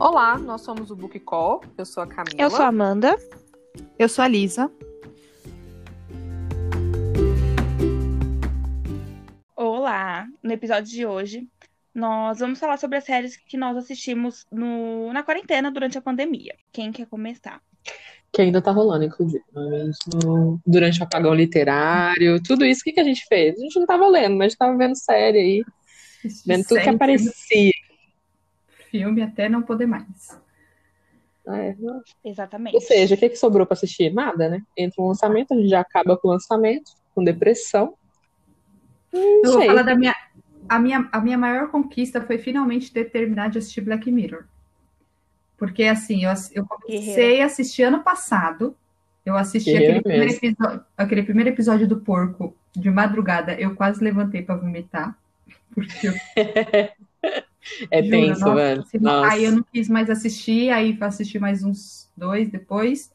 Olá, 0.00 0.38
nós 0.38 0.62
somos 0.62 0.90
o 0.90 0.96
Book 0.96 1.20
Call. 1.20 1.62
Eu 1.76 1.84
sou 1.84 2.02
a 2.02 2.06
Camila. 2.06 2.34
Eu 2.38 2.48
sou 2.48 2.62
a 2.62 2.68
Amanda. 2.68 3.14
Eu 3.98 4.08
sou 4.08 4.24
a 4.24 4.28
Lisa. 4.28 4.72
Olá! 9.54 10.26
No 10.42 10.52
episódio 10.52 10.90
de 10.90 11.04
hoje, 11.04 11.46
nós 11.94 12.38
vamos 12.38 12.58
falar 12.58 12.78
sobre 12.78 12.96
as 12.96 13.04
séries 13.04 13.36
que 13.36 13.58
nós 13.58 13.76
assistimos 13.76 14.46
no, 14.50 15.12
na 15.12 15.22
quarentena 15.22 15.70
durante 15.70 15.98
a 15.98 16.00
pandemia. 16.00 16.54
Quem 16.72 16.90
quer 16.90 17.06
começar? 17.06 17.60
Que 18.32 18.40
ainda 18.40 18.62
tá 18.62 18.70
rolando, 18.70 19.04
inclusive. 19.04 19.44
Durante 20.66 20.98
o 20.98 21.04
apagão 21.04 21.34
literário, 21.34 22.42
tudo 22.42 22.64
isso, 22.64 22.80
o 22.80 22.84
que, 22.84 22.92
que 22.92 23.00
a 23.00 23.04
gente 23.04 23.26
fez? 23.28 23.58
A 23.58 23.60
gente 23.60 23.78
não 23.78 23.86
tava 23.86 24.08
lendo, 24.08 24.34
mas 24.36 24.46
a 24.46 24.48
gente 24.48 24.58
tava 24.58 24.78
vendo 24.78 24.96
série 24.96 25.38
aí, 25.38 25.64
vendo 26.46 26.62
tudo 26.62 26.78
que 26.78 26.84
Sempre. 26.84 26.96
aparecia. 26.96 27.79
Filme 28.90 29.22
até 29.22 29.48
não 29.48 29.62
poder 29.62 29.86
mais. 29.86 30.38
É, 31.46 31.74
não- 31.78 32.02
Exatamente. 32.24 32.74
Ou 32.74 32.80
seja, 32.80 33.14
o 33.14 33.18
que, 33.18 33.28
que 33.30 33.36
sobrou 33.36 33.66
pra 33.66 33.74
assistir? 33.74 34.12
Nada, 34.12 34.48
né? 34.48 34.62
Entra 34.76 35.02
um 35.02 35.08
lançamento, 35.08 35.52
a 35.52 35.56
gente 35.56 35.68
já 35.68 35.80
acaba 35.80 36.16
com 36.16 36.28
o 36.28 36.30
lançamento, 36.32 36.92
com 37.14 37.24
depressão. 37.24 37.94
Não 39.12 39.20
Eu 39.20 39.42
vou 39.52 39.58
sei. 39.58 39.66
falar 39.68 39.82
da 39.82 39.94
minha 39.94 40.14
a, 40.68 40.78
minha. 40.78 41.08
a 41.10 41.20
minha 41.20 41.38
maior 41.38 41.68
conquista 41.70 42.20
foi 42.20 42.38
finalmente 42.38 42.92
ter 42.92 43.10
terminado 43.10 43.52
de 43.52 43.58
assistir 43.58 43.80
Black 43.80 44.10
Mirror. 44.10 44.44
Porque, 45.56 45.84
assim, 45.84 46.24
eu, 46.24 46.32
eu 46.54 46.64
comecei 46.66 47.42
a 47.42 47.46
assistir 47.46 47.82
ano 47.82 48.02
passado. 48.02 48.76
Eu 49.26 49.36
assisti 49.36 49.76
aquele 49.76 50.00
primeiro, 50.00 50.32
episódio, 50.32 50.84
aquele 50.96 51.22
primeiro 51.22 51.50
episódio 51.50 51.86
do 51.86 52.00
porco 52.00 52.56
de 52.74 52.90
madrugada. 52.90 53.52
Eu 53.54 53.74
quase 53.74 54.02
levantei 54.02 54.42
para 54.42 54.56
vomitar. 54.56 55.18
Porque 55.74 56.08
eu 56.08 56.14
É 57.90 58.02
Juro, 58.02 58.10
tenso, 58.10 58.40
nossa, 58.40 58.54
velho. 58.54 58.84
Nossa. 59.00 59.32
Aí 59.32 59.44
eu 59.44 59.52
não 59.52 59.62
quis 59.62 59.88
mais 59.88 60.08
assistir, 60.08 60.70
aí 60.70 60.96
assisti 61.00 61.38
mais 61.38 61.62
uns 61.62 62.10
dois 62.16 62.48
depois. 62.48 63.12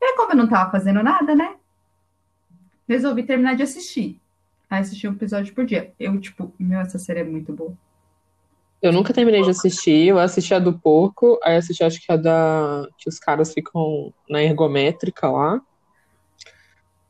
E 0.00 0.16
como 0.16 0.32
eu 0.32 0.36
não 0.36 0.48
tava 0.48 0.70
fazendo 0.70 1.02
nada, 1.02 1.34
né? 1.34 1.56
Resolvi 2.88 3.22
terminar 3.24 3.54
de 3.56 3.62
assistir. 3.62 4.20
Aí 4.68 4.80
assisti 4.80 5.06
um 5.08 5.12
episódio 5.12 5.54
por 5.54 5.66
dia. 5.66 5.92
Eu, 5.98 6.18
tipo, 6.20 6.52
meu, 6.58 6.80
essa 6.80 6.98
série 6.98 7.20
é 7.20 7.24
muito 7.24 7.52
boa. 7.52 7.76
Eu 8.80 8.92
nunca 8.92 9.12
terminei 9.12 9.42
de 9.42 9.50
assistir. 9.50 10.06
Eu 10.06 10.18
assisti 10.18 10.54
a 10.54 10.58
do 10.58 10.78
porco, 10.78 11.38
aí 11.42 11.56
assisti 11.56 11.84
acho 11.84 12.00
que 12.00 12.10
a 12.10 12.16
da 12.16 12.88
que 12.96 13.08
os 13.08 13.18
caras 13.18 13.52
ficam 13.52 14.14
na 14.28 14.42
ergométrica 14.42 15.28
lá. 15.28 15.60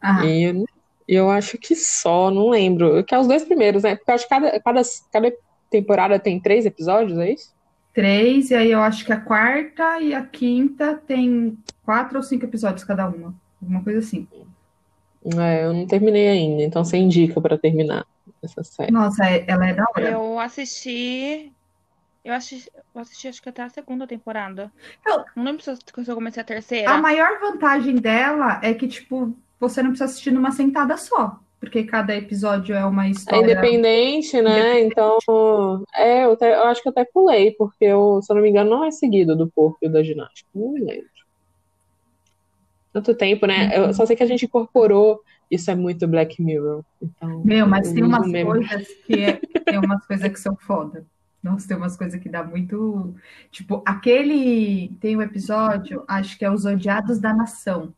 Ah, 0.00 0.24
E 0.26 0.42
eu, 0.42 0.64
eu 1.06 1.30
acho 1.30 1.58
que 1.58 1.76
só, 1.76 2.30
não 2.30 2.48
lembro. 2.48 3.04
Que 3.04 3.14
é 3.14 3.18
os 3.18 3.28
dois 3.28 3.44
primeiros, 3.44 3.82
né? 3.84 3.94
Porque 3.94 4.10
eu 4.10 4.14
acho 4.14 4.24
que 4.24 4.30
cada, 4.30 4.60
cada, 4.60 4.82
cada 5.12 5.32
temporada 5.70 6.18
tem 6.18 6.40
três 6.40 6.66
episódios, 6.66 7.18
é 7.18 7.32
isso? 7.32 7.54
três, 7.92 8.50
e 8.50 8.54
aí 8.54 8.70
eu 8.70 8.80
acho 8.80 9.04
que 9.04 9.12
a 9.12 9.20
quarta 9.20 10.00
e 10.00 10.14
a 10.14 10.24
quinta 10.24 10.94
tem 11.06 11.58
quatro 11.84 12.18
ou 12.18 12.22
cinco 12.22 12.44
episódios 12.44 12.84
cada 12.84 13.08
uma. 13.08 13.34
Alguma 13.60 13.82
coisa 13.82 13.98
assim. 13.98 14.28
É, 15.36 15.64
eu 15.64 15.74
não 15.74 15.86
terminei 15.86 16.28
ainda, 16.28 16.62
então 16.62 16.84
você 16.84 16.96
indica 16.96 17.40
pra 17.40 17.58
terminar 17.58 18.06
essa 18.42 18.62
série. 18.62 18.92
Nossa, 18.92 19.24
é- 19.26 19.44
ela 19.46 19.68
é 19.68 19.74
da 19.74 19.84
hora. 19.94 20.08
Eu 20.10 20.38
assisti. 20.38 21.52
Eu 22.24 22.32
assisti, 22.34 22.70
eu 22.94 23.00
assisti 23.00 23.28
acho 23.28 23.42
que 23.42 23.48
até 23.48 23.62
a 23.62 23.68
segunda 23.68 24.06
temporada. 24.06 24.70
Eu- 25.04 25.24
Não 25.34 25.44
lembro 25.44 25.62
se 25.62 25.70
eu, 25.70 25.76
se 25.76 26.10
eu 26.10 26.14
comecei 26.14 26.40
a 26.40 26.44
terceira. 26.46 26.90
A 26.90 26.98
maior 26.98 27.40
vantagem 27.40 27.96
dela 27.96 28.60
é 28.62 28.72
que, 28.72 28.86
tipo, 28.86 29.34
você 29.58 29.82
não 29.82 29.90
precisa 29.90 30.04
assistir 30.06 30.30
numa 30.30 30.52
sentada 30.52 30.96
só. 30.96 31.40
Porque 31.60 31.84
cada 31.84 32.16
episódio 32.16 32.74
é 32.74 32.82
uma 32.86 33.06
É 33.06 33.10
história. 33.10 33.52
independente, 33.52 34.40
né? 34.40 34.80
Então, 34.80 35.18
é, 35.94 36.24
eu, 36.24 36.32
até- 36.32 36.54
eu 36.54 36.64
acho 36.64 36.82
que 36.82 36.88
eu 36.88 36.90
até 36.92 37.04
pulei, 37.04 37.50
porque 37.52 37.84
eu, 37.84 38.20
se 38.22 38.32
eu 38.32 38.36
não 38.36 38.42
me 38.42 38.48
engano, 38.48 38.70
não 38.70 38.84
é 38.84 38.90
seguido 38.90 39.36
do 39.36 39.46
porco 39.46 39.78
e 39.82 39.88
da 39.88 40.02
ginástica. 40.02 40.48
Não 40.54 40.72
me 40.72 40.80
lembro. 40.80 41.10
Tanto 42.92 43.14
tempo, 43.14 43.46
né? 43.46 43.70
Eu 43.76 43.92
só 43.94 44.04
sei 44.04 44.16
que 44.16 44.22
a 44.22 44.26
gente 44.26 44.46
incorporou. 44.46 45.20
Isso 45.50 45.70
é 45.70 45.74
muito 45.74 46.08
Black 46.08 46.42
Mirror. 46.42 46.82
Então, 47.00 47.42
Meu, 47.44 47.66
mas 47.66 47.92
tem 47.92 48.02
umas 48.02 48.26
mesmo. 48.26 48.52
coisas 48.52 48.88
que 49.06 49.14
é, 49.24 49.32
tem 49.64 49.78
umas 49.78 50.04
coisas 50.06 50.28
que 50.32 50.40
são 50.40 50.56
foda. 50.56 51.04
Nossa, 51.42 51.66
tem 51.68 51.76
umas 51.76 51.96
coisas 51.96 52.20
que 52.20 52.28
dá 52.28 52.42
muito. 52.42 53.14
Tipo, 53.50 53.82
aquele. 53.86 54.88
Tem 55.00 55.16
um 55.16 55.22
episódio, 55.22 56.04
acho 56.08 56.38
que 56.38 56.44
é 56.44 56.50
Os 56.50 56.64
Odiados 56.64 57.18
da 57.18 57.32
Nação. 57.34 57.92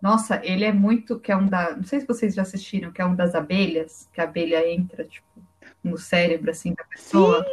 Nossa, 0.00 0.40
ele 0.44 0.64
é 0.64 0.72
muito. 0.72 1.18
Que 1.18 1.32
é 1.32 1.36
um 1.36 1.46
da. 1.46 1.74
Não 1.76 1.84
sei 1.84 2.00
se 2.00 2.06
vocês 2.06 2.34
já 2.34 2.42
assistiram, 2.42 2.92
que 2.92 3.00
é 3.00 3.06
um 3.06 3.14
das 3.14 3.34
abelhas, 3.34 4.08
que 4.12 4.20
a 4.20 4.24
abelha 4.24 4.68
entra, 4.70 5.04
tipo, 5.04 5.26
no 5.82 5.96
cérebro, 5.96 6.50
assim, 6.50 6.74
da 6.74 6.84
pessoa. 6.84 7.44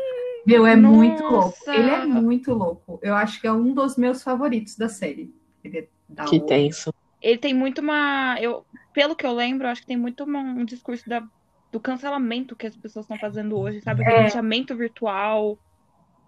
Meu, 0.46 0.66
é 0.68 0.76
muito 0.76 1.24
louco. 1.24 1.38
Nossa! 1.38 1.74
Ele 1.76 1.90
é 1.90 2.06
muito 2.06 2.54
louco. 2.54 3.00
Eu 3.02 3.16
acho 3.16 3.40
que 3.40 3.48
é 3.48 3.52
um 3.54 3.74
dos 3.74 3.96
meus 3.96 4.22
favoritos 4.22 4.76
da 4.76 4.90
série. 4.90 5.34
Ele 5.64 5.80
é 5.80 5.88
da 6.09 6.26
Que 6.26 6.36
hora. 6.38 6.46
tenso. 6.48 6.94
Ele 7.22 7.38
tem 7.38 7.54
muito 7.54 7.80
uma. 7.80 8.36
Eu, 8.42 8.66
pelo 8.94 9.16
que 9.16 9.25
eu 9.25 9.31
lembro, 9.34 9.66
eu 9.66 9.72
acho 9.72 9.81
que 9.81 9.88
tem 9.88 9.96
muito 9.98 10.25
uma- 10.25 10.42
um 10.42 10.66
discurso 10.66 11.08
da, 11.08 11.24
do 11.72 11.80
cancelamento 11.80 12.58
que 12.58 12.68
as 12.68 12.75
pessoas 12.75 13.06
estão 13.06 13.18
fazendo 13.18 13.58
hoje, 13.58 13.80
sabe? 13.80 14.04
Aquele 14.04 14.18
É. 14.18 14.24
linchamento 14.24 14.75
virtual. 14.75 15.58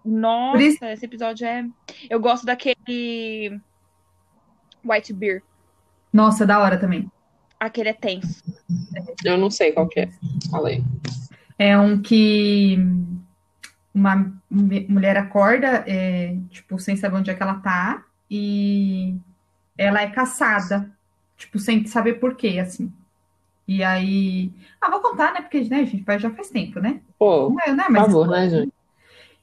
Nossa, 0.02 0.62
isso- 0.62 0.84
esse 0.86 1.04
episódio 1.04 1.46
é. 1.46 1.66
Eu 2.08 2.18
gosto 2.18 2.46
daquele. 2.46 3.60
White 4.82 5.12
Beer. 5.12 5.42
Nossa, 6.16 6.46
da 6.46 6.58
hora 6.58 6.78
também. 6.78 7.10
Aquele 7.60 7.90
é 7.90 7.92
tenso. 7.92 8.42
Eu 9.22 9.36
não 9.36 9.50
sei 9.50 9.72
qual 9.72 9.86
que 9.86 10.00
é. 10.00 10.08
Falei. 10.50 10.82
É 11.58 11.76
um 11.78 12.00
que 12.00 12.78
uma 13.94 14.16
mu- 14.50 14.86
mulher 14.88 15.18
acorda, 15.18 15.84
é, 15.86 16.34
tipo, 16.48 16.78
sem 16.78 16.96
saber 16.96 17.16
onde 17.16 17.30
é 17.30 17.34
que 17.34 17.42
ela 17.42 17.56
tá, 17.56 18.02
e 18.30 19.14
ela 19.76 20.00
é 20.00 20.06
caçada, 20.08 20.90
tipo, 21.36 21.58
sem 21.58 21.84
saber 21.86 22.14
por 22.14 22.34
quê, 22.34 22.58
assim. 22.60 22.90
E 23.68 23.84
aí. 23.84 24.50
Ah, 24.80 24.88
vou 24.88 25.00
contar, 25.00 25.34
né? 25.34 25.42
Porque, 25.42 25.60
né, 25.64 25.84
gente, 25.84 26.02
já 26.18 26.30
faz 26.30 26.48
tempo, 26.48 26.80
né? 26.80 27.02
Pô, 27.18 27.50
Não 27.50 27.60
é, 27.60 27.72
não 27.74 27.84
é 27.84 27.86
por 27.88 27.92
mais 27.92 28.06
favor, 28.06 28.28
né, 28.28 28.48
gente? 28.48 28.72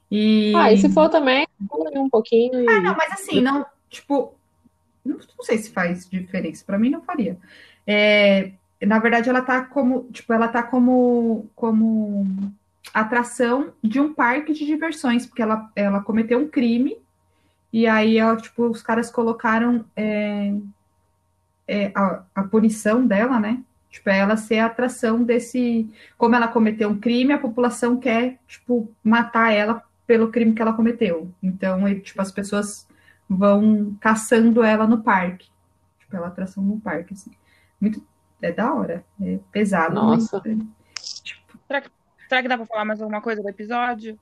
E... 0.10 0.54
Ah, 0.56 0.72
e 0.72 0.78
se 0.78 0.90
for 0.90 1.08
também, 1.10 1.46
um 1.96 2.10
pouquinho 2.10 2.60
e. 2.60 2.68
Ah, 2.68 2.82
não, 2.82 2.96
mas 2.96 3.12
assim, 3.12 3.42
não, 3.42 3.64
tipo, 3.92 4.34
não, 5.03 5.18
não 5.18 5.44
sei 5.44 5.58
se 5.58 5.72
faz 5.72 6.09
diferença, 6.09 6.64
pra 6.66 6.78
mim 6.80 6.90
não 6.90 7.02
faria. 7.02 7.38
É, 7.86 8.52
na 8.81 9.00
verdade, 9.00 9.30
ela 9.30 9.41
tá 9.41 9.64
como, 9.64 10.03
tipo, 10.12 10.31
ela 10.34 10.47
tá 10.47 10.64
como, 10.64 11.50
como 11.56 12.25
atração 12.94 13.74
de 13.84 14.00
um 14.00 14.13
parque 14.13 14.53
de 14.53 14.66
diversões, 14.66 15.25
porque 15.25 15.42
ela, 15.42 15.69
ela 15.75 16.02
cometeu 16.02 16.40
um 16.40 16.47
crime, 16.47 16.97
e 17.72 17.88
aí, 17.88 18.19
ela, 18.19 18.38
tipo, 18.38 18.66
os 18.68 18.84
caras 18.84 19.09
colocaram 19.09 19.84
é, 19.96 20.53
é, 21.68 21.92
a, 21.96 22.24
a 22.36 22.44
punição 22.44 23.06
dela, 23.06 23.40
né? 23.40 23.63
Tipo, 23.90 24.09
é 24.12 24.19
ela 24.19 24.38
ser 24.38 24.59
a 24.59 24.68
atração 24.68 25.24
desse. 25.24 25.90
Como 26.18 26.36
ela 26.36 26.47
cometeu 26.47 26.90
um 26.90 27.00
crime, 27.00 27.34
a 27.34 27.38
população 27.38 27.97
quer, 27.97 28.40
tipo, 28.47 28.92
matar 29.03 29.52
ela 29.52 29.84
pelo 30.06 30.30
crime 30.30 30.53
que 30.53 30.62
ela 30.62 30.74
cometeu. 30.74 31.31
Então, 31.42 32.00
tipo, 32.00 32.22
as 32.22 32.31
pessoas 32.31 32.88
vão 33.36 33.96
caçando 34.00 34.64
ela 34.64 34.88
no 34.88 35.02
parque. 35.04 35.50
Tipo, 36.00 36.16
ela 36.18 36.28
atração 36.28 36.64
no 36.64 36.80
parque, 36.80 37.14
assim. 37.14 37.32
Muito. 37.80 38.06
É 38.42 38.52
da 38.52 38.74
hora. 38.74 39.06
É 39.22 39.40
pesado. 39.52 39.96
Nossa. 39.96 40.42
mas, 40.46 40.54
é, 40.54 41.22
tipo, 41.24 41.58
Será 42.28 42.42
que 42.42 42.48
dá 42.48 42.58
pra 42.58 42.66
falar 42.66 42.86
mais 42.86 43.02
alguma 43.02 43.22
coisa 43.22 43.42
do 43.42 43.50
episódio? 43.50 44.18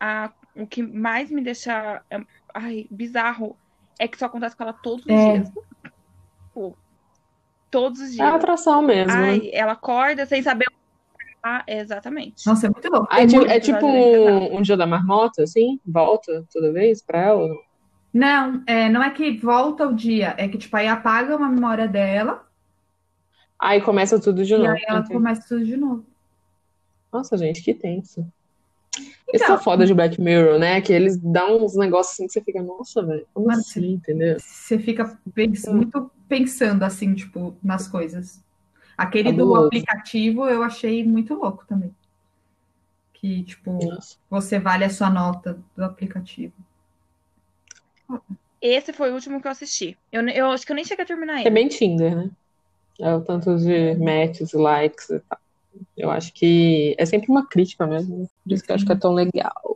Ah, 0.00 0.30
o 0.56 0.66
que 0.66 0.82
mais 0.82 1.30
me 1.30 1.40
deixa 1.42 2.02
é, 2.10 2.20
ai, 2.52 2.86
bizarro 2.90 3.56
é 3.98 4.08
que 4.08 4.16
isso 4.16 4.24
acontece 4.24 4.56
com 4.56 4.64
ela 4.64 4.72
todos 4.72 5.04
os 5.04 5.10
É. 5.10 5.32
dias. 5.38 5.52
Pô, 6.52 6.74
todos 7.70 8.00
os 8.00 8.18
É 8.18 8.22
a 8.22 8.30
dias. 8.30 8.34
atração 8.34 8.82
mesmo, 8.82 9.12
né? 9.12 9.30
Ai, 9.30 9.50
ela 9.52 9.72
acorda 9.72 10.26
sem 10.26 10.42
saber. 10.42 10.66
Ah, 11.44 11.64
exatamente. 11.66 12.46
nossa, 12.46 12.66
é 12.66 12.70
muito 12.70 12.88
louco. 12.90 13.08
Ah, 13.10 13.20
é, 13.22 13.26
tipo, 13.26 13.38
muito 13.38 13.52
é 13.52 13.60
tipo 13.60 13.86
um, 13.86 14.58
um 14.58 14.62
dia 14.62 14.76
da 14.76 14.86
marmota, 14.86 15.42
assim? 15.42 15.80
Volta 15.86 16.44
toda 16.52 16.72
vez 16.72 17.02
pra 17.02 17.18
ela? 17.20 17.48
Não, 18.12 18.62
é, 18.66 18.88
não 18.90 19.02
é 19.02 19.10
que 19.10 19.38
volta 19.38 19.86
o 19.88 19.94
dia, 19.94 20.34
é 20.36 20.46
que, 20.48 20.58
tipo, 20.58 20.76
aí 20.76 20.86
apaga 20.86 21.36
uma 21.36 21.48
memória 21.48 21.88
dela 21.88 22.46
Aí 23.58 23.80
começa 23.80 24.20
tudo 24.20 24.44
de 24.44 24.52
e 24.54 24.58
novo. 24.58 24.70
aí 24.70 24.84
ela 24.88 24.98
Entendi. 25.00 25.14
começa 25.14 25.48
tudo 25.48 25.64
de 25.64 25.76
novo. 25.76 26.04
Nossa, 27.12 27.36
gente, 27.38 27.62
que 27.62 27.72
tenso. 27.72 28.26
Isso 29.32 29.44
Então- 29.44 29.54
é 29.54 29.58
foda 29.58 29.86
de 29.86 29.94
Black 29.94 30.20
Mirror, 30.20 30.58
né? 30.58 30.80
Que 30.80 30.92
eles 30.92 31.16
dão 31.16 31.64
uns 31.64 31.74
negócios 31.76 32.14
assim 32.14 32.26
que 32.26 32.32
você 32.32 32.40
fica, 32.42 32.60
nossa, 32.62 33.02
velho, 33.02 33.26
como 33.32 33.46
Mano, 33.46 33.60
assim, 33.60 33.92
entendeu? 33.92 34.36
Você 34.40 34.78
fica 34.78 35.16
pens- 35.32 35.66
muito 35.68 36.10
pensando, 36.28 36.82
assim, 36.82 37.14
tipo, 37.14 37.56
nas 37.62 37.86
coisas. 37.88 38.42
Aquele 38.98 39.30
do 39.32 39.38
Fabuloso. 39.38 39.66
aplicativo 39.68 40.46
eu 40.48 40.62
achei 40.62 41.02
muito 41.04 41.32
louco 41.34 41.64
também. 41.66 41.94
Que, 43.14 43.44
tipo, 43.44 43.72
Nossa. 43.72 44.16
você 44.28 44.58
vale 44.58 44.84
a 44.84 44.90
sua 44.90 45.08
nota 45.08 45.58
do 45.76 45.84
aplicativo. 45.84 46.52
Esse 48.60 48.92
foi 48.92 49.10
o 49.10 49.14
último 49.14 49.40
que 49.40 49.46
eu 49.46 49.50
assisti. 49.50 49.98
Eu, 50.10 50.26
eu 50.28 50.50
acho 50.50 50.64
que 50.64 50.72
eu 50.72 50.76
nem 50.76 50.84
cheguei 50.84 51.04
a 51.04 51.06
terminar 51.06 51.38
É 51.38 51.42
ele. 51.42 51.50
bem 51.50 51.68
Tinder, 51.68 52.16
né? 52.16 52.30
É 53.00 53.14
o 53.14 53.20
tanto 53.20 53.56
de 53.56 53.94
matches, 53.96 54.52
likes 54.52 55.10
e 55.10 55.18
tal. 55.20 55.38
Eu 55.96 56.10
acho 56.10 56.32
que 56.32 56.94
é 56.98 57.06
sempre 57.06 57.30
uma 57.30 57.46
crítica 57.46 57.86
mesmo. 57.86 58.28
Por 58.44 58.52
isso 58.52 58.62
que 58.62 58.70
eu 58.70 58.76
acho 58.76 58.86
que 58.86 58.92
é 58.92 58.96
tão 58.96 59.12
legal. 59.14 59.74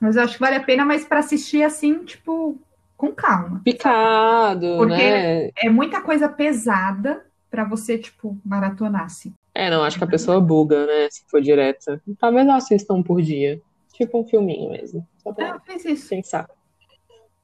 Mas 0.00 0.16
eu 0.16 0.22
acho 0.22 0.34
que 0.34 0.40
vale 0.40 0.56
a 0.56 0.62
pena, 0.62 0.84
mas 0.84 1.04
para 1.04 1.20
assistir 1.20 1.62
assim, 1.62 2.04
tipo, 2.04 2.58
com 2.96 3.12
calma. 3.12 3.60
Picado, 3.64 4.76
Porque 4.76 4.90
né? 4.92 5.50
É 5.56 5.68
muita 5.70 6.00
coisa 6.02 6.28
pesada 6.28 7.24
para 7.50 7.64
você, 7.64 7.96
tipo, 7.98 8.38
maratonar, 8.44 9.04
assim. 9.04 9.32
É, 9.54 9.70
não, 9.70 9.82
acho 9.84 9.96
que 9.96 10.04
a 10.04 10.08
pessoa 10.08 10.40
buga, 10.40 10.86
né? 10.86 11.08
Se 11.10 11.22
for 11.28 11.40
direta. 11.40 12.02
Talvez 12.18 12.46
eu 12.46 12.52
assista 12.52 12.92
um 12.92 13.02
por 13.02 13.22
dia. 13.22 13.60
Tipo 13.94 14.20
um 14.20 14.26
filminho 14.26 14.70
mesmo. 14.70 15.06
Só 15.22 15.32
pra 15.32 15.46
É, 15.46 15.60
fez 15.60 15.84
isso. 15.84 16.08
pensar. 16.08 16.48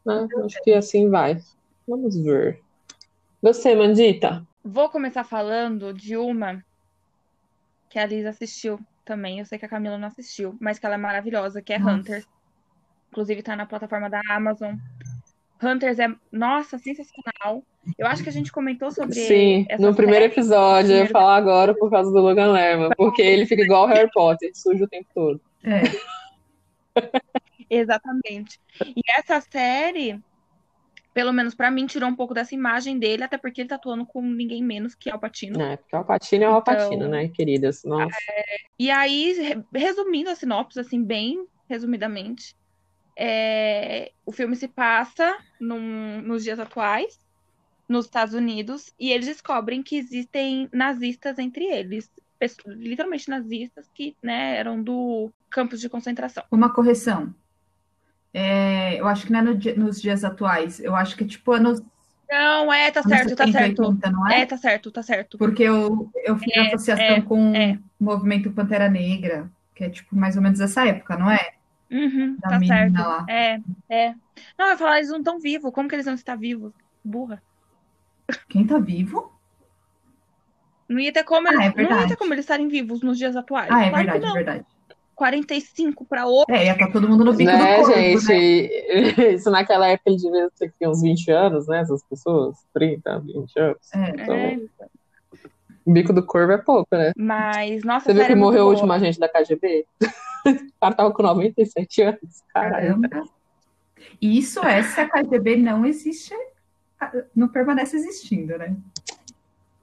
Né? 0.04 0.28
Acho 0.44 0.62
que 0.62 0.72
assim 0.72 1.08
vai. 1.08 1.40
Vamos 1.86 2.16
ver. 2.16 2.60
Você, 3.42 3.74
Mandita? 3.74 4.46
Vou 4.64 4.88
começar 4.88 5.24
falando 5.24 5.92
de 5.92 6.16
uma 6.16 6.62
que 7.88 7.98
a 7.98 8.06
Liz 8.06 8.26
assistiu 8.26 8.78
também. 9.04 9.38
Eu 9.38 9.44
sei 9.44 9.58
que 9.58 9.66
a 9.66 9.68
Camila 9.68 9.98
não 9.98 10.08
assistiu, 10.08 10.56
mas 10.60 10.78
que 10.78 10.86
ela 10.86 10.94
é 10.94 10.98
maravilhosa, 10.98 11.62
que 11.62 11.72
é 11.72 11.78
Nossa. 11.78 11.94
Hunters. 11.94 12.28
Inclusive 13.10 13.42
tá 13.42 13.56
na 13.56 13.66
plataforma 13.66 14.08
da 14.08 14.20
Amazon. 14.28 14.76
Hunters 15.62 15.98
é, 15.98 16.08
nossa, 16.30 16.78
sensacional. 16.78 17.62
Eu 17.98 18.06
acho 18.06 18.22
que 18.22 18.28
a 18.28 18.32
gente 18.32 18.52
comentou 18.52 18.90
sobre 18.90 19.14
Sim, 19.14 19.66
essa 19.68 19.84
no 19.84 19.94
primeiro 19.94 20.22
série. 20.22 20.32
episódio, 20.32 20.92
eu 20.92 20.98
ia 20.98 21.08
falar 21.08 21.36
agora 21.36 21.74
por 21.74 21.90
causa 21.90 22.10
do 22.10 22.18
Logan 22.18 22.52
Lerman, 22.52 22.90
porque 22.96 23.20
ele 23.20 23.46
fica 23.46 23.62
igual 23.62 23.84
o 23.84 23.88
Harry 23.88 24.10
Potter, 24.12 24.50
sujo 24.54 24.84
o 24.84 24.88
tempo 24.88 25.08
todo. 25.14 25.40
É. 25.64 25.82
Exatamente. 27.70 28.60
E 28.84 29.00
essa 29.16 29.40
série, 29.40 30.20
pelo 31.14 31.32
menos 31.32 31.54
pra 31.54 31.70
mim, 31.70 31.86
tirou 31.86 32.08
um 32.08 32.16
pouco 32.16 32.34
dessa 32.34 32.54
imagem 32.54 32.98
dele, 32.98 33.22
até 33.22 33.38
porque 33.38 33.60
ele 33.60 33.68
tá 33.68 33.76
atuando 33.76 34.04
com 34.04 34.20
ninguém 34.20 34.62
menos 34.62 34.94
que 34.94 35.08
Al 35.08 35.18
Pacino. 35.20 35.56
Né? 35.58 35.76
Porque 35.76 35.94
Alpatino 35.94 36.44
é 36.44 36.48
o 36.48 36.52
Alpatino, 36.54 36.94
Então- 36.94 37.08
né, 37.08 37.28
queridas? 37.28 37.84
Nossa. 37.84 38.16
E 38.78 38.90
aí, 38.90 39.32
re- 39.40 39.64
resumindo 39.72 40.30
a 40.30 40.34
sinopse, 40.34 40.80
assim, 40.80 41.02
bem 41.02 41.46
resumidamente, 41.68 42.56
é, 43.16 44.12
o 44.26 44.32
filme 44.32 44.56
se 44.56 44.66
passa 44.68 45.36
num- 45.60 46.20
nos 46.22 46.42
dias 46.42 46.58
atuais, 46.58 47.18
nos 47.88 48.06
Estados 48.06 48.34
Unidos, 48.34 48.92
e 48.98 49.10
eles 49.12 49.26
descobrem 49.26 49.82
que 49.82 49.96
existem 49.96 50.68
nazistas 50.72 51.38
entre 51.38 51.64
eles. 51.64 52.10
Literalmente 52.66 53.28
nazistas 53.28 53.90
que, 53.94 54.16
né, 54.22 54.56
eram 54.56 54.82
do 54.82 55.30
campos 55.50 55.78
de 55.80 55.88
concentração. 55.90 56.42
Uma 56.50 56.72
correção. 56.72 57.34
É, 58.32 59.00
eu 59.00 59.06
acho 59.08 59.26
que 59.26 59.32
não 59.32 59.40
é 59.40 59.42
no 59.42 59.56
di- 59.58 59.74
nos 59.76 60.00
dias 60.00 60.24
atuais. 60.24 60.80
Eu 60.80 60.94
acho 60.94 61.16
que 61.16 61.24
é 61.24 61.26
tipo 61.26 61.52
anos, 61.52 61.80
Não, 62.30 62.72
é, 62.72 62.90
tá 62.90 63.02
certo, 63.02 63.34
tá 63.36 63.46
70, 63.46 63.48
certo. 63.48 63.82
80, 63.82 64.10
não 64.10 64.28
é? 64.28 64.42
É, 64.42 64.46
tá 64.46 64.56
certo, 64.56 64.90
tá 64.92 65.02
certo. 65.02 65.38
Porque 65.38 65.62
eu, 65.62 66.10
eu 66.24 66.38
fiz 66.38 66.56
É, 66.56 66.60
associação 66.62 67.16
é, 67.16 67.22
com 67.22 67.54
é. 67.56 67.80
o 68.00 68.04
movimento 68.04 68.52
Pantera 68.52 68.88
Negra, 68.88 69.50
que 69.74 69.84
é 69.84 69.90
tipo 69.90 70.14
mais 70.16 70.36
ou 70.36 70.42
menos 70.42 70.60
essa 70.60 70.86
época, 70.86 71.16
não 71.16 71.30
é? 71.30 71.54
Uhum, 71.90 72.38
Da 72.40 72.48
tá 72.48 72.60
certo. 72.60 73.02
lá. 73.08 73.26
É, 73.26 73.54
é. 73.88 74.10
Não, 74.58 74.66
eu 74.66 74.70
ia 74.72 74.78
falar, 74.78 74.98
eles 74.98 75.10
não 75.10 75.18
estão 75.18 75.38
vivos. 75.40 75.72
Como 75.72 75.88
que 75.88 75.94
eles 75.94 76.04
vão 76.06 76.14
estar 76.14 76.36
vivos? 76.36 76.72
Burra. 77.02 77.42
Quem 78.50 78.66
tá 78.66 78.78
vivo? 78.78 79.32
Não 80.88 81.00
ia 81.00 81.12
ter 81.12 81.24
como 81.24 81.48
Ah, 81.48 81.52
eles, 81.54 81.66
é 81.66 81.70
não 81.76 81.98
ia 82.00 82.06
ter 82.06 82.16
como 82.16 82.34
eles 82.34 82.44
estarem 82.44 82.68
vivos 82.68 83.00
nos 83.02 83.16
dias 83.18 83.36
atuais. 83.36 83.70
Ah, 83.74 83.84
é 83.86 83.90
Claro 83.90 84.06
verdade, 84.10 84.26
é 84.26 84.30
verdade. 84.30 84.66
45 85.20 86.06
para 86.06 86.24
outro. 86.24 86.54
É, 86.54 86.64
ia 86.64 86.72
estar 86.72 86.90
todo 86.90 87.06
mundo 87.06 87.22
no 87.26 87.34
bico 87.34 87.52
Né, 87.52 87.58
do 87.76 87.84
corvo, 87.84 87.94
gente? 87.94 88.26
né? 88.26 89.28
Isso 89.36 89.50
naquela 89.50 89.86
época 89.88 90.08
ele 90.08 90.16
devia 90.16 90.50
ter 90.58 90.72
que, 90.72 90.88
uns 90.88 91.02
20 91.02 91.30
anos, 91.30 91.66
né? 91.68 91.80
Essas 91.80 92.02
pessoas, 92.04 92.56
30, 92.72 93.18
20 93.18 93.58
anos. 93.58 93.76
É. 93.94 94.08
Então, 94.08 94.34
É, 94.34 94.58
o 95.84 95.92
bico 95.92 96.14
do 96.14 96.24
corvo 96.24 96.52
é 96.52 96.56
pouco, 96.56 96.88
né? 96.96 97.12
mas, 97.18 97.84
nossa, 97.84 98.06
Você 98.06 98.14
viu 98.14 98.24
que 98.24 98.32
é 98.32 98.34
morreu 98.34 98.64
o 98.64 98.70
último 98.70 98.90
agente 98.94 99.20
da 99.20 99.28
KGB? 99.28 99.84
o 100.00 100.80
cara 100.80 100.94
tava 100.94 101.12
com 101.12 101.22
97 101.22 102.00
anos. 102.02 102.42
Caramba. 102.54 103.08
E 104.22 104.38
Isso 104.38 104.64
é 104.64 104.82
se 104.82 105.02
a 105.02 105.06
KGB 105.06 105.56
não 105.56 105.84
existe, 105.84 106.34
não 107.36 107.48
permanece 107.48 107.94
existindo, 107.94 108.56
né? 108.56 108.74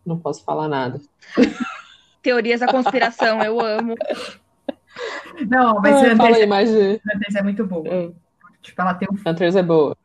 Não 0.04 0.18
posso 0.18 0.44
falar 0.44 0.68
nada. 0.68 1.00
Teorias 2.24 2.62
da 2.62 2.68
conspiração, 2.72 3.40
eu 3.44 3.62
amo. 3.62 3.94
Não, 5.48 5.80
mas 5.82 5.96
Ah, 5.96 6.14
Hunters, 6.14 6.52
aí, 6.52 6.66
de... 6.66 7.02
Hunters 7.16 7.36
é 7.36 7.44
muito 7.44 7.66
boa. 7.66 7.94
Hum, 7.94 8.14
Tipo, 8.62 8.82
ela 8.82 8.94
tem 8.94 9.08
um. 9.12 9.30
Hunters 9.30 9.56
é 9.56 9.64
boa. 9.64 9.96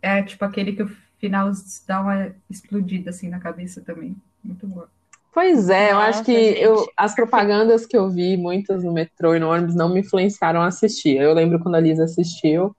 É 0.00 0.22
tipo 0.22 0.44
aquele 0.44 0.72
que 0.72 0.82
o 0.82 0.90
final 1.18 1.50
dá 1.86 2.00
uma 2.00 2.34
explodida 2.48 3.10
assim 3.10 3.28
na 3.28 3.38
cabeça 3.38 3.80
também. 3.80 4.16
Muito 4.42 4.66
boa. 4.66 4.88
Pois 5.34 5.68
é, 5.68 5.90
eu 5.90 5.96
Nossa, 5.96 6.08
acho 6.08 6.24
que 6.24 6.32
eu, 6.32 6.86
as 6.96 7.14
propagandas 7.14 7.84
que 7.84 7.94
eu 7.94 8.08
vi, 8.08 8.38
muitas 8.38 8.82
no 8.82 8.92
metrô 8.92 9.34
e 9.34 9.38
no 9.38 9.50
ônibus, 9.50 9.74
não 9.74 9.92
me 9.92 10.00
influenciaram 10.00 10.62
a 10.62 10.68
assistir. 10.68 11.18
Eu 11.18 11.34
lembro 11.34 11.58
quando 11.60 11.74
a 11.74 11.80
Lisa 11.80 12.04
assistiu, 12.04 12.74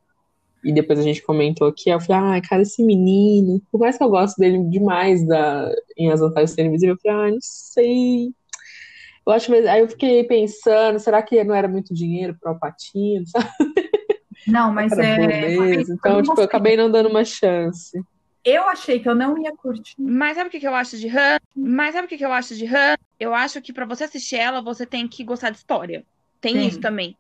e 0.64 0.74
depois 0.74 0.98
a 0.98 1.04
gente 1.04 1.22
comentou 1.22 1.68
aqui, 1.68 1.92
eu 1.92 2.00
falei, 2.02 2.32
ai, 2.32 2.42
cara, 2.42 2.64
esse 2.64 2.84
menino, 2.84 3.62
por 3.72 3.80
mais 3.80 3.96
que 3.96 4.04
eu 4.04 4.10
gosto 4.10 4.38
dele 4.40 4.64
demais 4.70 5.26
da, 5.28 5.72
em 5.96 6.12
As 6.12 6.20
Vantagens 6.20 6.50
de 6.50 6.56
Ser 6.56 6.66
Invisível, 6.66 6.96
eu 6.96 7.00
falei, 7.00 7.26
ai, 7.26 7.32
não 7.32 7.40
sei. 7.42 8.34
Eu 9.28 9.34
acho 9.34 9.52
mesmo, 9.52 9.70
aí 9.70 9.82
eu 9.82 9.90
fiquei 9.90 10.24
pensando, 10.24 11.00
será 11.00 11.22
que 11.22 11.44
não 11.44 11.54
era 11.54 11.68
muito 11.68 11.94
dinheiro 11.94 12.34
para 12.40 12.54
o 12.54 12.58
Patino, 12.58 13.28
sabe? 13.28 13.50
Não, 14.48 14.72
mas 14.74 14.94
Era 14.94 15.34
é. 15.34 15.82
Então, 15.82 16.20
eu 16.20 16.24
tipo, 16.24 16.40
eu 16.40 16.46
acabei 16.46 16.78
não 16.78 16.90
dando 16.90 17.10
uma 17.10 17.26
chance. 17.26 18.02
Eu 18.42 18.64
achei 18.70 19.02
que 19.02 19.10
eu 19.10 19.14
não 19.14 19.38
ia 19.38 19.52
curtir. 19.52 19.96
Mas 20.00 20.38
sabe 20.38 20.48
o 20.48 20.50
que, 20.50 20.62
que 20.62 20.66
eu 20.66 20.74
acho 20.74 20.98
de 20.98 21.10
Han? 21.10 21.38
Mas 21.54 21.94
sabe 21.94 22.06
o 22.06 22.10
que, 22.10 22.18
que 22.18 22.24
eu 22.24 22.32
acho 22.32 22.56
de 22.56 22.66
Han? 22.66 22.96
Eu 23.20 23.34
acho 23.34 23.62
que 23.62 23.74
pra 23.74 23.86
você 23.86 24.06
assistir 24.06 24.38
ela, 24.38 24.62
você 24.62 24.86
tem 24.86 25.06
que 25.10 25.26
gostar 25.26 25.50
de 25.50 25.58
história. 25.58 26.06
Tem 26.40 26.54
Tem. 26.54 26.66
isso 26.66 26.80
também. 26.80 27.18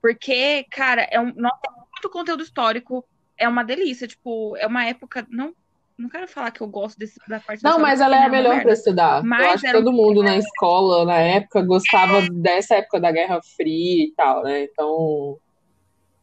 Porque, 0.00 0.64
cara, 0.70 1.02
é 1.10 1.20
um, 1.20 1.34
nossa, 1.36 1.60
é 1.66 1.70
muito 1.70 2.08
conteúdo 2.10 2.42
histórico. 2.42 3.04
É 3.36 3.46
uma 3.46 3.62
delícia. 3.62 4.08
Tipo, 4.08 4.56
é 4.56 4.66
uma 4.66 4.86
época. 4.86 5.26
Não, 5.28 5.54
não 6.00 6.08
quero 6.08 6.26
falar 6.26 6.50
que 6.50 6.60
eu 6.60 6.66
gosto 6.66 6.98
desse, 6.98 7.18
da 7.28 7.38
parte 7.40 7.62
da 7.62 7.70
Não, 7.70 7.76
história, 7.76 7.82
mas 7.92 8.00
ela 8.00 8.16
é 8.16 8.18
a 8.18 8.22
uma 8.22 8.28
melhor 8.30 8.62
para 8.62 8.72
estudar. 8.72 9.22
Mas 9.22 9.44
Eu 9.44 9.50
acho 9.50 9.64
que 9.64 9.72
todo 9.72 9.92
mundo 9.92 10.22
na 10.22 10.36
escola, 10.36 11.04
na 11.04 11.18
época, 11.18 11.62
gostava 11.62 12.22
dessa 12.32 12.76
época 12.76 13.00
da 13.00 13.12
Guerra 13.12 13.40
Fria 13.42 14.04
e 14.04 14.12
tal, 14.16 14.42
né? 14.42 14.64
Então, 14.64 15.38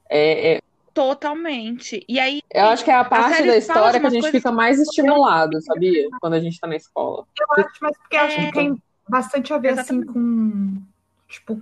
é, 0.10 0.54
é- 0.56 0.62
Totalmente. 0.94 2.04
E 2.10 2.20
aí, 2.20 2.42
eu 2.52 2.66
acho 2.66 2.84
que 2.84 2.90
é 2.90 2.96
a 2.96 3.06
parte 3.06 3.36
série 3.36 3.48
da 3.48 3.58
história 3.58 4.00
que 4.00 4.06
a 4.08 4.10
gente 4.10 4.32
fica 4.32 4.52
mais 4.52 4.80
estimulado, 4.80 5.62
sabia? 5.62 6.08
Quando 6.20 6.34
a 6.34 6.40
gente 6.40 6.60
tá 6.60 6.66
na 6.66 6.76
escola. 6.76 7.24
Eu 7.40 7.64
acho, 7.64 7.76
mas 7.82 7.96
porque 8.00 8.16
eu 8.16 8.22
acho 8.22 8.40
É. 8.40 8.46
que 8.48 8.52
tem 8.52 8.84
bastante 9.08 9.54
a 9.54 9.60
ver 9.60 9.70
assim 9.80 9.98
Exatamente. 9.98 10.12
com. 10.14 10.82
Tipo, 11.30 11.62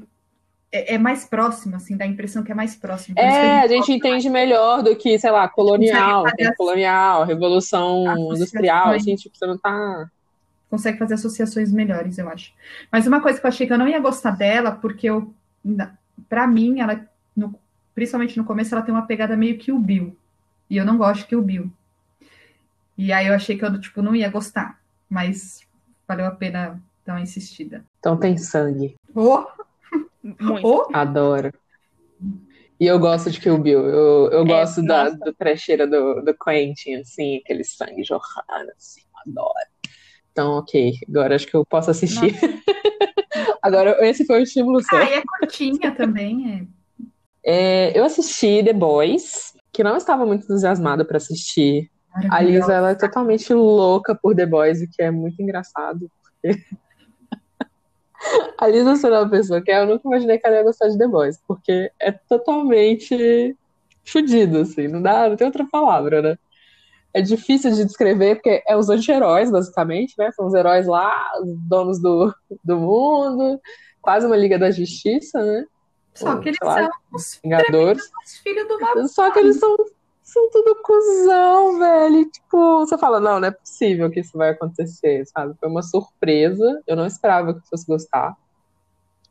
é, 0.75 0.95
é 0.95 0.97
mais 0.97 1.23
próximo, 1.23 1.77
assim, 1.77 1.95
dá 1.95 2.03
a 2.03 2.07
impressão 2.07 2.43
que 2.43 2.51
é 2.51 2.55
mais 2.55 2.75
próximo. 2.75 3.17
É, 3.17 3.61
a 3.61 3.67
gente 3.67 3.77
gosta 3.77 3.91
entende 3.93 4.29
melhor 4.29 4.83
do 4.83 4.93
que, 4.95 5.17
sei 5.17 5.31
lá, 5.31 5.47
colonial, 5.47 6.25
colonial, 6.57 7.23
revolução 7.23 8.03
industrial, 8.33 8.93
assim, 8.93 9.15
tipo, 9.15 9.37
você 9.37 9.45
não 9.45 9.57
tá. 9.57 10.09
consegue 10.69 10.97
fazer 10.97 11.13
associações 11.13 11.71
melhores, 11.71 12.17
eu 12.17 12.27
acho. 12.27 12.53
Mas 12.91 13.07
uma 13.07 13.21
coisa 13.21 13.39
que 13.39 13.45
eu 13.45 13.49
achei 13.49 13.65
que 13.65 13.71
eu 13.71 13.77
não 13.77 13.87
ia 13.87 13.99
gostar 13.99 14.31
dela, 14.31 14.73
porque 14.73 15.09
eu, 15.09 15.33
pra 16.27 16.45
mim, 16.45 16.81
ela, 16.81 17.07
no- 17.35 17.57
principalmente 17.93 18.37
no 18.37 18.43
começo, 18.43 18.75
ela 18.75 18.83
tem 18.83 18.93
uma 18.93 19.07
pegada 19.07 19.37
meio 19.37 19.57
que 19.57 19.71
o 19.71 19.79
Bill. 19.79 20.15
E 20.69 20.75
eu 20.75 20.85
não 20.85 20.97
gosto 20.97 21.25
que 21.25 21.35
o 21.35 21.41
Bill. 21.41 21.71
E 22.97 23.13
aí 23.13 23.27
eu 23.27 23.33
achei 23.33 23.57
que 23.57 23.63
eu, 23.63 23.79
tipo, 23.79 24.01
não 24.01 24.15
ia 24.15 24.29
gostar. 24.29 24.79
Mas 25.09 25.61
valeu 26.07 26.25
a 26.25 26.31
pena 26.31 26.81
dar 27.05 27.13
uma 27.13 27.21
insistida. 27.21 27.85
Então 27.99 28.17
tem 28.17 28.37
sangue. 28.37 28.95
Oh, 29.13 29.45
muito. 30.23 30.65
oh, 30.65 30.87
Adoro. 30.93 31.51
E 32.79 32.85
eu 32.85 32.99
gosto 32.99 33.31
de 33.31 33.39
Kill 33.39 33.57
Bill. 33.57 33.85
Eu, 33.85 34.31
eu 34.31 34.41
É, 34.41 34.45
gosto 34.45 34.83
da, 34.83 35.09
do 35.09 35.33
trecheira 35.33 35.87
do, 35.87 36.21
do 36.21 36.35
Quentin, 36.37 36.95
assim, 36.95 37.37
aquele 37.37 37.63
sangue 37.63 38.03
jorrando, 38.03 38.71
assim, 38.77 39.01
eu 39.01 39.31
adoro. 39.31 39.53
Então, 40.31 40.51
ok. 40.57 40.93
Agora 41.07 41.35
acho 41.35 41.47
que 41.47 41.55
eu 41.55 41.65
posso 41.65 41.91
assistir. 41.91 42.35
Agora, 43.61 44.05
esse 44.05 44.25
foi 44.25 44.39
o 44.39 44.43
estímulo 44.43 44.81
seu. 44.83 44.97
ah, 44.97 45.09
e 45.09 45.13
é 45.13 45.21
curtinha 45.21 45.95
também. 45.95 46.67
É, 47.43 47.97
eu 47.97 48.03
assisti 48.03 48.61
The 48.63 48.73
Boys, 48.73 49.53
que 49.71 49.83
não 49.83 49.95
estava 49.95 50.25
muito 50.25 50.43
entusiasmada 50.43 51.05
para 51.05 51.17
assistir. 51.17 51.89
É 52.21 52.27
A 52.29 52.41
Lisa, 52.41 52.73
ela 52.73 52.91
é 52.91 52.95
totalmente 52.95 53.53
louca 53.53 54.13
por 54.21 54.35
The 54.35 54.45
Boys, 54.45 54.81
o 54.81 54.89
que 54.91 55.01
é 55.01 55.11
muito 55.11 55.41
engraçado. 55.41 56.09
Porque... 56.41 56.59
a 58.57 58.67
Lisa 58.67 58.95
sendo 58.95 59.15
uma 59.15 59.29
pessoa 59.29 59.61
que 59.61 59.71
eu 59.71 59.85
nunca 59.85 60.07
imaginei 60.07 60.37
que 60.37 60.47
ela 60.47 60.57
ia 60.57 60.63
gostar 60.63 60.87
de 60.87 60.97
The 60.97 61.07
Boys, 61.07 61.39
porque 61.47 61.91
é 61.99 62.11
totalmente 62.11 63.55
fudido, 64.03 64.59
assim, 64.59 64.87
não 64.87 65.01
dá, 65.01 65.29
não 65.29 65.35
tem 65.35 65.47
outra 65.47 65.65
palavra, 65.65 66.21
né? 66.21 66.37
É 67.13 67.21
difícil 67.21 67.71
de 67.71 67.85
descrever, 67.85 68.35
porque 68.35 68.61
é 68.67 68.75
os 68.75 68.89
anti-heróis, 68.89 69.49
basicamente, 69.49 70.13
né? 70.17 70.31
São 70.33 70.45
os 70.45 70.53
heróis 70.53 70.85
lá, 70.85 71.31
os 71.41 71.57
donos 71.67 72.01
do, 72.01 72.33
do 72.63 72.77
mundo, 72.77 73.59
quase 74.01 74.25
uma 74.25 74.35
Liga 74.35 74.59
da 74.59 74.69
Justiça, 74.69 75.43
né? 75.43 75.65
Só 76.13 76.37
que 76.37 76.49
eles 76.49 76.59
lá, 76.61 76.83
são 76.83 76.91
os 77.13 77.39
Vingadores. 77.43 78.11
filhos 78.43 78.67
do 78.67 78.79
mal. 78.79 79.07
Só 79.07 79.31
que 79.31 79.39
eles 79.39 79.59
são, 79.59 79.75
são 80.35 80.49
tudo 80.51 80.75
cuzão, 80.83 81.79
velho. 81.79 82.29
Tipo, 82.29 82.79
você 82.79 82.97
fala, 82.97 83.21
não, 83.21 83.39
não 83.39 83.47
é 83.47 83.51
possível 83.51 84.11
que 84.11 84.19
isso 84.19 84.37
vai 84.37 84.49
acontecer, 84.49 85.25
sabe? 85.27 85.55
Foi 85.57 85.69
uma 85.69 85.81
surpresa. 85.81 86.81
Eu 86.85 86.97
não 86.97 87.05
esperava 87.05 87.53
que 87.53 87.65
fosse 87.69 87.87
gostar. 87.87 88.35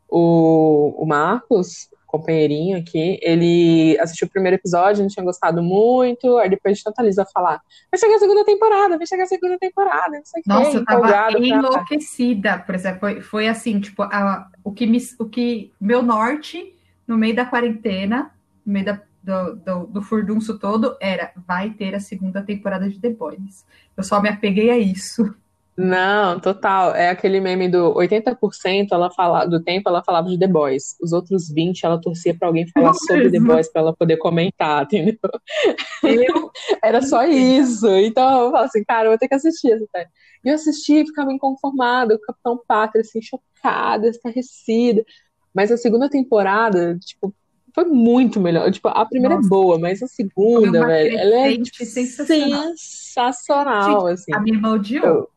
O, 0.09 0.95
o 0.97 1.05
Marcos 1.05 1.89
companheirinho 2.07 2.77
aqui, 2.77 3.19
ele 3.21 3.97
assistiu 3.99 4.25
o 4.27 4.31
primeiro 4.31 4.55
episódio, 4.55 5.01
não 5.01 5.09
tinha 5.09 5.25
gostado 5.25 5.61
muito, 5.61 6.37
aí 6.37 6.49
depois 6.49 6.77
de 6.77 6.83
tanta 6.85 7.03
Lisa 7.03 7.25
falar, 7.33 7.59
vai 7.91 7.99
chegar 7.99 8.15
a 8.15 8.19
segunda 8.19 8.45
temporada, 8.45 8.97
vai 8.97 9.05
chegar 9.05 9.23
a 9.23 9.27
segunda 9.27 9.57
temporada, 9.57 10.17
não 10.17 10.23
sei 10.23 10.39
o 10.39 10.43
que. 10.43 10.49
Nossa, 10.49 10.77
eu 10.77 10.85
tava 10.85 11.37
enlouquecida, 11.37 12.59
por 12.59 12.73
exemplo, 12.73 12.99
foi, 13.01 13.21
foi 13.21 13.47
assim, 13.49 13.81
tipo, 13.81 14.01
a, 14.03 14.47
o, 14.63 14.71
que 14.71 14.85
me, 14.85 14.97
o 15.19 15.25
que, 15.25 15.73
meu 15.81 16.01
norte, 16.01 16.73
no 17.05 17.17
meio 17.17 17.35
da 17.35 17.45
quarentena, 17.45 18.31
no 18.65 18.71
meio 18.71 18.85
da, 18.85 19.01
do, 19.25 19.55
do, 19.55 19.87
do 19.87 20.01
furdunço 20.01 20.59
todo, 20.59 20.95
era, 21.01 21.31
vai 21.47 21.71
ter 21.71 21.95
a 21.95 21.99
segunda 21.99 22.41
temporada 22.41 22.87
de 22.87 22.99
The 22.99 23.09
Boys. 23.09 23.65
Eu 23.97 24.03
só 24.03 24.21
me 24.21 24.29
apeguei 24.29 24.69
a 24.69 24.77
isso. 24.77 25.33
Não, 25.77 26.39
total. 26.39 26.95
É 26.95 27.09
aquele 27.09 27.41
meme 27.41 27.67
do 27.67 27.93
80% 27.95 28.87
ela 28.91 29.11
fala, 29.11 29.45
do 29.45 29.61
tempo 29.61 29.89
ela 29.89 30.01
falava 30.01 30.29
de 30.29 30.39
The 30.39 30.47
Boys. 30.47 30.95
Os 31.01 31.11
outros 31.11 31.49
20 31.49 31.85
ela 31.85 31.99
torcia 31.99 32.33
para 32.33 32.47
alguém 32.47 32.65
falar 32.67 32.93
sobre 32.93 33.29
The 33.29 33.39
Boys 33.39 33.69
para 33.69 33.81
ela 33.81 33.93
poder 33.93 34.15
comentar, 34.17 34.83
entendeu? 34.83 35.17
Eu... 36.03 36.51
Era 36.81 37.01
só 37.01 37.25
isso. 37.25 37.87
Então 37.89 38.45
eu 38.45 38.51
falo 38.51 38.63
assim, 38.63 38.83
cara, 38.85 39.07
eu 39.07 39.11
vou 39.11 39.17
ter 39.17 39.27
que 39.27 39.35
assistir 39.35 39.73
essa 39.73 39.85
série. 39.91 40.09
E 40.45 40.49
eu 40.49 40.55
assisti, 40.55 41.05
ficava 41.05 41.33
inconformada, 41.33 42.15
o 42.15 42.21
Capitão 42.21 42.57
Pátria, 42.65 43.01
assim, 43.01 43.21
chocada, 43.21 44.07
estarrecida. 44.07 45.03
Mas 45.53 45.71
a 45.71 45.77
segunda 45.77 46.09
temporada, 46.09 46.97
tipo, 46.99 47.33
foi 47.75 47.83
muito 47.83 48.39
melhor. 48.39 48.71
Tipo, 48.71 48.87
a 48.87 49.05
primeira 49.05 49.35
Nossa. 49.35 49.47
é 49.47 49.49
boa, 49.49 49.77
mas 49.77 50.01
a 50.01 50.07
segunda, 50.07 50.87
velho, 50.87 51.17
ela 51.17 51.35
é 51.47 51.57
tipo, 51.57 51.85
sensacional. 51.85 52.71
sensacional 52.77 54.07
assim. 54.07 54.33
A 54.33 54.39
minha 54.39 54.55
irmã 54.55 54.73
odiou. 54.73 55.29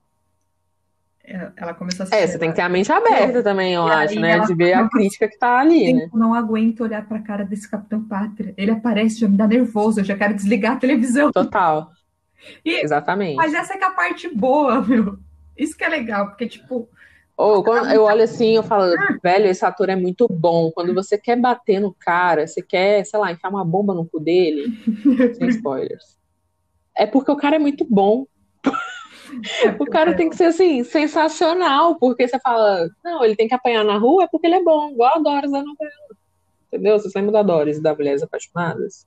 Ela 1.57 1.75
começou 1.75 2.07
a. 2.11 2.17
É, 2.17 2.27
você 2.27 2.39
tem 2.39 2.51
que 2.51 2.57
ter 2.57 2.63
a 2.63 2.69
mente 2.69 2.91
aberta 2.91 3.43
também, 3.43 3.75
eu 3.75 3.87
acho, 3.87 4.19
né? 4.19 4.39
De 4.39 4.55
ver 4.55 4.73
a 4.73 4.89
crítica 4.89 5.29
que 5.29 5.37
tá 5.37 5.59
ali, 5.59 5.93
né? 5.93 6.09
Eu 6.11 6.19
não 6.19 6.33
aguento 6.33 6.81
olhar 6.83 7.07
pra 7.07 7.19
cara 7.19 7.45
desse 7.45 7.69
Capitão 7.69 8.03
Pátria. 8.03 8.55
Ele 8.57 8.71
aparece, 8.71 9.21
já 9.21 9.29
me 9.29 9.37
dá 9.37 9.47
nervoso, 9.47 10.01
eu 10.01 10.05
já 10.05 10.17
quero 10.17 10.33
desligar 10.33 10.77
a 10.77 10.77
televisão. 10.77 11.31
Total. 11.33 11.91
E, 12.65 12.83
Exatamente. 12.83 13.37
Mas 13.37 13.53
essa 13.53 13.75
é 13.75 13.77
que 13.77 13.85
é 13.85 13.89
a 13.89 13.91
parte 13.91 14.35
boa, 14.35 14.81
meu. 14.87 15.19
Isso 15.57 15.77
que 15.77 15.85
é 15.85 15.89
legal, 15.89 16.29
porque, 16.29 16.47
tipo. 16.47 16.89
Ou 17.39 17.63
quando 17.63 17.89
eu 17.93 18.03
olho 18.03 18.25
assim, 18.25 18.57
eu 18.57 18.65
falo, 18.65 18.93
velho, 19.23 19.47
esse 19.47 19.65
ator 19.65 19.89
é 19.89 19.95
muito 19.95 20.27
bom. 20.29 20.73
Quando 20.73 20.93
você 20.93 21.17
quer 21.17 21.37
bater 21.37 21.81
no 21.81 21.95
cara, 21.95 22.45
você 22.45 22.61
quer, 22.61 23.07
sei 23.07 23.17
lá, 23.17 23.31
enfiar 23.31 23.51
uma 23.51 23.65
bomba 23.65 23.95
no 23.95 24.05
cu 24.05 24.19
dele, 24.19 24.65
sem 25.39 25.49
spoilers. 25.51 26.19
É 26.97 27.07
porque 27.07 27.31
o 27.31 27.37
cara 27.37 27.55
é 27.55 27.59
muito 27.61 27.87
bom. 27.89 28.27
o 29.79 29.87
cara 29.87 30.17
tem 30.17 30.29
que 30.29 30.35
ser 30.35 30.47
assim, 30.47 30.83
sensacional, 30.83 31.97
porque 32.01 32.27
você 32.27 32.41
fala, 32.41 32.89
não, 33.05 33.25
ele 33.25 33.37
tem 33.37 33.47
que 33.47 33.55
apanhar 33.55 33.85
na 33.85 33.99
rua 33.99 34.25
é 34.25 34.27
porque 34.27 34.49
ele 34.49 34.57
é 34.57 34.63
bom, 34.65 34.91
igual 34.91 35.13
a 35.15 35.21
Doris 35.21 35.53
da 35.53 35.63
novela. 35.63 36.09
Entendeu? 36.67 36.99
Você 36.99 37.17
lembra 37.17 37.33
da 37.35 37.43
Doris, 37.45 37.81
da 37.81 37.95
Mulheres 37.95 38.23
Apaixonadas? 38.25 39.07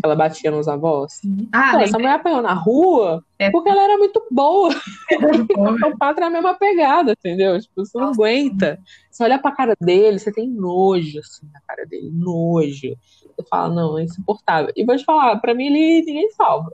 Que 0.00 0.06
ela 0.06 0.14
batia 0.14 0.50
nos 0.50 0.68
avós. 0.68 1.20
Ah, 1.52 1.72
Pô, 1.72 1.78
essa 1.78 1.98
mulher 1.98 2.14
apanhou 2.14 2.40
na 2.40 2.52
rua 2.52 3.24
é. 3.38 3.50
porque 3.50 3.68
ela 3.68 3.82
era 3.82 3.98
muito 3.98 4.22
boa. 4.30 4.70
o 5.86 5.98
padre 5.98 6.24
é 6.24 6.26
a 6.26 6.30
mesma 6.30 6.54
pegada, 6.54 7.12
entendeu? 7.12 7.60
Tipo, 7.60 7.84
você 7.84 7.98
não 7.98 8.08
Nossa. 8.08 8.20
aguenta. 8.20 8.78
Você 9.10 9.24
olha 9.24 9.38
pra 9.38 9.50
cara 9.50 9.76
dele, 9.80 10.18
você 10.18 10.32
tem 10.32 10.48
nojo, 10.48 11.18
assim, 11.18 11.48
na 11.52 11.60
cara 11.66 11.84
dele, 11.86 12.10
nojo. 12.12 12.96
Você 13.36 13.48
fala, 13.48 13.74
não, 13.74 13.98
é 13.98 14.04
insuportável. 14.04 14.72
E 14.76 14.84
vou 14.84 14.96
te 14.96 15.04
falar, 15.04 15.36
pra 15.40 15.54
mim 15.54 15.66
ele 15.66 16.04
ninguém 16.06 16.30
salva. 16.30 16.72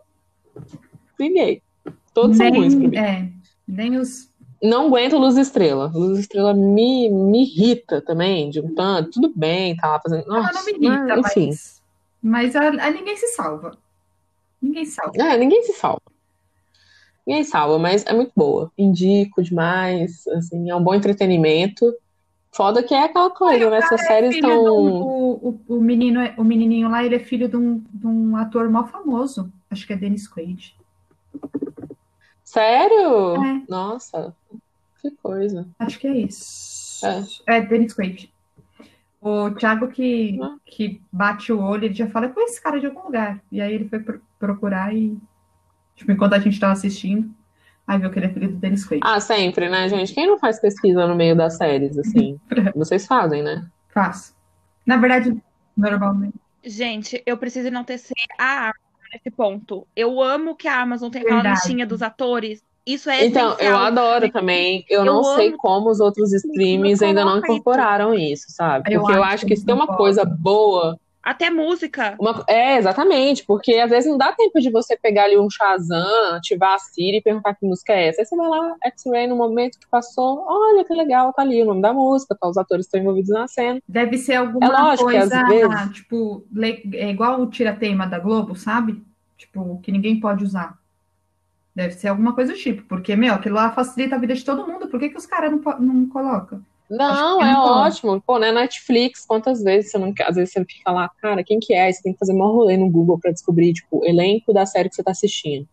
Ninguém. 1.18 1.62
Todos 2.12 2.38
nem, 2.38 2.48
são 2.48 2.58
ruins 2.58 2.74
pra 2.74 2.88
mim. 2.88 2.96
É, 2.96 3.28
nem 3.66 3.96
os. 3.96 4.32
Não 4.62 4.86
aguento 4.86 5.18
Luz 5.18 5.36
Estrela. 5.36 5.90
Luz 5.94 6.18
Estrela 6.18 6.54
me, 6.54 7.10
me 7.10 7.42
irrita 7.42 8.00
também, 8.00 8.48
de 8.48 8.60
um 8.60 8.74
tanto. 8.74 9.10
Tudo 9.10 9.32
bem, 9.34 9.76
tá 9.76 9.90
lá 9.90 10.00
fazendo. 10.00 10.26
Nossa, 10.26 10.50
Ela 10.50 10.52
não 10.52 10.64
me 10.64 10.72
irrita, 10.72 11.16
mas, 11.16 11.36
enfim. 11.36 11.46
Mas, 11.48 11.82
mas 12.24 12.56
a, 12.56 12.68
a, 12.68 12.90
ninguém 12.90 13.18
se 13.18 13.28
salva. 13.28 13.76
Ninguém 14.60 14.86
salva. 14.86 15.12
É, 15.22 15.36
ninguém 15.36 15.62
se 15.62 15.74
salva. 15.74 16.00
Ninguém 17.26 17.44
salva, 17.44 17.78
mas 17.78 18.02
é 18.06 18.14
muito 18.14 18.32
boa. 18.34 18.72
Indico 18.78 19.42
demais. 19.42 20.26
Assim, 20.28 20.70
é 20.70 20.74
um 20.74 20.82
bom 20.82 20.94
entretenimento. 20.94 21.94
Foda 22.50 22.82
que 22.82 22.94
é 22.94 23.04
aquela 23.04 23.28
coisa, 23.28 23.68
né? 23.68 23.76
Essas 23.76 24.00
é 24.00 24.06
séries 24.06 24.36
estão. 24.36 24.64
O, 24.64 25.48
o, 25.48 25.60
o, 25.68 25.80
menino, 25.82 26.20
o 26.38 26.44
menininho 26.44 26.88
lá, 26.88 27.04
ele 27.04 27.16
é 27.16 27.18
filho 27.18 27.46
de 27.46 27.58
um, 27.58 27.84
de 27.92 28.06
um 28.06 28.36
ator 28.38 28.70
mal 28.70 28.86
famoso. 28.86 29.52
Acho 29.70 29.86
que 29.86 29.92
é 29.92 29.96
Dennis 29.96 30.26
Quaid. 30.26 30.74
Sério? 32.42 33.44
É. 33.44 33.62
Nossa, 33.68 34.34
que 35.02 35.10
coisa. 35.10 35.66
Acho 35.78 35.98
que 35.98 36.06
é 36.06 36.16
isso. 36.16 37.04
É, 37.46 37.56
é 37.56 37.60
Dennis 37.60 37.92
Quaid. 37.92 38.32
O 39.26 39.50
Thiago 39.52 39.88
que, 39.88 40.38
ah. 40.42 40.56
que 40.66 41.00
bate 41.10 41.50
o 41.50 41.58
olho, 41.58 41.86
ele 41.86 41.94
já 41.94 42.06
fala 42.10 42.28
com 42.28 42.42
esse 42.42 42.60
cara 42.60 42.78
de 42.78 42.84
algum 42.84 43.04
lugar. 43.04 43.40
E 43.50 43.58
aí 43.58 43.72
ele 43.72 43.88
foi 43.88 44.04
procurar 44.38 44.94
e, 44.94 45.16
tipo, 45.96 46.12
enquanto 46.12 46.34
a 46.34 46.38
gente 46.38 46.52
estava 46.52 46.74
assistindo, 46.74 47.34
aí 47.86 47.98
viu 47.98 48.10
que 48.10 48.18
ele 48.18 48.26
é 48.26 48.28
filho 48.28 48.50
do 48.50 48.56
Dennis 48.56 48.86
Quaid. 48.86 49.00
Ah, 49.02 49.18
sempre, 49.20 49.70
né, 49.70 49.88
gente? 49.88 50.12
Quem 50.12 50.26
não 50.26 50.38
faz 50.38 50.60
pesquisa 50.60 51.06
no 51.06 51.14
meio 51.14 51.34
das 51.34 51.56
séries, 51.56 51.96
assim? 51.96 52.38
Vocês 52.76 53.06
fazem, 53.06 53.42
né? 53.42 53.66
Faço. 53.88 54.36
Na 54.84 54.98
verdade, 54.98 55.34
normalmente. 55.74 56.38
Gente, 56.62 57.22
eu 57.24 57.38
preciso 57.38 57.68
enaltecer 57.68 58.14
a 58.38 58.74
nesse 59.10 59.30
ponto. 59.30 59.86
Eu 59.96 60.20
amo 60.20 60.54
que 60.54 60.68
a 60.68 60.82
Amazon 60.82 61.10
tem 61.10 61.22
aquela 61.22 61.50
listinha 61.50 61.86
dos 61.86 62.02
atores. 62.02 62.62
Isso 62.86 63.08
é 63.08 63.26
Então, 63.26 63.52
essencial. 63.52 63.72
eu 63.72 63.78
adoro 63.78 64.30
também. 64.30 64.84
Eu, 64.88 65.00
eu 65.00 65.04
não 65.04 65.24
sei 65.36 65.52
como 65.52 65.90
os 65.90 66.00
outros 66.00 66.32
streams 66.32 67.02
ainda 67.02 67.24
não 67.24 67.38
incorporaram 67.38 68.14
isso, 68.14 68.46
sabe? 68.48 68.84
Porque 68.84 69.12
eu, 69.12 69.16
eu 69.16 69.24
acho 69.24 69.46
que 69.46 69.56
se 69.56 69.64
tem 69.64 69.74
uma 69.74 69.86
coisa 69.86 70.24
boa 70.24 70.98
até 71.24 71.48
música. 71.48 72.14
Uma, 72.20 72.44
é, 72.46 72.76
exatamente, 72.76 73.44
porque 73.46 73.76
às 73.76 73.90
vezes 73.90 74.10
não 74.10 74.18
dá 74.18 74.32
tempo 74.32 74.60
de 74.60 74.70
você 74.70 74.94
pegar 74.94 75.24
ali 75.24 75.38
um 75.38 75.48
Shazam, 75.48 76.34
ativar 76.34 76.74
a 76.74 76.78
Siri 76.78 77.16
e 77.16 77.22
perguntar 77.22 77.54
que 77.54 77.66
música 77.66 77.94
é 77.94 78.08
essa. 78.08 78.20
Aí 78.20 78.26
você 78.26 78.36
vai 78.36 78.46
lá, 78.46 78.76
X-Ray, 78.84 79.26
no 79.26 79.34
momento 79.34 79.78
que 79.78 79.88
passou, 79.88 80.44
olha 80.46 80.84
que 80.84 80.92
legal, 80.92 81.32
tá 81.32 81.40
ali 81.40 81.62
o 81.62 81.66
nome 81.66 81.80
da 81.80 81.94
música, 81.94 82.36
tá, 82.38 82.46
os 82.46 82.58
atores 82.58 82.84
estão 82.84 83.00
envolvidos 83.00 83.30
na 83.30 83.48
cena. 83.48 83.80
Deve 83.88 84.18
ser 84.18 84.34
alguma 84.34 84.66
é 84.66 84.68
lógico 84.68 85.10
coisa, 85.10 85.46
vezes... 85.46 85.92
tipo, 85.94 86.46
é 86.92 87.08
igual 87.08 87.40
o 87.40 87.46
tira-teima 87.46 88.06
da 88.06 88.18
Globo, 88.18 88.54
sabe? 88.54 89.02
Tipo, 89.38 89.80
que 89.80 89.90
ninguém 89.90 90.20
pode 90.20 90.44
usar. 90.44 90.78
Deve 91.74 91.94
ser 91.94 92.08
alguma 92.08 92.34
coisa 92.34 92.52
do 92.52 92.58
tipo, 92.58 92.82
porque, 92.84 93.16
meu, 93.16 93.34
aquilo 93.34 93.56
lá 93.56 93.72
facilita 93.72 94.14
a 94.14 94.18
vida 94.18 94.34
de 94.34 94.44
todo 94.44 94.66
mundo, 94.66 94.86
por 94.86 95.00
que, 95.00 95.08
que 95.08 95.16
os 95.16 95.26
caras 95.26 95.50
não, 95.50 95.80
não 95.80 96.08
colocam? 96.08 96.62
Não, 96.88 97.42
é 97.42 97.52
não 97.52 97.64
ótimo. 97.64 98.22
Pô, 98.24 98.38
né, 98.38 98.52
Netflix, 98.52 99.24
quantas 99.26 99.62
vezes 99.62 99.90
você 99.90 99.98
não 99.98 100.12
às 100.20 100.36
vezes 100.36 100.52
você 100.52 100.64
fica 100.64 100.92
lá, 100.92 101.10
cara, 101.20 101.42
quem 101.42 101.58
que 101.58 101.74
é? 101.74 101.86
Aí 101.86 101.92
você 101.92 102.02
tem 102.02 102.12
que 102.12 102.18
fazer 102.18 102.32
maior 102.32 102.52
rolê 102.52 102.76
no 102.76 102.88
Google 102.88 103.18
para 103.18 103.32
descobrir, 103.32 103.72
tipo, 103.72 104.04
elenco 104.04 104.52
da 104.52 104.66
série 104.66 104.88
que 104.88 104.94
você 104.94 105.02
tá 105.02 105.10
assistindo. 105.10 105.66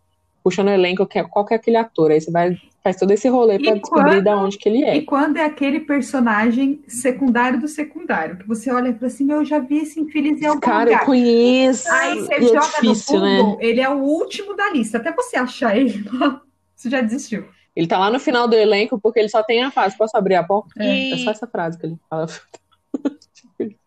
Puxa 0.43 0.63
no 0.63 0.71
elenco 0.71 1.07
qual 1.29 1.45
que 1.45 1.53
é 1.53 1.57
aquele 1.57 1.77
ator, 1.77 2.11
aí 2.11 2.19
você 2.19 2.31
vai 2.31 2.57
faz 2.83 2.95
todo 2.95 3.11
esse 3.11 3.27
rolê 3.29 3.59
para 3.59 3.75
descobrir 3.75 4.21
da 4.21 4.35
onde 4.35 4.57
que 4.57 4.67
ele 4.67 4.83
é. 4.83 4.97
E 4.97 5.03
quando 5.03 5.37
é 5.37 5.45
aquele 5.45 5.81
personagem 5.81 6.83
secundário 6.87 7.59
do 7.59 7.67
secundário, 7.67 8.37
que 8.37 8.47
você 8.47 8.71
olha 8.71 8.89
e 8.89 8.93
fala 8.93 9.07
assim, 9.07 9.31
eu 9.31 9.45
já 9.45 9.59
vi 9.59 9.79
esse 9.79 9.99
infeliz 9.99 10.41
em 10.41 10.45
algum 10.45 10.59
Cara, 10.59 10.85
lugar. 10.85 11.01
eu 11.01 11.05
conheço. 11.05 11.91
Aí 11.91 12.19
você 12.19 12.33
é 12.33 12.41
joga 12.41 12.59
difícil, 12.59 13.19
no 13.19 13.37
Google, 13.37 13.57
né? 13.57 13.65
ele 13.65 13.81
é 13.81 13.89
o 13.89 13.99
último 13.99 14.55
da 14.55 14.69
lista. 14.71 14.97
Até 14.97 15.11
você 15.11 15.37
achar 15.37 15.77
ele, 15.77 16.03
você 16.75 16.89
já 16.89 17.01
desistiu. 17.01 17.45
Ele 17.75 17.87
tá 17.87 17.97
lá 17.97 18.09
no 18.09 18.19
final 18.19 18.47
do 18.47 18.55
elenco 18.55 18.99
porque 18.99 19.19
ele 19.19 19.29
só 19.29 19.43
tem 19.43 19.63
a 19.63 19.71
frase. 19.71 19.97
Posso 19.97 20.17
abrir 20.17 20.35
a 20.35 20.43
porta? 20.43 20.71
É, 20.77 21.11
é 21.11 21.17
só 21.17 21.31
essa 21.31 21.47
frase 21.47 21.77
que 21.77 21.85
ele 21.85 21.97
fala. 22.09 22.27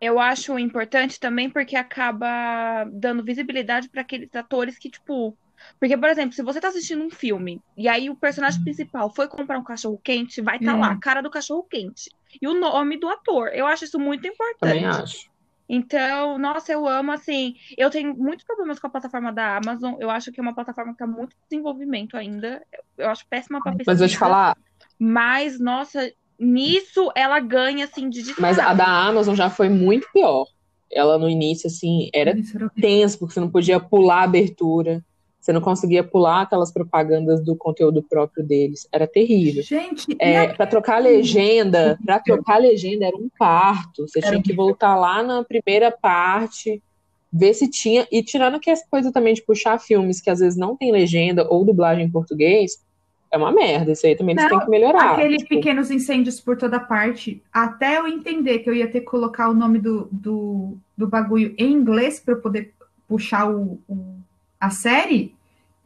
Eu 0.00 0.18
acho 0.20 0.58
importante 0.58 1.18
também 1.18 1.48
porque 1.48 1.74
acaba 1.74 2.84
dando 2.84 3.24
visibilidade 3.24 3.88
para 3.88 4.02
aqueles 4.02 4.34
atores 4.34 4.78
que, 4.78 4.90
tipo. 4.90 5.36
Porque, 5.78 5.96
por 5.96 6.08
exemplo, 6.08 6.32
se 6.32 6.42
você 6.42 6.60
tá 6.60 6.68
assistindo 6.68 7.04
um 7.04 7.10
filme 7.10 7.60
e 7.76 7.88
aí 7.88 8.08
o 8.08 8.16
personagem 8.16 8.62
principal 8.62 9.12
foi 9.14 9.28
comprar 9.28 9.58
um 9.58 9.64
cachorro 9.64 10.00
quente, 10.02 10.40
vai 10.40 10.56
estar 10.56 10.72
tá 10.72 10.78
é. 10.78 10.80
lá 10.80 10.92
a 10.92 10.98
cara 10.98 11.20
do 11.20 11.30
cachorro 11.30 11.62
quente 11.64 12.10
e 12.40 12.46
o 12.46 12.54
nome 12.54 12.98
do 12.98 13.08
ator. 13.08 13.48
Eu 13.52 13.66
acho 13.66 13.84
isso 13.84 13.98
muito 13.98 14.26
importante. 14.26 14.58
Também 14.60 14.84
acho. 14.84 15.30
Então, 15.68 16.38
nossa, 16.38 16.72
eu 16.72 16.86
amo, 16.86 17.10
assim, 17.10 17.56
eu 17.76 17.90
tenho 17.90 18.14
muitos 18.14 18.44
problemas 18.44 18.78
com 18.78 18.86
a 18.86 18.90
plataforma 18.90 19.32
da 19.32 19.56
Amazon, 19.56 19.94
eu 19.98 20.08
acho 20.08 20.30
que 20.30 20.38
é 20.38 20.42
uma 20.42 20.54
plataforma 20.54 20.92
que 20.92 20.98
tá 20.98 21.06
muito 21.06 21.34
desenvolvimento 21.50 22.16
ainda, 22.16 22.62
eu 22.96 23.08
acho 23.08 23.26
péssima 23.28 23.60
pra 23.60 23.72
pesquisa. 23.72 23.90
Mas 23.90 23.98
vou 23.98 24.08
te 24.08 24.16
falar... 24.16 24.56
Mas, 24.98 25.58
nossa, 25.58 26.10
nisso 26.38 27.10
ela 27.14 27.40
ganha, 27.40 27.84
assim, 27.84 28.08
de 28.08 28.22
Mas 28.40 28.58
a 28.58 28.72
da 28.72 28.86
Amazon 28.86 29.34
já 29.34 29.50
foi 29.50 29.68
muito 29.68 30.06
pior. 30.12 30.46
Ela, 30.90 31.18
no 31.18 31.28
início, 31.28 31.66
assim, 31.66 32.08
era 32.14 32.34
tenso, 32.80 33.18
porque 33.18 33.34
você 33.34 33.40
não 33.40 33.50
podia 33.50 33.80
pular 33.80 34.20
a 34.20 34.24
abertura. 34.24 35.04
Você 35.46 35.52
não 35.52 35.60
conseguia 35.60 36.02
pular 36.02 36.40
aquelas 36.42 36.72
propagandas 36.72 37.40
do 37.40 37.54
conteúdo 37.54 38.02
próprio 38.02 38.44
deles. 38.44 38.88
Era 38.90 39.06
terrível. 39.06 39.62
Gente, 39.62 40.16
é, 40.18 40.48
para 40.48 40.66
trocar 40.66 40.96
a 40.96 40.98
legenda, 40.98 41.96
para 42.04 42.18
trocar 42.18 42.54
a 42.54 42.58
legenda 42.58 43.06
era 43.06 43.16
um 43.16 43.30
parto. 43.38 44.08
Você 44.08 44.20
tinha 44.20 44.42
que 44.42 44.52
voltar 44.52 44.96
lá 44.96 45.22
na 45.22 45.44
primeira 45.44 45.92
parte, 45.92 46.82
ver 47.32 47.54
se 47.54 47.70
tinha. 47.70 48.08
E 48.10 48.24
tirando 48.24 48.58
que 48.58 48.68
essa 48.68 48.84
coisa 48.90 49.12
também 49.12 49.34
de 49.34 49.42
puxar 49.42 49.78
filmes 49.78 50.20
que 50.20 50.28
às 50.28 50.40
vezes 50.40 50.58
não 50.58 50.76
tem 50.76 50.90
legenda 50.90 51.46
ou 51.48 51.64
dublagem 51.64 52.06
em 52.06 52.10
português, 52.10 52.84
é 53.30 53.38
uma 53.38 53.52
merda. 53.52 53.92
Isso 53.92 54.04
aí 54.04 54.16
também 54.16 54.32
eles 54.34 54.42
Não, 54.42 54.50
têm 54.50 54.64
que 54.64 54.68
melhorar. 54.68 55.12
Aqueles 55.12 55.42
Tipo, 55.44 55.54
pequenos 55.54 55.92
incêndios 55.92 56.40
por 56.40 56.56
toda 56.56 56.80
parte, 56.80 57.40
até 57.52 57.98
eu 57.98 58.08
entender 58.08 58.58
que 58.58 58.68
eu 58.68 58.74
ia 58.74 58.90
ter 58.90 58.98
que 58.98 59.06
colocar 59.06 59.48
o 59.48 59.54
nome 59.54 59.78
do, 59.78 60.08
do, 60.10 60.76
do 60.98 61.06
bagulho 61.06 61.54
em 61.56 61.70
inglês 61.72 62.18
para 62.18 62.34
eu 62.34 62.40
poder 62.40 62.74
puxar 63.06 63.48
o, 63.48 63.78
o- 63.88 64.16
a 64.58 64.70
série, 64.70 65.35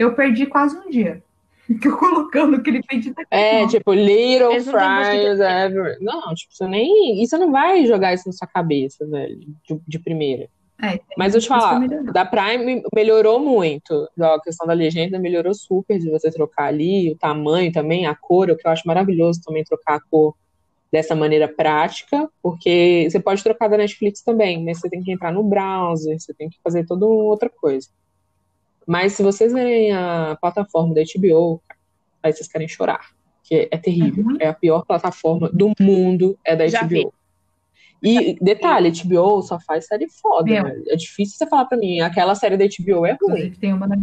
eu 0.00 0.14
perdi 0.14 0.47
quase 0.47 0.76
um 0.76 0.90
dia. 0.90 1.23
Que 1.80 1.87
eu 1.87 1.97
colocando 1.97 2.57
aquele 2.57 2.83
pedido 2.83 3.14
aqui. 3.21 3.28
É, 3.30 3.64
tipo, 3.69 3.92
Little 3.92 4.50
Eles 4.50 4.66
não 4.66 4.73
Fries 4.73 5.38
Ever. 5.38 5.99
Não, 6.00 6.35
tipo, 6.35 6.52
você 6.52 6.66
nem. 6.66 7.23
Isso 7.23 7.38
não 7.38 7.52
vai 7.52 7.87
jogar 7.87 8.12
isso 8.12 8.26
na 8.26 8.33
sua 8.33 8.49
cabeça, 8.49 9.07
velho, 9.07 9.38
de, 9.38 9.80
de 9.87 9.99
primeira. 10.00 10.49
É, 10.83 10.99
Mas 11.16 11.33
eu 11.33 11.40
te 11.40 11.47
falar, 11.47 11.78
da 12.12 12.25
Prime 12.25 12.83
melhorou 12.92 13.38
muito. 13.38 14.09
A 14.19 14.40
questão 14.40 14.66
da 14.66 14.73
legenda 14.73 15.16
melhorou 15.16 15.54
super 15.54 15.97
de 15.97 16.11
você 16.11 16.28
trocar 16.30 16.64
ali, 16.64 17.12
o 17.12 17.16
tamanho 17.16 17.71
também, 17.71 18.07
a 18.07 18.16
cor, 18.16 18.50
o 18.50 18.57
que 18.57 18.66
eu 18.66 18.71
acho 18.73 18.83
maravilhoso 18.87 19.40
também 19.45 19.62
trocar 19.62 19.97
a 19.97 20.00
cor 20.00 20.35
dessa 20.90 21.14
maneira 21.14 21.47
prática, 21.47 22.28
porque 22.42 23.07
você 23.09 23.21
pode 23.21 23.45
trocar 23.45 23.69
da 23.69 23.76
Netflix 23.76 24.23
também, 24.23 24.64
mas 24.64 24.80
você 24.80 24.90
tem 24.90 25.02
que 25.02 25.12
entrar 25.12 25.30
no 25.30 25.45
browser, 25.45 26.19
você 26.19 26.35
tem 26.35 26.49
que 26.49 26.59
fazer 26.64 26.85
toda 26.85 27.07
outra 27.07 27.49
coisa. 27.49 27.88
Mas 28.90 29.12
se 29.12 29.23
vocês 29.23 29.52
verem 29.52 29.92
a 29.92 30.37
plataforma 30.40 30.92
da 30.92 31.02
HBO, 31.02 31.62
aí 32.20 32.32
vocês 32.32 32.49
querem 32.49 32.66
chorar, 32.66 33.11
que 33.44 33.68
é 33.70 33.78
terrível. 33.78 34.25
Uhum. 34.25 34.37
É 34.40 34.49
a 34.49 34.52
pior 34.52 34.85
plataforma 34.85 35.49
do 35.52 35.70
mundo, 35.78 36.37
é 36.44 36.56
da 36.56 36.66
Já 36.66 36.80
HBO. 36.80 36.88
vi. 36.88 37.09
E 38.02 38.37
detalhe, 38.40 38.90
HBO 38.90 39.42
só 39.42 39.61
faz 39.61 39.87
série 39.87 40.09
foda, 40.09 40.64
velho. 40.64 40.82
É 40.88 40.97
difícil 40.97 41.38
você 41.38 41.47
falar 41.47 41.66
pra 41.66 41.78
mim, 41.78 42.00
aquela 42.00 42.35
série 42.35 42.56
da 42.56 42.64
HBO 42.64 43.06
é 43.06 43.16
ruim. 43.23 43.54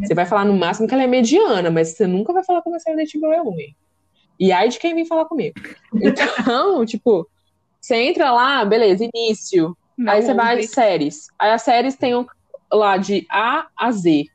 Você 0.01 0.13
vai 0.13 0.25
falar 0.25 0.45
no 0.45 0.55
máximo 0.55 0.87
que 0.87 0.93
ela 0.93 1.03
é 1.03 1.07
mediana, 1.07 1.69
mas 1.69 1.89
você 1.89 2.07
nunca 2.07 2.31
vai 2.31 2.45
falar 2.45 2.61
que 2.61 2.69
uma 2.69 2.79
série 2.79 2.95
da 2.95 3.03
HBO 3.03 3.33
é 3.33 3.39
ruim. 3.41 3.75
E 4.39 4.53
aí 4.53 4.69
de 4.69 4.79
quem 4.79 4.95
vem 4.95 5.05
falar 5.05 5.25
comigo. 5.25 5.59
Então, 5.95 6.85
tipo, 6.87 7.27
você 7.81 7.97
entra 8.03 8.31
lá, 8.31 8.63
beleza, 8.63 9.05
início. 9.13 9.75
Não 9.97 10.13
aí 10.13 10.21
você 10.21 10.33
vai 10.33 10.55
de 10.55 10.67
séries. 10.67 11.27
Aí 11.37 11.51
as 11.51 11.63
séries 11.63 11.97
tem 11.97 12.13
lá 12.71 12.95
de 12.95 13.27
A 13.29 13.67
a 13.75 13.91
Z. 13.91 14.27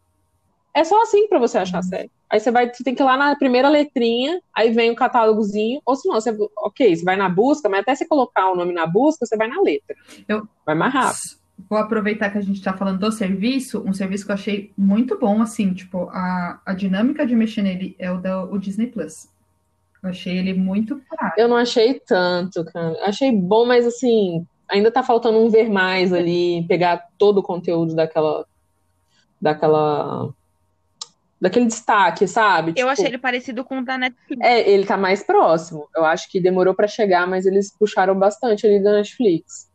É 0.75 0.85
só 0.85 1.01
assim 1.03 1.29
pra 1.29 1.39
você 1.39 1.59
achar 1.59 1.79
a 1.79 1.83
série. 1.83 2.11
Aí 2.31 2.41
você 2.41 2.51
vai, 2.51 2.73
você 2.73 2.83
tem 2.83 2.95
que 2.95 3.03
ir 3.03 3.05
lá 3.05 3.17
na 3.17 3.37
primeira 3.37 3.69
letrinha, 3.69 4.41
aí 4.55 4.71
vem 4.73 4.91
o 4.91 4.97
catálogozinho, 4.97 5.81
ou 5.85 5.95
se 5.95 6.09
não, 6.09 6.15
você, 6.15 6.35
ok, 6.59 6.97
você 6.97 7.05
vai 7.05 7.15
na 7.17 7.29
busca, 7.29 7.69
mas 7.69 7.81
até 7.81 7.95
você 7.95 8.07
colocar 8.07 8.51
o 8.51 8.57
nome 8.57 8.73
na 8.73 8.87
busca, 8.87 9.27
você 9.27 9.37
vai 9.37 9.49
na 9.49 9.61
letra. 9.61 9.95
Eu- 10.27 10.49
Vai 10.65 10.75
mais 10.75 10.95
rápido. 10.95 11.43
Vou 11.69 11.79
aproveitar 11.79 12.31
que 12.31 12.39
a 12.39 12.41
gente 12.41 12.57
está 12.57 12.73
falando 12.73 12.99
do 13.01 13.13
serviço, 13.13 13.83
um 13.87 13.93
serviço 13.93 14.25
que 14.25 14.31
eu 14.31 14.35
achei 14.35 14.73
muito 14.77 15.19
bom, 15.19 15.43
assim, 15.43 15.75
tipo, 15.75 16.09
a, 16.11 16.61
a 16.65 16.73
dinâmica 16.73 17.27
de 17.27 17.37
mexer 17.37 17.63
nele 17.63 17.95
é 17.99 18.11
o 18.11 18.19
da 18.21 18.43
o 18.45 18.59
Disney 18.59 18.87
Plus. 18.87 19.29
Eu 20.03 20.11
achei 20.11 20.39
ele 20.39 20.55
muito 20.55 20.97
prático. 21.09 21.41
Eu 21.41 21.49
não 21.49 21.57
achei 21.57 22.01
tanto, 22.01 22.65
cara. 22.65 22.97
Achei 23.05 23.31
bom, 23.31 23.65
mas 23.67 23.87
assim, 23.87 24.45
ainda 24.69 24.91
tá 24.91 25.03
faltando 25.03 25.39
um 25.39 25.49
ver 25.49 25.69
mais 25.71 26.13
ali, 26.13 26.67
pegar 26.67 27.07
todo 27.19 27.39
o 27.39 27.43
conteúdo 27.43 27.95
daquela. 27.95 28.45
daquela. 29.41 30.33
Daquele 31.43 31.67
destaque, 31.67 32.29
sabe? 32.29 32.71
Eu 32.71 32.75
Tipo, 32.75 32.89
achei 32.89 33.07
ele 33.07 33.19
parecido 33.19 33.65
com 33.65 33.81
o 33.81 33.85
da 33.85 33.99
Netflix. 33.99 34.41
É, 34.41 34.71
ele 34.71 34.87
tá 34.87 34.97
mais 34.97 35.25
próximo. 35.25 35.89
Eu 35.97 36.05
acho 36.05 36.31
que 36.31 36.41
demorou 36.41 36.73
pra 36.73 36.87
chegar, 36.87 37.27
mas 37.27 37.45
eles 37.47 37.77
puxaram 37.77 38.17
bastante 38.17 38.65
ali 38.65 38.81
da 38.81 38.93
Netflix. 38.93 39.69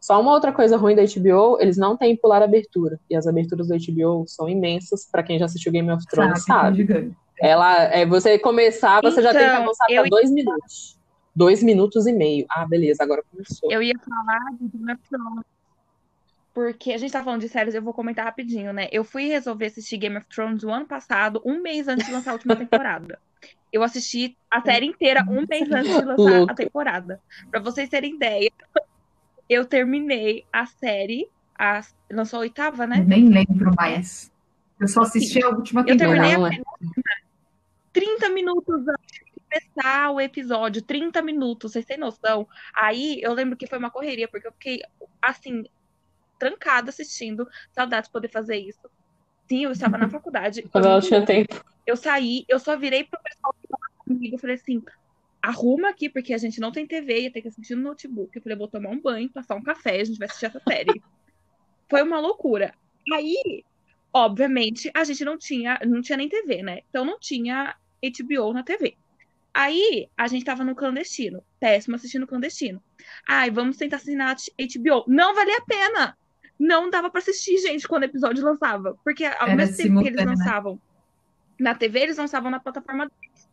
Só 0.00 0.18
uma 0.18 0.32
outra 0.32 0.50
coisa 0.50 0.78
ruim 0.78 0.96
da 0.96 1.02
HBO, 1.02 1.60
eles 1.60 1.76
não 1.76 1.94
têm 1.94 2.16
pular 2.16 2.40
abertura. 2.42 2.98
E 3.10 3.14
as 3.14 3.26
aberturas 3.26 3.68
da 3.68 3.76
HBO 3.76 4.24
são 4.26 4.48
imensas. 4.48 5.06
Pra 5.12 5.22
quem 5.22 5.38
já 5.38 5.44
assistiu 5.44 5.70
Game 5.70 5.90
of 5.92 6.06
Thrones, 6.06 6.42
Sabe, 6.42 6.86
sabe. 6.86 7.14
Ela, 7.38 7.82
é, 7.84 8.06
você 8.06 8.38
começar, 8.38 9.02
você 9.02 9.20
já 9.20 9.32
tem 9.32 9.40
que 9.42 9.46
Então, 9.46 9.62
avançar 9.64 9.86
pra 9.86 10.02
dois 10.04 10.30
minutos. 10.30 10.98
Dois 11.36 11.62
minutos 11.62 12.06
e 12.06 12.12
meio. 12.12 12.46
Ah, 12.50 12.66
beleza, 12.66 13.02
agora 13.02 13.22
começou. 13.30 13.70
Eu 13.70 13.82
ia 13.82 13.94
falar 13.98 14.40
de 14.58 14.68
Game 14.68 14.90
of 14.92 15.02
Thrones. 15.10 15.44
Porque 16.52 16.92
a 16.92 16.98
gente 16.98 17.12
tá 17.12 17.22
falando 17.22 17.40
de 17.40 17.48
séries, 17.48 17.74
eu 17.74 17.82
vou 17.82 17.94
comentar 17.94 18.24
rapidinho, 18.24 18.72
né? 18.72 18.88
Eu 18.90 19.04
fui 19.04 19.26
resolver 19.28 19.66
assistir 19.66 19.98
Game 19.98 20.16
of 20.16 20.26
Thrones 20.26 20.64
o 20.64 20.70
ano 20.70 20.86
passado, 20.86 21.40
um 21.44 21.62
mês 21.62 21.86
antes 21.86 22.06
de 22.06 22.12
lançar 22.12 22.32
a 22.32 22.34
última 22.34 22.56
temporada. 22.56 23.18
Eu 23.72 23.82
assisti 23.84 24.36
a 24.50 24.60
série 24.60 24.86
inteira 24.86 25.24
um 25.28 25.46
mês 25.48 25.70
antes 25.70 25.90
de 25.90 26.04
lançar 26.04 26.16
Louca. 26.16 26.52
a 26.52 26.56
temporada. 26.56 27.20
Pra 27.50 27.60
vocês 27.60 27.88
terem 27.88 28.16
ideia, 28.16 28.50
eu 29.48 29.64
terminei 29.64 30.44
a 30.52 30.66
série, 30.66 31.28
a... 31.56 31.82
lançou 32.10 32.38
a 32.38 32.40
oitava, 32.40 32.86
né? 32.86 33.04
Nem 33.06 33.28
lembro 33.28 33.72
mais. 33.76 34.32
Eu 34.80 34.88
só 34.88 35.02
assisti 35.02 35.44
a 35.44 35.50
última 35.50 35.82
Eu 35.82 35.96
terminei 35.96 36.30
temporada. 36.30 36.56
a 36.56 36.58
é. 36.58 37.20
30 37.92 38.28
minutos 38.30 38.88
antes 38.88 39.20
de 39.24 39.32
começar 39.42 40.10
o 40.10 40.20
episódio, 40.20 40.82
30 40.82 41.22
minutos, 41.22 41.72
vocês 41.72 41.84
têm 41.84 41.98
noção? 41.98 42.48
Aí 42.74 43.20
eu 43.22 43.32
lembro 43.34 43.56
que 43.56 43.66
foi 43.66 43.78
uma 43.78 43.90
correria, 43.90 44.26
porque 44.26 44.46
eu 44.46 44.52
fiquei, 44.52 44.80
assim, 45.20 45.64
trancada 46.40 46.88
assistindo. 46.88 47.46
Saudades 47.70 48.08
de 48.08 48.12
poder 48.12 48.28
fazer 48.28 48.56
isso. 48.56 48.90
Sim, 49.46 49.64
eu 49.64 49.70
estava 49.70 49.98
na 49.98 50.08
faculdade. 50.08 50.62
Quando 50.62 50.86
ela 50.86 51.00
tinha 51.00 51.24
tempo. 51.24 51.62
Eu 51.86 51.96
saí, 51.96 52.44
eu 52.48 52.58
só 52.58 52.76
virei 52.76 53.04
pro 53.04 53.20
pessoal 53.22 53.54
que 53.60 53.68
tava 53.68 53.82
comigo 53.98 54.36
e 54.36 54.38
falei 54.38 54.56
assim: 54.56 54.82
arruma 55.42 55.90
aqui, 55.90 56.08
porque 56.08 56.32
a 56.32 56.38
gente 56.38 56.60
não 56.60 56.72
tem 56.72 56.86
TV, 56.86 57.22
ia 57.22 57.32
ter 57.32 57.42
que 57.42 57.48
assistir 57.48 57.74
no 57.74 57.82
notebook. 57.82 58.34
Eu 58.34 58.42
falei, 58.42 58.56
vou 58.56 58.68
tomar 58.68 58.90
um 58.90 59.00
banho, 59.00 59.30
passar 59.30 59.54
um 59.54 59.62
café, 59.62 60.00
a 60.00 60.04
gente 60.04 60.18
vai 60.18 60.26
assistir 60.26 60.46
essa 60.46 60.60
série. 60.66 61.02
Foi 61.88 62.02
uma 62.02 62.20
loucura. 62.20 62.72
Aí, 63.12 63.64
obviamente, 64.12 64.90
a 64.94 65.02
gente 65.02 65.24
não 65.24 65.36
tinha, 65.36 65.78
não 65.84 66.00
tinha 66.00 66.16
nem 66.16 66.28
TV, 66.28 66.62
né? 66.62 66.80
Então 66.88 67.04
não 67.04 67.18
tinha 67.18 67.74
HBO 68.02 68.52
na 68.52 68.62
TV. 68.62 68.96
Aí 69.52 70.08
a 70.16 70.28
gente 70.28 70.44
tava 70.44 70.62
no 70.62 70.76
clandestino, 70.76 71.42
péssimo 71.58 71.96
assistindo 71.96 72.26
clandestino. 72.26 72.80
Ai, 73.28 73.50
vamos 73.50 73.76
tentar 73.76 73.96
assinar 73.96 74.36
HBO. 74.36 75.04
Não 75.08 75.34
valia 75.34 75.56
a 75.56 75.64
pena. 75.64 76.18
Não 76.60 76.90
dava 76.90 77.08
pra 77.08 77.20
assistir, 77.20 77.56
gente, 77.56 77.88
quando 77.88 78.02
o 78.02 78.06
episódio 78.06 78.44
lançava. 78.44 78.94
Porque 79.02 79.24
ao 79.24 79.48
Era 79.48 79.56
mesmo 79.56 79.76
tempo 79.78 80.00
que 80.02 80.08
eles 80.08 80.18
né? 80.20 80.26
lançavam 80.26 80.78
na 81.58 81.74
TV, 81.74 82.00
eles 82.00 82.18
lançavam 82.18 82.50
na 82.50 82.60
plataforma 82.60 83.06
deles. 83.06 83.48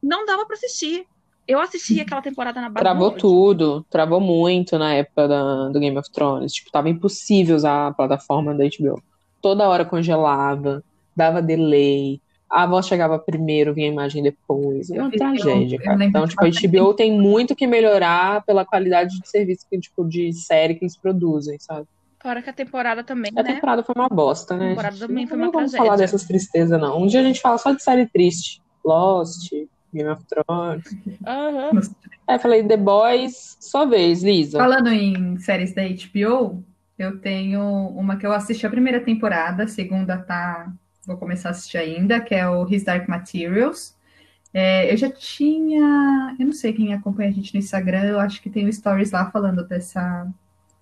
Não 0.00 0.24
dava 0.24 0.46
pra 0.46 0.54
assistir. 0.54 1.04
Eu 1.48 1.60
assisti 1.60 2.00
aquela 2.00 2.22
temporada 2.22 2.58
na 2.60 2.68
base 2.70 2.82
Travou 2.84 3.10
tudo, 3.10 3.84
travou 3.90 4.20
muito 4.20 4.78
na 4.78 4.94
época 4.94 5.26
da- 5.28 5.68
do 5.68 5.78
Game 5.80 5.98
of 5.98 6.10
Thrones. 6.10 6.52
Tipo, 6.52 6.70
tava 6.70 6.88
impossível 6.88 7.56
usar 7.56 7.88
a 7.88 7.92
plataforma 7.92 8.54
da 8.54 8.64
HBO. 8.64 9.02
Toda 9.42 9.68
hora 9.68 9.84
congelava, 9.84 10.82
dava 11.14 11.42
delay, 11.42 12.18
a 12.48 12.66
voz 12.66 12.86
chegava 12.86 13.18
primeiro, 13.18 13.74
vinha 13.74 13.88
a 13.90 13.92
imagem 13.92 14.22
depois. 14.22 14.88
Eu 14.88 15.02
Uma 15.02 15.10
vi- 15.10 15.18
tragédia, 15.18 15.76
eu- 15.76 15.80
eu 15.80 15.84
cara. 15.84 15.96
lembro 15.98 16.08
Então, 16.18 16.28
tipo, 16.28 16.44
a 16.44 16.48
HBO 16.48 16.94
tem 16.94 17.12
muito 17.12 17.54
que 17.54 17.66
melhorar 17.66 18.42
pela 18.46 18.64
qualidade 18.64 19.20
de 19.20 19.28
serviço, 19.28 19.66
que, 19.68 19.78
tipo, 19.78 20.04
de 20.08 20.32
série 20.32 20.76
que 20.76 20.84
eles 20.84 20.96
produzem, 20.96 21.58
sabe? 21.58 21.86
Fora 22.24 22.40
que 22.40 22.48
a 22.48 22.54
temporada 22.54 23.04
também, 23.04 23.30
A 23.36 23.42
né? 23.42 23.52
temporada 23.52 23.82
foi 23.82 23.94
uma 23.94 24.08
bosta, 24.08 24.56
né? 24.56 24.64
A 24.64 24.68
temporada 24.70 24.96
gente? 24.96 25.06
também 25.06 25.26
foi 25.26 25.36
não 25.36 25.44
uma 25.44 25.52
vamos 25.52 25.76
falar 25.76 25.96
dessas 25.96 26.24
tristezas, 26.24 26.80
não. 26.80 27.02
Um 27.02 27.06
dia 27.06 27.20
a 27.20 27.22
gente 27.22 27.38
fala 27.38 27.58
só 27.58 27.70
de 27.70 27.82
série 27.82 28.06
triste. 28.06 28.62
Lost, 28.82 29.52
Game 29.92 30.08
of 30.08 30.24
Thrones. 30.24 30.84
Aham. 31.26 31.82
É, 32.26 32.38
falei 32.38 32.66
The 32.66 32.78
Boys, 32.78 33.58
sua 33.60 33.84
vez, 33.84 34.22
Lisa. 34.22 34.56
Falando 34.56 34.88
em 34.88 35.38
séries 35.38 35.74
da 35.74 35.82
HBO, 35.82 36.64
eu 36.98 37.20
tenho 37.20 37.62
uma 37.88 38.16
que 38.16 38.24
eu 38.26 38.32
assisti 38.32 38.66
a 38.66 38.70
primeira 38.70 39.00
temporada, 39.00 39.64
a 39.64 39.68
segunda 39.68 40.16
tá. 40.16 40.72
Vou 41.06 41.18
começar 41.18 41.50
a 41.50 41.52
assistir 41.52 41.76
ainda, 41.76 42.20
que 42.20 42.34
é 42.34 42.48
o 42.48 42.66
His 42.66 42.84
Dark 42.84 43.06
Materials. 43.06 43.94
É, 44.54 44.90
eu 44.90 44.96
já 44.96 45.10
tinha. 45.10 46.34
Eu 46.40 46.46
não 46.46 46.54
sei 46.54 46.72
quem 46.72 46.94
acompanha 46.94 47.28
a 47.28 47.32
gente 47.32 47.52
no 47.52 47.60
Instagram, 47.60 48.04
eu 48.04 48.18
acho 48.18 48.40
que 48.40 48.48
tem 48.48 48.66
o 48.66 48.72
Stories 48.72 49.10
lá 49.10 49.30
falando 49.30 49.62
dessa, 49.68 50.26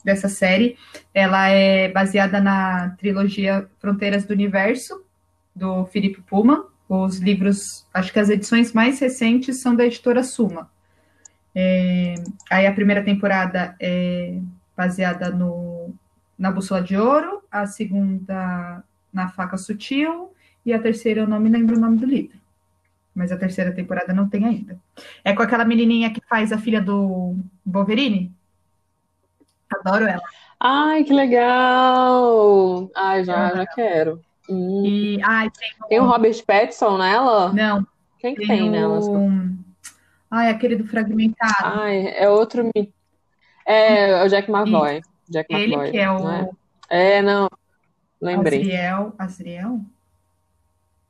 dessa 0.05 0.29
série. 0.29 0.77
Ela 1.15 1.49
é 1.49 1.89
baseada 1.89 2.41
na 2.41 2.91
trilogia 2.99 3.69
Fronteiras 3.79 4.25
do 4.25 4.33
Universo, 4.33 5.03
do 5.55 5.85
Philip 5.87 6.21
Pullman. 6.23 6.65
Os 6.89 7.19
livros, 7.19 7.87
acho 7.95 8.13
que 8.13 8.19
as 8.19 8.29
edições 8.29 8.73
mais 8.73 8.99
recentes 9.01 9.61
são 9.61 9.75
da 9.75 9.87
editora 9.87 10.23
Suma. 10.23 10.71
É, 11.55 12.15
aí 12.51 12.67
a 12.67 12.73
primeira 12.73 13.03
temporada 13.03 13.77
é 13.81 14.39
baseada 14.77 15.31
no, 15.31 15.95
na 16.39 16.51
Bússola 16.51 16.83
de 16.83 16.97
Ouro, 16.97 17.43
a 17.51 17.67
segunda 17.67 18.83
na 19.13 19.29
Faca 19.29 19.57
Sutil 19.57 20.33
e 20.65 20.73
a 20.73 20.79
terceira 20.79 21.21
eu 21.21 21.29
não 21.29 21.39
me 21.39 21.51
lembro 21.51 21.77
o 21.77 21.81
nome 21.81 21.99
do 21.99 22.07
livro. 22.07 22.39
Mas 23.15 23.31
a 23.31 23.37
terceira 23.37 23.73
temporada 23.73 24.13
não 24.13 24.29
tem 24.29 24.45
ainda. 24.47 24.79
É 25.23 25.35
com 25.35 25.43
aquela 25.43 25.65
menininha 25.65 26.13
que 26.13 26.23
faz 26.27 26.51
a 26.51 26.59
filha 26.59 26.81
do 26.81 27.37
Wolverine. 27.67 28.33
Adoro 29.81 30.07
ela. 30.07 30.23
Ai, 30.61 31.05
que 31.05 31.13
legal! 31.13 32.91
Ai, 32.95 33.25
já, 33.25 33.55
já 33.55 33.67
quero. 33.67 34.21
Hum. 34.49 34.85
E, 34.85 35.21
ai, 35.25 35.51
tem, 35.51 35.71
Tem 35.89 36.01
o 36.01 36.05
Robert 36.07 36.45
Pattinson 36.47 36.99
nela? 36.99 37.53
não, 37.53 37.87
Quem 38.19 38.35
que 38.35 38.47
tem 38.47 38.59
tem 38.59 38.71
nela? 38.71 38.99
o... 39.01 39.31
Ai, 40.31 40.51
aquele 40.51 40.77
do 40.77 40.87
Fragmentado. 40.87 41.55
Ai, 41.63 42.07
é 42.17 42.29
outro. 42.29 42.71
É, 43.67 44.11
é 44.11 44.25
o 44.25 44.29
Jack 44.29 44.51
McVoy. 44.51 45.03
Jack 45.29 45.53
Ele 45.53 45.75
McVoy, 45.75 45.91
que 45.91 45.99
é 45.99 46.11
o 46.11 46.31
é? 46.31 46.51
É, 46.89 47.23
não. 47.23 47.49
Lembrei. 48.21 48.61
Azriel. 48.61 49.15
Azriel? 49.19 49.81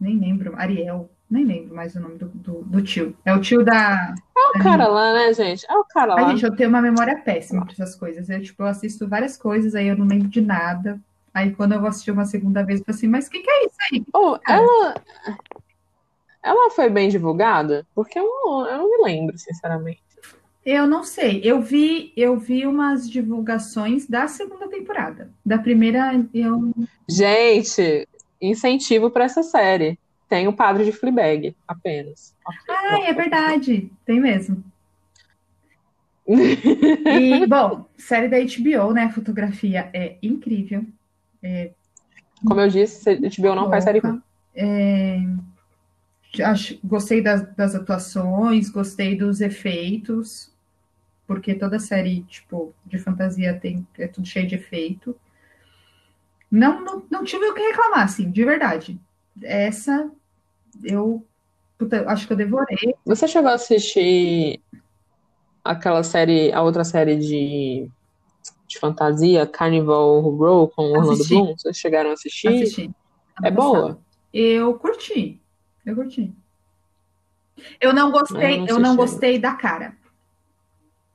Nem 0.01 0.19
lembro. 0.19 0.55
Ariel. 0.57 1.11
Nem 1.33 1.47
lembro 1.47 1.75
mais 1.75 1.97
o 1.97 2.01
nome 2.01 2.19
do, 2.19 2.29
do, 2.29 2.63
do 2.63 2.83
tio. 2.83 3.17
É 3.25 3.35
o 3.35 3.41
tio 3.41 3.65
da. 3.65 4.15
É 4.37 4.59
o 4.59 4.63
cara 4.63 4.87
lá, 4.87 5.15
né, 5.15 5.33
gente? 5.33 5.65
É 5.67 5.75
o 5.75 5.83
cara 5.83 6.13
Ai, 6.13 6.25
lá. 6.25 6.31
gente, 6.31 6.45
eu 6.45 6.55
tenho 6.55 6.69
uma 6.69 6.83
memória 6.83 7.17
péssima 7.23 7.65
para 7.65 7.73
essas 7.73 7.95
coisas. 7.95 8.29
Eu, 8.29 8.43
tipo, 8.43 8.63
eu 8.63 8.67
assisto 8.67 9.09
várias 9.09 9.35
coisas, 9.35 9.75
aí 9.75 9.89
eu 9.89 9.97
não 9.97 10.07
lembro 10.07 10.29
de 10.29 10.43
nada. 10.43 11.01
Aí 11.33 11.51
quando 11.55 11.73
eu 11.73 11.81
vou 11.81 11.89
assistir 11.89 12.11
uma 12.11 12.27
segunda 12.27 12.63
vez, 12.63 12.81
eu 12.81 12.85
falo 12.85 12.97
assim, 12.97 13.09
mas 13.09 13.29
o 13.29 13.31
que, 13.31 13.41
que 13.41 13.51
é 13.51 13.65
isso 13.65 13.77
aí? 13.91 14.05
Oh, 14.13 14.37
ela. 14.47 14.95
Ela 16.43 16.71
foi 16.71 16.91
bem 16.91 17.09
divulgada? 17.09 17.87
Porque 17.95 18.19
eu 18.19 18.25
não, 18.25 18.69
eu 18.69 18.79
não 18.79 18.91
me 18.91 19.05
lembro, 19.05 19.39
sinceramente. 19.39 20.03
Eu 20.67 20.87
não 20.87 21.03
sei. 21.03 21.41
Eu 21.43 21.63
vi, 21.63 22.13
eu 22.15 22.37
vi 22.37 22.67
umas 22.67 23.09
divulgações 23.09 24.07
da 24.07 24.29
segunda 24.29 24.69
temporada. 24.69 25.31
Da 25.47 25.57
primeira, 25.57 26.13
eu. 26.35 26.75
Gente, 27.09 28.07
incentivo 28.39 29.11
pra 29.11 29.25
essa 29.25 29.43
série. 29.43 29.99
Tem 30.33 30.49
o 30.49 30.53
padre 30.55 30.87
de 30.87 30.93
Fleabag, 30.93 31.55
apenas. 31.69 32.35
Ah, 32.67 33.01
é 33.05 33.13
verdade. 33.13 33.91
Tem 34.07 34.19
mesmo. 34.19 34.65
E, 36.27 37.45
bom, 37.47 37.85
série 37.99 38.29
da 38.29 38.39
HBO, 38.39 38.95
né? 38.95 39.11
Fotografia 39.13 39.91
é 39.93 40.17
incrível. 40.23 40.87
Como 42.43 42.59
eu 42.63 42.69
disse, 42.69 43.11
a 43.11 43.13
HBO 43.13 43.55
não 43.55 43.69
faz 43.69 43.85
série 43.85 43.99
ruim. 43.99 44.23
É, 44.55 45.19
acho- 46.43 46.79
gostei 46.83 47.21
das, 47.21 47.47
das 47.55 47.75
atuações, 47.75 48.71
gostei 48.71 49.15
dos 49.15 49.43
efeitos, 49.43 50.51
porque 51.27 51.55
toda 51.55 51.79
série, 51.79 52.23
tipo, 52.23 52.75
de 52.87 52.99
fantasia 52.99 53.53
tem, 53.53 53.87
é 53.99 54.07
tudo 54.09 54.27
cheio 54.27 54.47
de 54.47 54.55
efeito. 54.55 55.15
Não, 56.51 56.83
não, 56.83 57.03
não 57.11 57.25
tive 57.25 57.45
o 57.47 57.55
que 57.55 57.61
reclamar, 57.61 58.05
assim, 58.05 58.31
de 58.31 58.45
verdade. 58.45 58.99
Essa, 59.43 60.11
eu, 60.83 61.27
puta, 61.79 62.05
acho 62.09 62.27
que 62.27 62.33
eu 62.33 62.37
devorei. 62.37 62.95
Você 63.05 63.27
chegou 63.27 63.51
a 63.51 63.55
assistir 63.55 64.61
aquela 65.65 66.03
série, 66.03 66.53
a 66.53 66.63
outra 66.63 66.85
série 66.85 67.17
de, 67.17 67.89
de 68.67 68.79
fantasia, 68.79 69.47
Carnival 69.47 70.21
Row, 70.21 70.69
com 70.69 70.83
o 70.83 70.91
Orlando 70.93 71.13
Assisti. 71.13 71.35
Bloom? 71.35 71.57
Vocês 71.57 71.77
chegaram 71.77 72.11
a 72.11 72.15
assistir? 72.15 72.49
Assisti. 72.49 72.91
É 73.43 73.51
boa? 73.51 73.99
Eu 74.33 74.75
curti. 74.79 75.41
Eu 75.85 75.95
curti. 75.95 76.33
Eu 77.81 77.93
não 77.93 78.11
gostei, 78.11 78.55
Eu 78.55 78.59
não 78.59 78.67
eu 78.67 78.79
não 78.79 78.97
gostei 78.97 79.39
da 79.39 79.55
cara. 79.55 79.97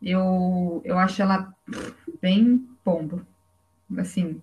Eu, 0.01 0.81
eu 0.85 0.97
acho 0.97 1.21
ela 1.21 1.51
bem 2.21 2.67
pombo. 2.83 3.25
Assim, 3.97 4.41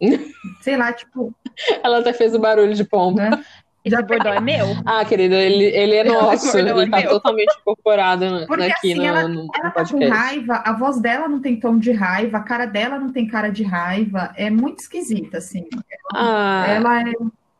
sei 0.60 0.76
lá, 0.76 0.92
tipo, 0.92 1.34
Ela 1.82 2.00
até 2.00 2.12
fez 2.12 2.34
o 2.34 2.38
barulho 2.38 2.74
de 2.74 2.84
pombo. 2.84 3.18
né? 3.18 3.44
Esse 3.84 3.94
Já 3.94 4.00
bordão 4.02 4.32
é 4.32 4.40
meu. 4.40 4.66
Ah, 4.86 5.04
querido, 5.04 5.34
ele, 5.34 5.64
ele 5.64 5.96
é 5.96 6.04
nosso. 6.04 6.56
É 6.56 6.60
Ele 6.60 6.90
tá 6.90 7.00
meu. 7.00 7.10
totalmente 7.10 7.54
incorporado 7.60 8.30
na- 8.30 8.46
Porque, 8.48 8.62
aqui 8.64 8.92
assim, 8.92 8.94
no, 8.94 9.04
ela- 9.04 9.28
no- 9.28 9.46
Ela 9.54 9.70
tá 9.70 9.84
com 9.86 10.08
raiva, 10.08 10.62
a 10.64 10.72
voz 10.72 10.98
dela 11.00 11.28
não 11.28 11.38
tem 11.40 11.60
tom 11.60 11.78
de 11.78 11.92
raiva, 11.92 12.38
a 12.38 12.42
cara 12.42 12.64
dela 12.64 12.98
não 12.98 13.12
tem 13.12 13.26
cara 13.26 13.50
de 13.50 13.62
raiva. 13.62 14.32
É 14.36 14.48
muito 14.48 14.80
esquisita, 14.80 15.36
assim. 15.38 15.66
Ah, 16.14 16.64
Ela 16.66 17.02
é 17.10 17.12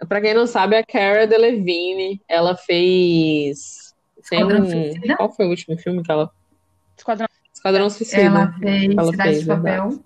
pra 0.08 0.20
quem 0.20 0.32
não 0.34 0.46
sabe, 0.46 0.76
a 0.76 0.84
Cara 0.84 1.26
Delevingne, 1.26 2.20
ela 2.28 2.56
fez... 2.56 3.94
Esquadrão 4.22 4.62
um... 4.62 4.70
Suicida? 4.70 5.16
Qual 5.16 5.30
foi 5.32 5.46
o 5.46 5.50
último 5.50 5.76
filme 5.78 6.02
que 6.02 6.10
ela... 6.10 6.30
Esquadrão. 6.96 7.28
Esquadrão 7.52 7.90
Suicida. 7.90 8.22
ela 8.22 8.52
fez 8.58 8.90
Ela 8.96 9.10
Cidade 9.10 9.28
fez, 9.30 9.40
de 9.42 9.46
Papel. 9.46 9.98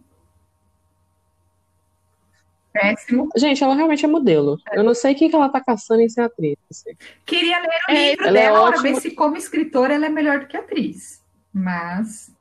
Péssimo. 2.81 3.29
Gente, 3.37 3.63
ela 3.65 3.75
realmente 3.75 4.05
é 4.05 4.09
modelo. 4.09 4.59
Eu 4.73 4.83
não 4.85 4.95
sei 4.95 5.13
o 5.15 5.17
que 5.17 5.29
que 5.29 5.35
ela 5.37 5.49
tá 5.49 5.61
caçando 5.61 6.01
em 6.03 6.09
ser 6.09 6.23
atriz. 6.23 6.57
assim. 6.71 6.91
Queria 7.27 7.59
ler 7.61 7.69
o 7.89 7.91
É, 7.93 8.11
livro 8.11 8.27
ela 8.27 8.39
é 8.39 8.43
dela 8.43 8.59
para 8.59 8.69
ótima. 8.79 8.83
ver 8.83 9.01
se, 9.01 9.11
como 9.13 9.37
escritora, 9.37 9.95
ela 9.95 10.07
é 10.07 10.09
melhor 10.11 10.41
do 10.41 10.47
que 10.47 10.57
atriz. 10.57 11.23
Mas 11.53 12.33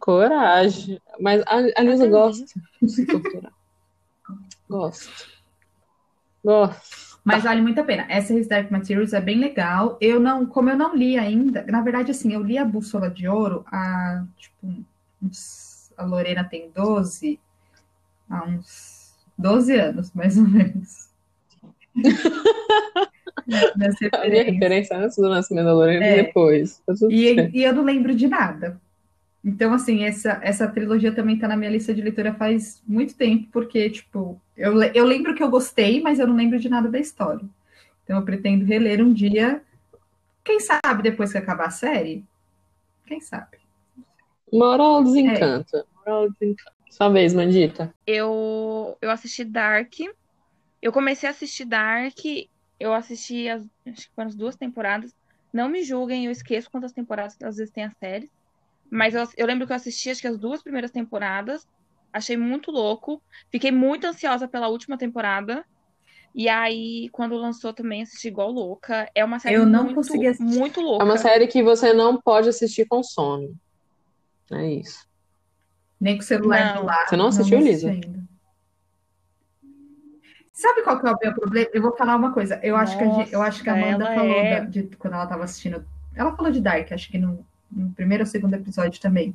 Coragem. 0.00 1.00
Mas 1.20 1.42
a, 1.46 1.54
a 1.56 1.82
Lisa 1.82 2.06
Entendi. 2.06 2.10
gosta 2.10 2.44
de 2.82 2.88
se 2.90 3.06
torturar. 3.06 3.52
Gosto. 4.68 5.26
Gosto. 6.44 7.16
Mas 7.24 7.42
vale 7.42 7.60
muito 7.60 7.80
a 7.80 7.84
pena. 7.84 8.06
Essa 8.08 8.32
His 8.34 8.46
Dark 8.46 8.70
Materials 8.70 9.12
é 9.12 9.20
bem 9.20 9.38
legal. 9.38 9.96
Eu 10.00 10.20
não, 10.20 10.46
como 10.46 10.70
eu 10.70 10.76
não 10.76 10.94
li 10.94 11.18
ainda, 11.18 11.64
na 11.68 11.80
verdade, 11.82 12.10
assim, 12.12 12.32
eu 12.32 12.42
li 12.42 12.56
a 12.56 12.64
Bússola 12.64 13.10
de 13.10 13.26
Ouro 13.26 13.64
há, 13.66 14.24
tipo, 14.36 14.74
uns, 15.22 15.92
a 15.96 16.04
Lorena 16.04 16.44
tem 16.44 16.70
12, 16.70 17.40
há 18.30 18.44
uns 18.44 18.95
12 19.38 19.74
anos, 19.78 20.12
mais 20.12 20.36
ou 20.38 20.46
menos. 20.48 21.08
Nessa 23.76 24.08
A 24.12 24.28
minha 24.28 24.42
referência. 24.44 24.94
é 24.94 24.98
antes 24.98 25.16
do 25.16 25.28
nascimento 25.28 25.66
da 25.66 25.74
Lorena 25.74 26.04
É. 26.04 26.18
e 26.18 26.22
depois. 26.24 26.78
Tá 26.86 26.94
tudo 26.94 27.10
certo. 27.10 27.54
E, 27.54 27.58
e 27.58 27.62
eu 27.64 27.72
não 27.74 27.84
lembro 27.84 28.14
de 28.14 28.26
nada. 28.26 28.80
Então, 29.44 29.72
assim, 29.72 30.02
essa, 30.04 30.40
essa 30.42 30.66
trilogia 30.66 31.12
também 31.12 31.38
tá 31.38 31.46
na 31.46 31.56
minha 31.56 31.70
lista 31.70 31.94
de 31.94 32.02
leitura 32.02 32.34
faz 32.34 32.82
muito 32.86 33.14
tempo, 33.14 33.46
porque, 33.52 33.88
tipo, 33.88 34.40
eu, 34.56 34.82
eu 34.82 35.04
lembro 35.04 35.34
que 35.34 35.42
eu 35.42 35.48
gostei, 35.48 36.00
mas 36.00 36.18
eu 36.18 36.26
não 36.26 36.34
lembro 36.34 36.58
de 36.58 36.68
nada 36.68 36.88
da 36.88 36.98
história. 36.98 37.44
Então, 38.02 38.16
eu 38.18 38.24
pretendo 38.24 38.64
reler 38.64 39.00
um 39.00 39.12
dia. 39.12 39.62
Quem 40.44 40.58
sabe 40.58 41.02
depois 41.02 41.30
que 41.30 41.38
acabar 41.38 41.66
a 41.66 41.70
série? 41.70 42.24
Quem 43.06 43.20
sabe? 43.20 43.58
Moral 44.52 45.04
desencanta. 45.04 45.84
Moral 46.04 46.28
desencanta. 46.30 46.75
Sua 46.90 47.08
vez, 47.08 47.34
Mandita. 47.34 47.92
Eu, 48.06 48.96
eu 49.00 49.10
assisti 49.10 49.44
Dark. 49.44 49.92
Eu 50.80 50.92
comecei 50.92 51.28
a 51.28 51.32
assistir 51.32 51.64
Dark. 51.64 52.18
Eu 52.78 52.92
assisti 52.94 53.48
as, 53.48 53.62
acho 53.86 54.08
que 54.08 54.14
foram 54.14 54.28
as 54.28 54.34
duas 54.34 54.56
temporadas. 54.56 55.14
Não 55.52 55.68
me 55.68 55.82
julguem, 55.82 56.26
eu 56.26 56.32
esqueço 56.32 56.70
quantas 56.70 56.92
temporadas 56.92 57.36
às 57.42 57.56
vezes 57.56 57.72
tem 57.72 57.84
a 57.84 57.92
série. 57.92 58.30
Mas 58.90 59.14
eu, 59.14 59.24
eu 59.36 59.46
lembro 59.46 59.66
que 59.66 59.72
eu 59.72 59.76
assisti 59.76 60.10
acho 60.10 60.20
que 60.20 60.26
as 60.28 60.38
duas 60.38 60.62
primeiras 60.62 60.90
temporadas. 60.90 61.66
Achei 62.12 62.36
muito 62.36 62.70
louco. 62.70 63.22
Fiquei 63.50 63.70
muito 63.70 64.06
ansiosa 64.06 64.48
pela 64.48 64.68
última 64.68 64.96
temporada. 64.96 65.64
E 66.34 66.48
aí, 66.48 67.08
quando 67.12 67.34
lançou 67.34 67.72
também, 67.72 68.02
assisti 68.02 68.28
igual 68.28 68.50
louca. 68.50 69.10
É 69.14 69.24
uma 69.24 69.38
série 69.38 69.56
Eu 69.56 69.66
não 69.66 69.84
muito, 69.84 69.96
consegui 69.96 70.26
assistir. 70.26 70.58
muito 70.58 70.80
É 70.80 70.82
louca. 70.82 71.04
uma 71.04 71.16
série 71.16 71.46
que 71.46 71.62
você 71.62 71.92
não 71.92 72.20
pode 72.20 72.48
assistir 72.48 72.86
com 72.86 73.02
sono. 73.02 73.54
É 74.52 74.70
isso. 74.70 75.06
Nem 76.00 76.16
com 76.16 76.22
o 76.22 76.26
celular 76.26 76.74
Não. 76.74 76.80
do 76.82 76.86
lado. 76.86 77.08
Você 77.08 77.16
não 77.16 77.26
assistiu, 77.28 77.58
assisti 77.58 77.72
Lisa? 77.86 77.90
ainda. 77.90 78.16
Sabe 80.52 80.82
qual 80.82 80.98
que 80.98 81.06
é 81.06 81.12
o 81.12 81.18
meu 81.22 81.34
problema? 81.34 81.68
Eu 81.72 81.82
vou 81.82 81.96
falar 81.96 82.16
uma 82.16 82.32
coisa. 82.32 82.58
Eu 82.62 82.76
acho 82.76 82.96
que 82.96 83.04
a, 83.04 83.10
gente- 83.10 83.32
eu 83.32 83.42
acho 83.42 83.62
que 83.62 83.68
a 83.68 83.74
Nossa, 83.76 83.88
Amanda 83.88 84.06
falou 84.14 84.36
é- 84.40 84.60
da- 84.60 84.66
de, 84.66 84.82
quando 84.96 85.14
ela 85.14 85.24
estava 85.24 85.44
assistindo. 85.44 85.84
Ela 86.14 86.34
falou 86.34 86.50
de 86.50 86.60
Dark, 86.60 86.90
acho 86.92 87.10
que 87.10 87.18
no, 87.18 87.44
no 87.70 87.90
primeiro 87.92 88.22
ou 88.24 88.26
segundo 88.26 88.54
episódio 88.54 88.98
também. 89.00 89.34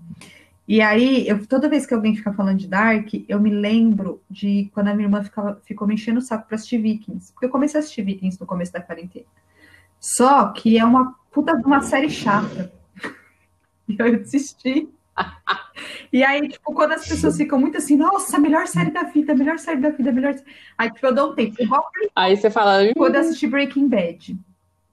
E 0.68 0.82
aí, 0.82 1.28
eu, 1.28 1.46
toda 1.46 1.70
vez 1.70 1.86
que 1.86 1.94
alguém 1.94 2.16
fica 2.16 2.34
falando 2.34 2.58
de 2.58 2.68
Dark, 2.68 3.08
eu 3.28 3.40
me 3.40 3.50
lembro 3.52 4.22
de 4.30 4.70
quando 4.74 4.88
a 4.88 4.94
minha 4.96 5.06
irmã 5.06 5.24
ficava, 5.24 5.60
ficou 5.64 5.88
me 5.88 5.94
enchendo 5.96 6.20
o 6.20 6.22
saco 6.24 6.48
para 6.48 6.56
assistir 6.56 6.78
Vikings. 6.80 7.32
Porque 7.34 7.46
eu 7.46 7.50
comecei 7.50 7.80
a 7.80 7.84
assistir 7.84 8.04
Vikings 8.04 8.40
no 8.40 8.48
começo 8.48 8.72
da 8.74 8.82
quarentena. 8.82 9.26
Só 10.00 10.50
que 10.50 10.78
é 10.80 10.84
uma 10.86 11.14
puta 11.32 11.56
de 11.56 11.64
uma 11.66 11.82
série 11.82 12.10
chata. 12.10 12.72
E 13.88 14.02
aí 14.02 14.14
eu 14.14 14.20
desisti. 14.20 14.88
E 16.12 16.24
aí, 16.24 16.48
tipo, 16.50 16.74
quando 16.74 16.92
as 16.92 17.08
pessoas 17.08 17.38
ficam 17.38 17.58
muito 17.60 17.78
assim, 17.78 17.96
nossa, 17.96 18.38
melhor 18.38 18.68
série 18.68 18.92
da 18.92 19.04
vida, 19.04 19.34
melhor 19.34 19.58
série 19.58 19.80
da 19.80 19.90
vida, 19.90 20.12
melhor. 20.12 20.36
Aí, 20.78 20.92
tipo, 20.92 21.06
eu 21.08 21.14
dou 21.16 21.32
um 21.32 21.36
tempo. 21.36 21.62
Igual 21.62 21.90
Aí 22.16 22.36
você 22.36 22.50
fala. 22.50 22.84
"Hum, 22.84 22.92
quando 22.96 23.16
eu 23.16 23.22
assisti 23.22 23.48
Breaking 23.48 23.88
Bad. 23.88 24.38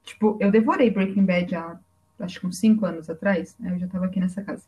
Tipo, 0.05 0.37
eu 0.41 0.51
devorei 0.51 0.91
Breaking 0.91 1.25
Bad 1.25 1.55
há, 1.57 1.77
acho 2.21 2.41
que 2.41 2.47
uns 2.47 2.59
5 2.59 2.87
anos 2.87 3.11
atrás. 3.11 3.57
Aí 3.63 3.73
eu 3.73 3.79
já 3.81 3.87
tava 3.89 4.07
aqui 4.07 4.21
nessa 4.21 4.43
casa. 4.43 4.63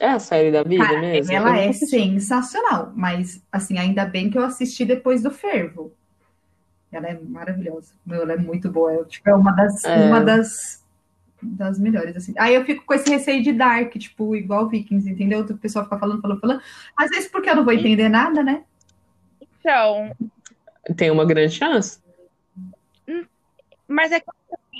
É 0.00 0.08
a 0.08 0.18
série 0.18 0.50
da 0.50 0.62
vida 0.62 0.84
Cara, 0.84 1.00
mesmo? 1.00 1.32
ela 1.32 1.58
é 1.58 1.68
assisti. 1.68 1.96
sensacional. 1.96 2.92
Mas, 2.94 3.42
assim, 3.52 3.78
ainda 3.78 4.04
bem 4.04 4.28
que 4.30 4.36
eu 4.38 4.44
assisti 4.44 4.84
depois 4.84 5.22
do 5.22 5.30
Fervo. 5.30 5.92
Ela 6.90 7.08
é 7.08 7.18
maravilhosa. 7.20 7.92
Meu, 8.04 8.22
ela 8.22 8.32
é 8.32 8.36
muito 8.36 8.70
boa. 8.70 8.92
Eu, 8.92 9.04
tipo, 9.04 9.28
é 9.28 9.34
uma 9.34 9.52
das, 9.52 9.84
É. 9.84 10.06
uma 10.06 10.20
das, 10.20 10.82
das 11.46 11.78
melhores, 11.78 12.16
assim. 12.16 12.34
Aí 12.38 12.54
eu 12.54 12.64
fico 12.64 12.84
com 12.84 12.94
esse 12.94 13.08
receio 13.10 13.42
de 13.42 13.52
Dark, 13.52 13.92
tipo, 13.96 14.34
igual 14.36 14.68
Vikings, 14.68 15.08
entendeu? 15.10 15.40
O 15.40 15.56
pessoal 15.58 15.84
fica 15.84 15.98
falando, 15.98 16.20
falando, 16.20 16.40
falando. 16.40 16.62
Às 16.96 17.10
vezes 17.10 17.28
porque 17.30 17.48
eu 17.50 17.56
não 17.56 17.64
vou 17.64 17.72
entender 17.72 18.08
nada, 18.08 18.42
né? 18.42 18.64
Então, 19.60 20.14
Tem 20.96 21.10
uma 21.10 21.24
grande 21.24 21.54
chance. 21.54 22.00
Mas 23.88 24.12
é 24.12 24.20
que 24.20 24.26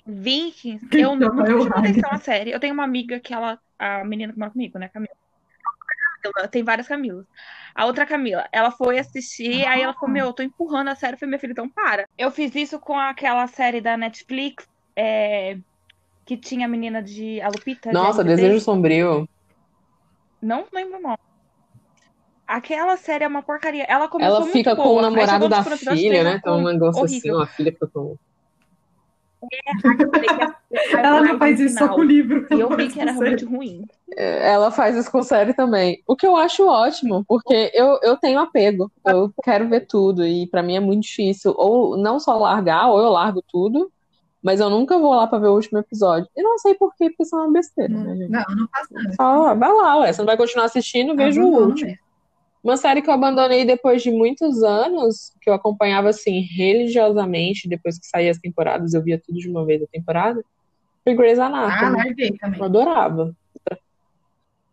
Vikings, 0.06 0.84
eu 0.92 1.14
Então, 1.14 1.44
tive 1.44 1.60
acho. 1.62 1.78
atenção 1.78 2.10
à 2.12 2.18
série. 2.18 2.50
Eu 2.50 2.60
tenho 2.60 2.74
uma 2.74 2.84
amiga 2.84 3.20
que 3.20 3.32
ela, 3.32 3.58
a 3.78 4.04
menina 4.04 4.32
que 4.32 4.38
mora 4.38 4.50
comigo, 4.50 4.78
né, 4.78 4.88
Camila? 4.88 5.14
Camila, 6.22 6.48
Tem 6.48 6.64
várias 6.64 6.88
Camilas. 6.88 7.24
A 7.74 7.84
outra 7.86 8.06
Camila, 8.06 8.48
ela 8.50 8.70
foi 8.70 8.98
assistir, 8.98 9.66
aí 9.66 9.82
ela 9.82 9.92
falou, 9.94 10.08
meu, 10.10 10.26
eu 10.26 10.32
tô 10.32 10.42
empurrando 10.42 10.88
a 10.88 10.94
série. 10.94 11.14
Eu 11.14 11.18
falei, 11.18 11.30
minha 11.30 11.38
filha, 11.38 11.52
então 11.52 11.68
para. 11.68 12.08
Eu 12.18 12.30
fiz 12.30 12.54
isso 12.54 12.78
com 12.80 12.98
aquela 12.98 13.46
série 13.46 13.80
da 13.80 13.96
Netflix, 13.96 14.66
é, 14.96 15.58
que 16.26 16.36
tinha 16.36 16.66
a 16.66 16.68
menina 16.68 17.00
de 17.00 17.40
a 17.40 17.48
Lupita. 17.48 17.88
de 17.88 17.94
Nossa, 17.94 18.22
RBD. 18.22 18.36
Desejo 18.36 18.60
Sombrio. 18.60 19.28
Não 20.42 20.66
lembro 20.72 20.98
o 20.98 21.00
nome. 21.00 21.18
Aquela 22.46 22.96
série 22.96 23.24
é 23.24 23.28
uma 23.28 23.42
porcaria. 23.42 23.84
Ela 23.84 24.08
começou 24.08 24.36
Ela 24.36 24.40
muito 24.40 24.52
fica 24.52 24.76
com 24.76 24.82
boa. 24.82 24.98
o 24.98 25.02
namorado 25.02 25.48
da 25.48 25.62
filha, 25.64 26.24
né? 26.24 26.40
Tem 26.42 26.52
um 26.52 26.64
negócio 26.64 27.04
assim, 27.04 27.30
uma 27.30 27.46
filha 27.46 27.72
fica 27.72 27.86
com. 27.86 28.16
Ela 30.92 31.22
não 31.22 31.38
faz 31.38 31.60
isso 31.60 31.78
só 31.78 31.88
com 31.88 32.00
o 32.00 32.04
livro. 32.04 32.46
E 32.50 32.60
eu 32.60 32.76
vi 32.76 32.88
que 32.88 33.00
era 33.00 33.12
realmente 33.12 33.44
ruim. 33.44 33.84
É, 34.16 34.52
ela 34.52 34.70
faz 34.70 34.96
isso 34.96 35.10
com 35.10 35.22
série 35.22 35.54
também. 35.54 36.02
O 36.06 36.16
que 36.16 36.26
eu 36.26 36.36
acho 36.36 36.66
ótimo, 36.66 37.24
porque 37.26 37.70
eu, 37.74 37.98
eu 38.02 38.16
tenho 38.16 38.40
apego. 38.40 38.90
Eu 39.04 39.32
quero 39.42 39.68
ver 39.68 39.86
tudo. 39.86 40.26
E 40.26 40.46
para 40.48 40.62
mim 40.62 40.76
é 40.76 40.80
muito 40.80 41.02
difícil. 41.02 41.54
Ou 41.56 41.96
não 41.96 42.18
só 42.18 42.36
largar, 42.36 42.88
ou 42.88 42.98
eu 42.98 43.10
largo 43.10 43.42
tudo. 43.46 43.90
Mas 44.46 44.60
eu 44.60 44.70
nunca 44.70 44.96
vou 44.96 45.12
lá 45.12 45.26
pra 45.26 45.40
ver 45.40 45.48
o 45.48 45.54
último 45.56 45.80
episódio. 45.80 46.28
E 46.36 46.40
não 46.40 46.56
sei 46.56 46.72
por 46.74 46.94
quê, 46.94 47.10
porque 47.10 47.24
isso 47.24 47.34
é 47.34 47.40
uma 47.40 47.52
besteira, 47.52 47.92
né, 47.92 48.14
gente? 48.16 48.30
Não, 48.30 48.44
não 48.56 48.68
faço 48.68 48.94
nada. 48.94 49.12
Só 49.16 49.54
vai 49.56 49.72
lá, 49.72 49.96
ué. 49.98 50.12
Você 50.12 50.20
não 50.20 50.26
vai 50.26 50.36
continuar 50.36 50.66
assistindo, 50.66 51.16
veja 51.16 51.42
o 51.42 51.46
último. 51.48 51.88
mesmo. 51.88 51.98
Uma 52.62 52.76
série 52.76 53.02
que 53.02 53.10
eu 53.10 53.14
abandonei 53.14 53.64
depois 53.64 54.04
de 54.04 54.10
muitos 54.12 54.62
anos, 54.62 55.32
que 55.42 55.50
eu 55.50 55.54
acompanhava 55.54 56.10
assim 56.10 56.42
religiosamente, 56.56 57.68
depois 57.68 57.98
que 57.98 58.06
saía 58.06 58.30
as 58.30 58.38
temporadas, 58.38 58.94
eu 58.94 59.02
via 59.02 59.20
tudo 59.20 59.36
de 59.36 59.48
uma 59.50 59.64
vez 59.66 59.82
a 59.82 59.86
temporada, 59.88 60.40
foi 61.02 61.14
Grey's 61.16 61.40
Ah, 61.40 61.46
Anatomy. 61.46 61.96
larguei 61.96 62.38
também. 62.38 62.60
Eu 62.60 62.66
adorava. 62.66 63.32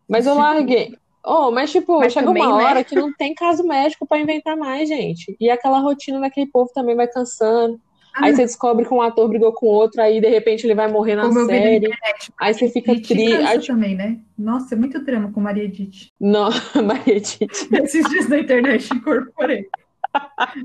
Mas 0.08 0.24
eu 0.24 0.34
Sim. 0.34 0.38
larguei. 0.40 0.98
Oh, 1.24 1.50
mas 1.50 1.72
tipo, 1.72 1.98
Mas 1.98 2.12
chega 2.12 2.30
uma 2.30 2.46
né? 2.58 2.64
hora 2.64 2.84
que 2.84 2.94
não 2.94 3.12
tem 3.12 3.34
caso 3.34 3.66
médico 3.66 4.06
pra 4.06 4.20
inventar 4.20 4.56
mais, 4.56 4.88
gente. 4.88 5.36
E 5.40 5.50
aquela 5.50 5.80
rotina 5.80 6.20
daquele 6.20 6.46
povo 6.48 6.70
também 6.72 6.94
vai 6.94 7.08
cansando. 7.08 7.80
Ah, 8.14 8.26
Aí 8.26 8.34
você 8.36 8.42
descobre 8.42 8.84
que 8.86 8.94
um 8.94 9.02
ator 9.02 9.28
brigou 9.28 9.52
com 9.52 9.66
outro, 9.66 10.00
aí 10.00 10.20
de 10.20 10.28
repente 10.28 10.64
ele 10.64 10.74
vai 10.74 10.86
morrer 10.90 11.16
na 11.16 11.22
Como 11.22 11.34
vi 11.34 11.40
na 11.40 11.46
série. 11.46 11.76
internet. 11.86 12.32
Aí 12.40 12.54
você 12.54 12.68
fica 12.68 12.92
Edith 12.92 13.08
triste. 13.08 13.32
Aí, 13.34 13.66
também, 13.66 13.94
né? 13.96 14.20
Nossa, 14.38 14.74
é 14.74 14.78
muito 14.78 15.00
drama 15.04 15.32
com 15.32 15.40
Maria 15.40 15.64
Edith. 15.64 16.10
não, 16.20 16.48
Maria 16.84 17.20
Titi. 17.20 17.68
Esses 17.74 18.08
dias 18.08 18.28
na 18.28 18.38
internet 18.38 18.88
incorporei. 18.94 19.66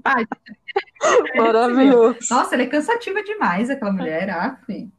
Ai, 0.06 0.26
Maravilhoso. 1.36 2.18
nossa, 2.30 2.54
ela 2.56 2.64
é 2.64 2.68
cansativa 2.68 3.24
demais, 3.24 3.70
aquela 3.70 3.92
mulher. 3.92 4.30
Ah, 4.30 4.58
filho. 4.66 4.92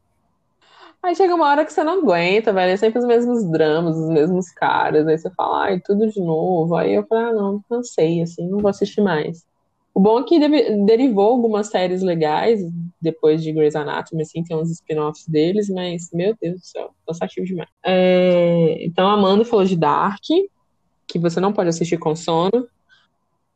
Aí 1.03 1.15
chega 1.15 1.33
uma 1.33 1.49
hora 1.49 1.65
que 1.65 1.73
você 1.73 1.83
não 1.83 1.99
aguenta, 1.99 2.53
velho. 2.53 2.73
É 2.73 2.77
sempre 2.77 2.99
os 2.99 3.05
mesmos 3.05 3.43
dramas, 3.49 3.97
os 3.97 4.09
mesmos 4.09 4.51
caras. 4.51 5.07
Aí 5.07 5.17
você 5.17 5.31
fala, 5.31 5.63
ai, 5.65 5.79
tudo 5.79 6.07
de 6.11 6.19
novo. 6.19 6.75
Aí 6.75 6.93
eu 6.93 7.03
falei, 7.07 7.25
ah, 7.25 7.33
não, 7.33 7.63
cansei, 7.69 8.21
assim, 8.21 8.47
não 8.47 8.59
vou 8.59 8.69
assistir 8.69 9.01
mais. 9.01 9.43
O 9.93 9.99
bom 9.99 10.19
é 10.19 10.23
que 10.23 10.39
deve- 10.39 10.85
derivou 10.85 11.31
algumas 11.31 11.67
séries 11.67 12.01
legais 12.01 12.61
depois 13.01 13.43
de 13.43 13.51
Grey's 13.51 13.75
Anatomy, 13.75 14.21
assim, 14.21 14.43
tem 14.43 14.55
uns 14.55 14.71
spin-offs 14.71 15.27
deles, 15.27 15.69
mas, 15.69 16.09
meu 16.13 16.35
Deus 16.41 16.61
do 16.61 16.65
céu, 16.65 16.95
cansativo 17.05 17.45
demais. 17.45 17.69
É, 17.83 18.83
Então, 18.85 19.07
a 19.07 19.13
Amanda 19.13 19.43
falou 19.43 19.65
de 19.65 19.75
Dark, 19.75 20.21
que 21.07 21.19
você 21.19 21.39
não 21.41 21.51
pode 21.51 21.69
assistir 21.69 21.97
com 21.97 22.15
sono. 22.15 22.67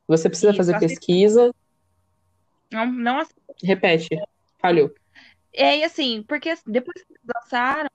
Você 0.07 0.27
precisa 0.29 0.49
Isso, 0.49 0.57
fazer 0.57 0.77
pesquisa. 0.79 1.53
Não, 2.71 2.85
não 2.91 3.23
Repete, 3.63 4.09
falhou. 4.59 4.91
É, 5.53 5.77
e 5.77 5.83
assim, 5.83 6.21
porque 6.27 6.53
depois 6.67 7.01
que 7.01 7.13
eles 7.13 7.21
lançaram, 7.33 7.89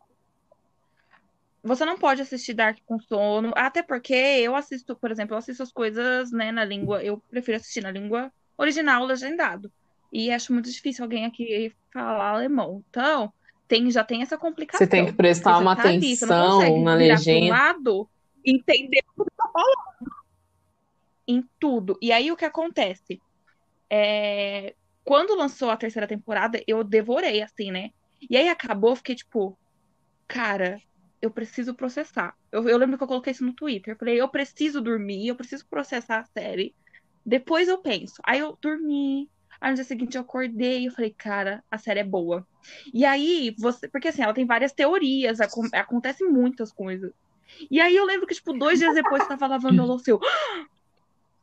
você 1.63 1.85
não 1.85 1.99
pode 1.99 2.23
assistir 2.23 2.55
Dark 2.55 2.79
com 2.87 2.99
sono, 2.99 3.53
até 3.55 3.83
porque 3.83 4.15
eu 4.15 4.57
assisto, 4.57 4.97
por 4.97 5.11
exemplo, 5.11 5.35
eu 5.35 5.39
assisto 5.39 5.63
as 5.63 5.73
coisas, 5.73 6.33
né, 6.33 6.51
na 6.51 6.65
língua, 6.65 7.03
eu 7.03 7.19
prefiro 7.29 7.57
assistir 7.57 7.83
na 7.83 7.91
língua 7.91 8.33
original, 8.57 9.05
legendado. 9.05 9.71
E 10.13 10.31
acho 10.31 10.53
muito 10.53 10.71
difícil 10.71 11.05
alguém 11.05 11.25
aqui 11.25 11.73
falar 11.93 12.31
alemão. 12.31 12.83
Então, 12.89 13.33
tem, 13.69 13.91
já 13.91 14.03
tem 14.03 14.23
essa 14.23 14.37
complicação. 14.37 14.85
Você 14.85 14.91
tem 14.91 15.07
que 15.07 15.13
prestar 15.13 15.59
uma 15.59 15.77
tá 15.77 15.89
ali, 15.89 15.99
atenção 15.99 16.59
consegue 16.59 16.81
na 16.81 16.95
legenda. 16.95 17.55
lado 17.55 18.11
entender 18.45 19.05
o 19.17 19.25
que 19.25 19.31
tá 19.37 19.49
falando. 19.53 20.13
Em 21.29 21.45
tudo. 21.61 21.97
E 22.03 22.11
aí 22.11 22.33
o 22.33 22.37
que 22.37 22.45
acontece? 22.45 23.21
É, 23.89 24.75
Quando 25.05 25.37
lançou 25.37 25.71
a 25.71 25.77
terceira 25.77 26.09
temporada, 26.09 26.61
eu 26.67 26.83
devorei, 26.83 27.43
assim, 27.43 27.71
né? 27.71 27.91
E 28.29 28.37
aí 28.37 28.49
acabou, 28.49 28.97
fiquei 28.97 29.15
tipo, 29.15 29.57
cara, 30.27 30.81
eu 31.23 31.31
preciso 31.31 31.75
processar. 31.75 32.35
Eu, 32.51 32.69
eu 32.69 32.79
lembro 32.79 32.97
que 32.97 33.05
eu 33.05 33.09
coloquei 33.09 33.33
isso 33.33 33.45
no 33.45 33.55
Twitter. 33.55 33.95
Eu 33.95 33.99
falei, 33.99 34.21
eu 34.21 34.29
preciso 34.29 34.81
dormir, 34.81 35.29
eu 35.29 35.37
preciso 35.37 35.67
processar 35.69 36.21
a 36.21 36.25
série. 36.41 36.75
Depois 37.25 37.69
eu 37.69 37.79
penso. 37.79 38.15
Aí 38.25 38.39
eu 38.41 38.57
dormi. 38.61 39.29
Aí 39.61 39.71
no 39.71 39.75
dia 39.75 39.85
seguinte 39.85 40.17
eu 40.17 40.23
acordei 40.23 40.81
e 40.83 40.87
eu 40.87 40.93
falei, 40.93 41.15
cara, 41.17 41.63
a 41.71 41.77
série 41.77 42.01
é 42.01 42.05
boa. 42.05 42.47
E 42.95 43.05
aí, 43.05 43.55
você. 43.59 43.89
Porque 43.89 44.09
assim, 44.09 44.23
ela 44.23 44.33
tem 44.33 44.47
várias 44.47 44.73
teorias, 44.73 45.41
acon- 45.41 45.69
acontecem 45.75 46.27
muitas 46.29 46.73
coisas. 46.73 47.13
E 47.71 47.81
aí 47.81 47.95
eu 47.95 48.07
lembro 48.07 48.27
que, 48.27 48.35
tipo, 48.35 48.53
dois 48.55 48.79
dias 48.79 48.95
depois 48.95 49.23
eu 49.23 49.29
tava 49.29 49.47
lavando 49.47 49.83
a 49.83 49.85
louça, 49.85 50.11
eu. 50.11 50.19
"Ah, 50.23 50.65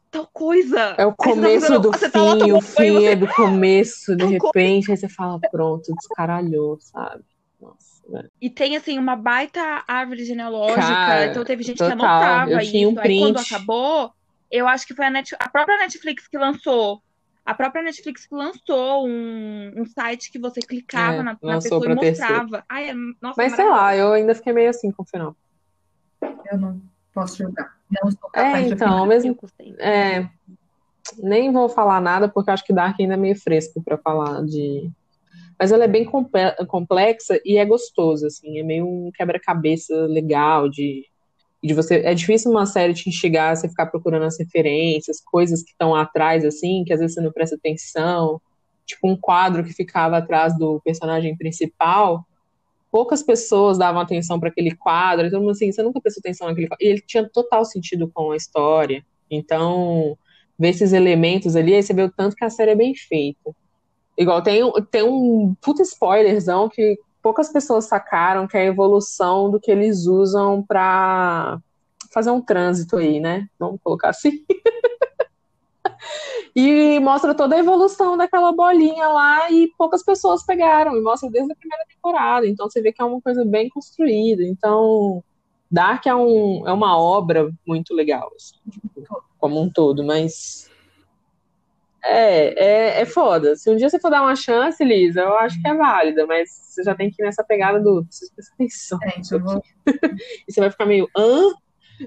Tal 0.10 0.28
coisa! 0.34 0.96
É 0.98 1.06
o 1.06 1.10
tá 1.12 1.16
começo 1.18 1.80
do 1.80 1.92
tá 1.92 2.24
lá 2.24 2.34
fim, 2.34 2.52
o 2.54 2.62
fim 2.62 2.92
você- 2.94 3.06
é 3.06 3.16
do 3.16 3.28
começo, 3.28 4.16
de 4.16 4.24
Tal 4.40 4.48
repente, 4.48 4.90
aí 4.92 4.98
você 4.98 5.10
fala, 5.10 5.40
pronto, 5.52 5.94
descaralhou, 5.94 6.78
sabe? 6.80 7.24
Nossa, 7.60 7.87
velho. 8.12 8.32
E 8.42 8.50
tem, 8.50 8.76
assim, 8.78 8.98
uma 8.98 9.16
baita 9.16 9.84
árvore 9.88 10.26
genealógica. 10.26 10.82
Cara, 10.82 11.26
então 11.28 11.44
teve 11.44 11.64
gente 11.64 11.78
que 11.78 11.90
total. 11.90 11.94
anotava 11.94 12.52
Eu 12.52 12.60
tinha 12.60 12.88
um 12.88 12.92
isso. 12.92 13.02
Aí 13.02 13.20
quando 13.20 13.40
acabou, 13.40 14.12
eu 14.52 14.68
acho 14.68 14.88
que 14.88 14.94
foi 14.96 15.06
a, 15.06 15.10
Net... 15.10 15.36
a 15.40 15.50
própria 15.50 15.78
Netflix 15.78 16.28
que 16.28 16.38
lançou. 16.38 17.02
A 17.46 17.54
própria 17.54 17.82
Netflix 17.82 18.26
que 18.28 18.36
lançou 18.36 19.08
um, 19.08 19.72
um 19.78 19.86
site 19.86 20.30
que 20.32 20.38
você 20.40 20.60
clicava 20.60 21.18
É, 21.18 21.24
na, 21.24 21.38
na 21.42 21.54
pessoa 21.62 21.86
e 21.86 21.96
mostrava. 21.96 22.64
Ai, 22.68 22.90
é... 22.90 22.94
Nossa, 23.22 23.36
Mas 23.42 23.54
sei 23.54 23.70
lá, 23.70 23.96
eu 23.96 24.12
ainda 24.12 24.36
fiquei 24.36 24.52
meio 24.52 24.70
assim 24.70 24.92
com 24.92 25.04
o 25.04 25.06
final. 25.06 25.36
Eu 26.52 26.58
não 26.58 26.82
posso 27.14 27.38
jogar. 27.38 27.78
Não 27.90 28.12
sou 28.12 28.30
É, 28.34 28.44
capaz 28.44 28.68
de 28.68 28.74
então, 28.74 28.88
opinar. 28.88 29.00
ao 29.00 29.06
mesmo. 29.06 29.38
É, 29.80 30.28
nem 31.20 31.52
vou 31.52 31.70
falar 31.70 32.02
nada 32.02 32.28
porque 32.28 32.52
acho 32.52 32.66
que 32.66 32.74
Dark 32.74 32.98
ainda 33.00 33.14
é 33.14 33.18
meio 33.18 33.36
fresco 33.40 33.82
pra 33.82 33.98
falar 33.98 34.44
de. 34.46 34.92
Mas 35.60 35.72
ela 35.72 35.86
é 35.86 35.88
bem 35.88 36.06
comple- 36.06 36.56
complexa 36.68 37.40
e 37.44 37.58
é 37.58 37.66
gostoso, 37.66 38.28
assim, 38.28 38.60
é 38.60 38.64
meio 38.64 38.88
um 38.88 39.12
quebra-cabeça 39.12 39.96
legal 40.06 40.70
de, 40.70 41.06
de 41.64 41.74
você. 41.74 42.02
É 42.06 42.14
difícil 42.14 42.52
uma 42.52 42.66
série 42.66 42.94
te 42.94 43.10
instigar, 43.10 43.56
você 43.56 43.68
ficar 43.68 43.88
procurando 43.88 44.26
as 44.26 44.38
referências, 44.38 45.20
coisas 45.20 45.64
que 45.64 45.72
estão 45.72 45.96
atrás, 45.96 46.46
assim, 46.46 46.84
que 46.86 46.94
às 46.94 47.00
vezes 47.00 47.16
você 47.16 47.22
não 47.22 47.32
presta 47.32 47.56
atenção. 47.56 48.40
Tipo, 48.86 49.10
um 49.10 49.18
quadro 49.18 49.64
que 49.64 49.74
ficava 49.74 50.18
atrás 50.18 50.58
do 50.58 50.80
personagem 50.82 51.36
principal. 51.36 52.26
Poucas 52.92 53.22
pessoas 53.22 53.78
davam 53.78 54.02
atenção 54.02 54.40
para 54.40 54.50
aquele 54.50 54.74
quadro, 54.76 55.28
então 55.28 55.48
assim, 55.50 55.72
você 55.72 55.84
nunca 55.84 56.00
prestou 56.00 56.22
atenção 56.22 56.48
naquele 56.48 56.68
quadro. 56.68 56.86
E 56.86 56.90
ele 56.90 57.02
tinha 57.02 57.28
total 57.28 57.66
sentido 57.66 58.10
com 58.14 58.32
a 58.32 58.38
história. 58.38 59.04
Então, 59.30 60.18
ver 60.58 60.70
esses 60.70 60.94
elementos 60.94 61.56
ali, 61.56 61.74
aí 61.74 61.84
você 61.84 61.94
vê 61.94 62.04
o 62.04 62.12
tanto 62.12 62.36
que 62.36 62.46
a 62.46 62.50
série 62.50 62.72
é 62.72 62.76
bem 62.76 62.96
feita. 62.96 63.54
Igual 64.18 64.42
tem, 64.42 64.62
tem 64.90 65.04
um 65.04 65.56
puta 65.62 65.82
spoilerzão 65.84 66.68
que 66.68 66.98
poucas 67.22 67.52
pessoas 67.52 67.86
sacaram, 67.86 68.48
que 68.48 68.58
é 68.58 68.62
a 68.62 68.66
evolução 68.66 69.52
do 69.52 69.60
que 69.60 69.70
eles 69.70 70.06
usam 70.06 70.64
pra 70.64 71.60
fazer 72.12 72.32
um 72.32 72.42
trânsito 72.42 72.98
aí, 72.98 73.20
né? 73.20 73.48
Vamos 73.60 73.80
colocar 73.84 74.10
assim. 74.10 74.44
E 76.56 77.00
mostra 77.00 77.36
toda 77.36 77.56
a 77.56 77.60
evolução 77.60 78.18
daquela 78.18 78.52
bolinha 78.52 79.08
lá 79.10 79.52
e 79.52 79.72
poucas 79.78 80.04
pessoas 80.04 80.44
pegaram, 80.44 80.98
e 80.98 81.02
mostra 81.02 81.30
desde 81.30 81.52
a 81.52 81.56
primeira 81.56 81.86
temporada. 81.86 82.48
Então 82.48 82.68
você 82.68 82.82
vê 82.82 82.92
que 82.92 83.00
é 83.00 83.06
uma 83.06 83.22
coisa 83.22 83.46
bem 83.46 83.70
construída. 83.70 84.44
Então, 84.44 85.24
Dark 85.70 86.08
é, 86.08 86.16
um, 86.16 86.68
é 86.68 86.74
uma 86.74 87.00
obra 87.00 87.52
muito 87.66 87.94
legal, 87.94 88.32
assim, 88.36 88.56
tipo, 88.72 89.24
como 89.38 89.62
um 89.62 89.70
todo, 89.70 90.04
mas 90.04 90.67
é, 92.08 92.54
é, 93.00 93.02
é 93.02 93.06
foda. 93.06 93.56
Se 93.56 93.70
um 93.70 93.76
dia 93.76 93.90
você 93.90 94.00
for 94.00 94.10
dar 94.10 94.22
uma 94.22 94.36
chance, 94.36 94.84
Lisa, 94.84 95.22
eu 95.22 95.36
acho 95.38 95.62
que 95.62 95.68
é 95.68 95.74
válida, 95.76 96.26
mas 96.26 96.50
você 96.50 96.84
já 96.84 96.96
tem 96.96 97.10
que 97.12 97.22
ir 97.22 97.26
nessa 97.26 97.44
pegada 97.44 97.80
do 97.80 98.06
preciso 98.06 98.32
prestar 98.36 98.54
atenção. 98.56 99.00
É, 99.04 99.20
então 99.20 99.40
vou- 99.40 99.62
E 100.48 100.52
você 100.54 100.60
vai 100.60 100.72
ficar 100.72 100.86
meio, 100.86 101.10
hã? 101.16 101.44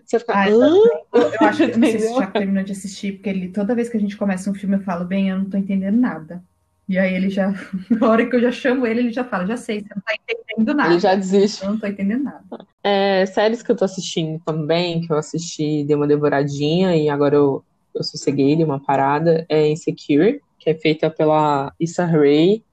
Você 0.05 0.19
vai 0.19 0.21
ficar, 0.21 0.35
Ah, 0.35 0.49
hã? 0.49 0.77
Eu, 1.13 1.33
eu 1.41 1.47
acho 1.47 1.65
que 1.65 1.71
eu 1.73 1.79
não 1.79 1.87
sei 1.87 2.01
se 2.01 2.07
Entendeu? 2.07 2.19
já 2.19 2.31
terminou 2.31 2.65
de 2.65 2.73
assistir, 2.73 3.13
porque 3.15 3.29
ele, 3.29 3.49
toda 3.53 3.75
vez 3.75 3.89
que 3.89 3.97
a 3.97 4.01
gente 4.01 4.17
começa 4.17 4.51
um 4.51 4.55
filme, 4.55 4.77
eu 4.77 4.81
falo, 4.81 5.05
bem, 5.05 5.29
eu 5.31 5.39
não 5.39 5.49
tô 5.51 5.57
entendendo 5.57 5.97
nada. 5.99 6.43
E 6.89 6.99
aí 6.99 7.15
ele 7.15 7.31
já, 7.31 7.53
na 7.91 8.09
hora 8.09 8.29
que 8.29 8.35
eu 8.37 8.41
já 8.41 8.51
chamo 8.53 8.87
ele, 8.87 9.01
ele 9.01 9.13
já 9.13 9.25
fala, 9.25 9.47
já 9.47 9.57
sei, 9.57 9.81
você 9.81 9.95
não 9.95 10.03
tá 10.03 10.13
entendendo 10.15 10.75
nada. 10.75 10.93
Ele 10.93 11.01
já 11.01 11.15
desiste. 11.15 11.65
Eu 11.65 11.71
não 11.71 11.79
tô 11.79 11.87
entendendo 11.87 12.25
nada. 12.25 12.45
É, 12.83 13.27
séries 13.27 13.63
que 13.63 13.71
eu 13.71 13.77
tô 13.77 13.85
assistindo 13.85 14.41
também, 14.45 15.03
que 15.03 15.13
eu 15.13 15.17
assisti, 15.19 15.85
dei 15.85 15.95
uma 15.95 16.07
devoradinha 16.07 16.97
e 16.97 17.09
agora 17.09 17.37
eu, 17.37 17.65
eu 18.01 18.05
sosseguei, 18.05 18.57
dei 18.57 18.65
uma 18.65 18.81
parada, 18.81 19.45
é 19.49 19.69
Insecure, 19.69 20.41
que 20.59 20.71
é 20.71 20.75
feita 20.75 21.11
pela 21.11 21.73
Issa 21.79 22.05
Rae. 22.05 22.65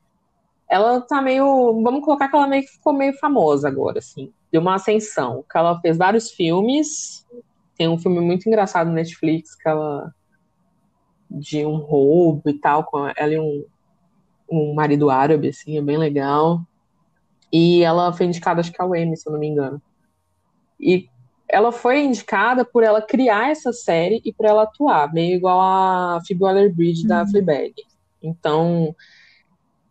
Ela 0.69 1.01
tá 1.01 1.21
meio, 1.21 1.81
vamos 1.81 2.03
colocar 2.03 2.27
que 2.27 2.35
ela 2.35 2.47
meio 2.47 2.63
que 2.63 2.73
ficou 2.73 2.93
meio 2.93 3.13
famosa 3.13 3.67
agora, 3.67 3.99
assim. 3.99 4.31
Deu 4.51 4.61
uma 4.61 4.75
ascensão, 4.75 5.43
que 5.49 5.57
ela 5.57 5.79
fez 5.79 5.97
vários 5.97 6.31
filmes, 6.31 7.25
tem 7.77 7.87
um 7.87 7.97
filme 7.97 8.19
muito 8.19 8.47
engraçado 8.47 8.87
no 8.87 8.93
Netflix, 8.93 9.55
que 9.55 9.67
ela 9.67 10.13
de 11.29 11.65
um 11.65 11.77
roubo 11.77 12.49
e 12.49 12.53
tal, 12.53 12.83
com 12.85 13.05
ela 13.15 13.33
e 13.33 13.39
um, 13.39 13.65
um 14.49 14.73
marido 14.73 15.09
árabe, 15.09 15.49
assim, 15.49 15.77
é 15.77 15.81
bem 15.81 15.97
legal. 15.97 16.61
E 17.51 17.83
ela 17.83 18.11
foi 18.13 18.25
indicada, 18.25 18.59
acho 18.59 18.71
que 18.71 18.81
ao 18.81 18.95
Emmy, 18.95 19.15
se 19.15 19.27
eu 19.27 19.33
não 19.33 19.39
me 19.39 19.47
engano. 19.47 19.81
E 20.79 21.09
ela 21.49 21.71
foi 21.71 22.01
indicada 22.01 22.65
por 22.65 22.83
ela 22.83 23.01
criar 23.01 23.49
essa 23.51 23.71
série 23.71 24.21
e 24.25 24.33
por 24.33 24.45
ela 24.45 24.63
atuar, 24.63 25.13
meio 25.13 25.35
igual 25.35 25.59
a 25.61 26.19
Phoebe 26.27 26.43
Waller-Bridge 26.43 27.07
da 27.07 27.21
Uhum. 27.21 27.27
Fleabag. 27.27 27.73
Então, 28.21 28.95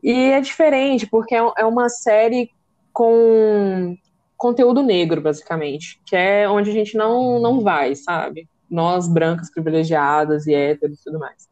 E 0.02 0.12
é 0.12 0.40
diferente, 0.40 1.06
porque 1.06 1.34
é, 1.34 1.40
é 1.58 1.64
uma 1.64 1.88
série 1.88 2.50
com 2.92 3.96
conteúdo 4.36 4.82
negro, 4.82 5.20
basicamente, 5.20 6.00
que 6.06 6.14
é 6.14 6.48
onde 6.48 6.70
a 6.70 6.72
gente 6.72 6.96
não, 6.96 7.40
não 7.40 7.60
vai, 7.60 7.94
sabe? 7.96 8.48
Nós, 8.70 9.08
brancas, 9.08 9.50
privilegiadas 9.50 10.46
e 10.46 10.54
héteros 10.54 11.00
e 11.00 11.04
tudo 11.04 11.18
mais. 11.18 11.48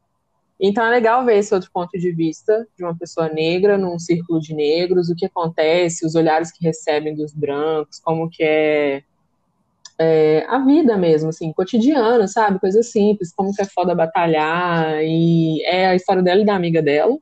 Então 0.61 0.85
é 0.85 0.91
legal 0.91 1.25
ver 1.25 1.39
esse 1.39 1.53
outro 1.53 1.71
ponto 1.73 1.99
de 1.99 2.13
vista 2.13 2.67
de 2.77 2.85
uma 2.85 2.97
pessoa 2.97 3.29
negra 3.29 3.77
num 3.77 3.99
círculo 3.99 4.41
de 4.41 4.55
negros, 4.55 5.09
o 5.09 5.17
que 5.17 5.27
acontece, 5.27 6.07
os 6.07 6.15
olhares 6.15 6.53
que 6.53 6.65
recebem 6.65 7.15
dos 7.15 7.33
brancos, 7.35 7.99
como 7.99 8.31
que 8.31 8.43
é, 8.43 9.03
é 9.99 10.45
a 10.49 10.59
vida 10.59 10.97
mesmo, 10.97 11.29
assim, 11.29 11.53
cotidiana, 11.53 12.27
sabe? 12.27 12.59
Coisas 12.59 12.91
simples, 12.91 13.33
como 13.35 13.55
que 13.55 13.63
é 13.63 13.65
foda 13.65 13.95
batalhar, 13.95 15.03
e 15.03 15.63
é 15.65 15.87
a 15.87 15.95
história 15.95 16.23
dela 16.23 16.43
e 16.43 16.45
da 16.45 16.55
amiga 16.55 16.83
dela. 16.83 17.17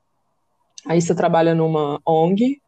Aí 0.86 1.00
você 1.00 1.14
trabalha 1.14 1.54
numa 1.54 2.00
ONG, 2.06 2.60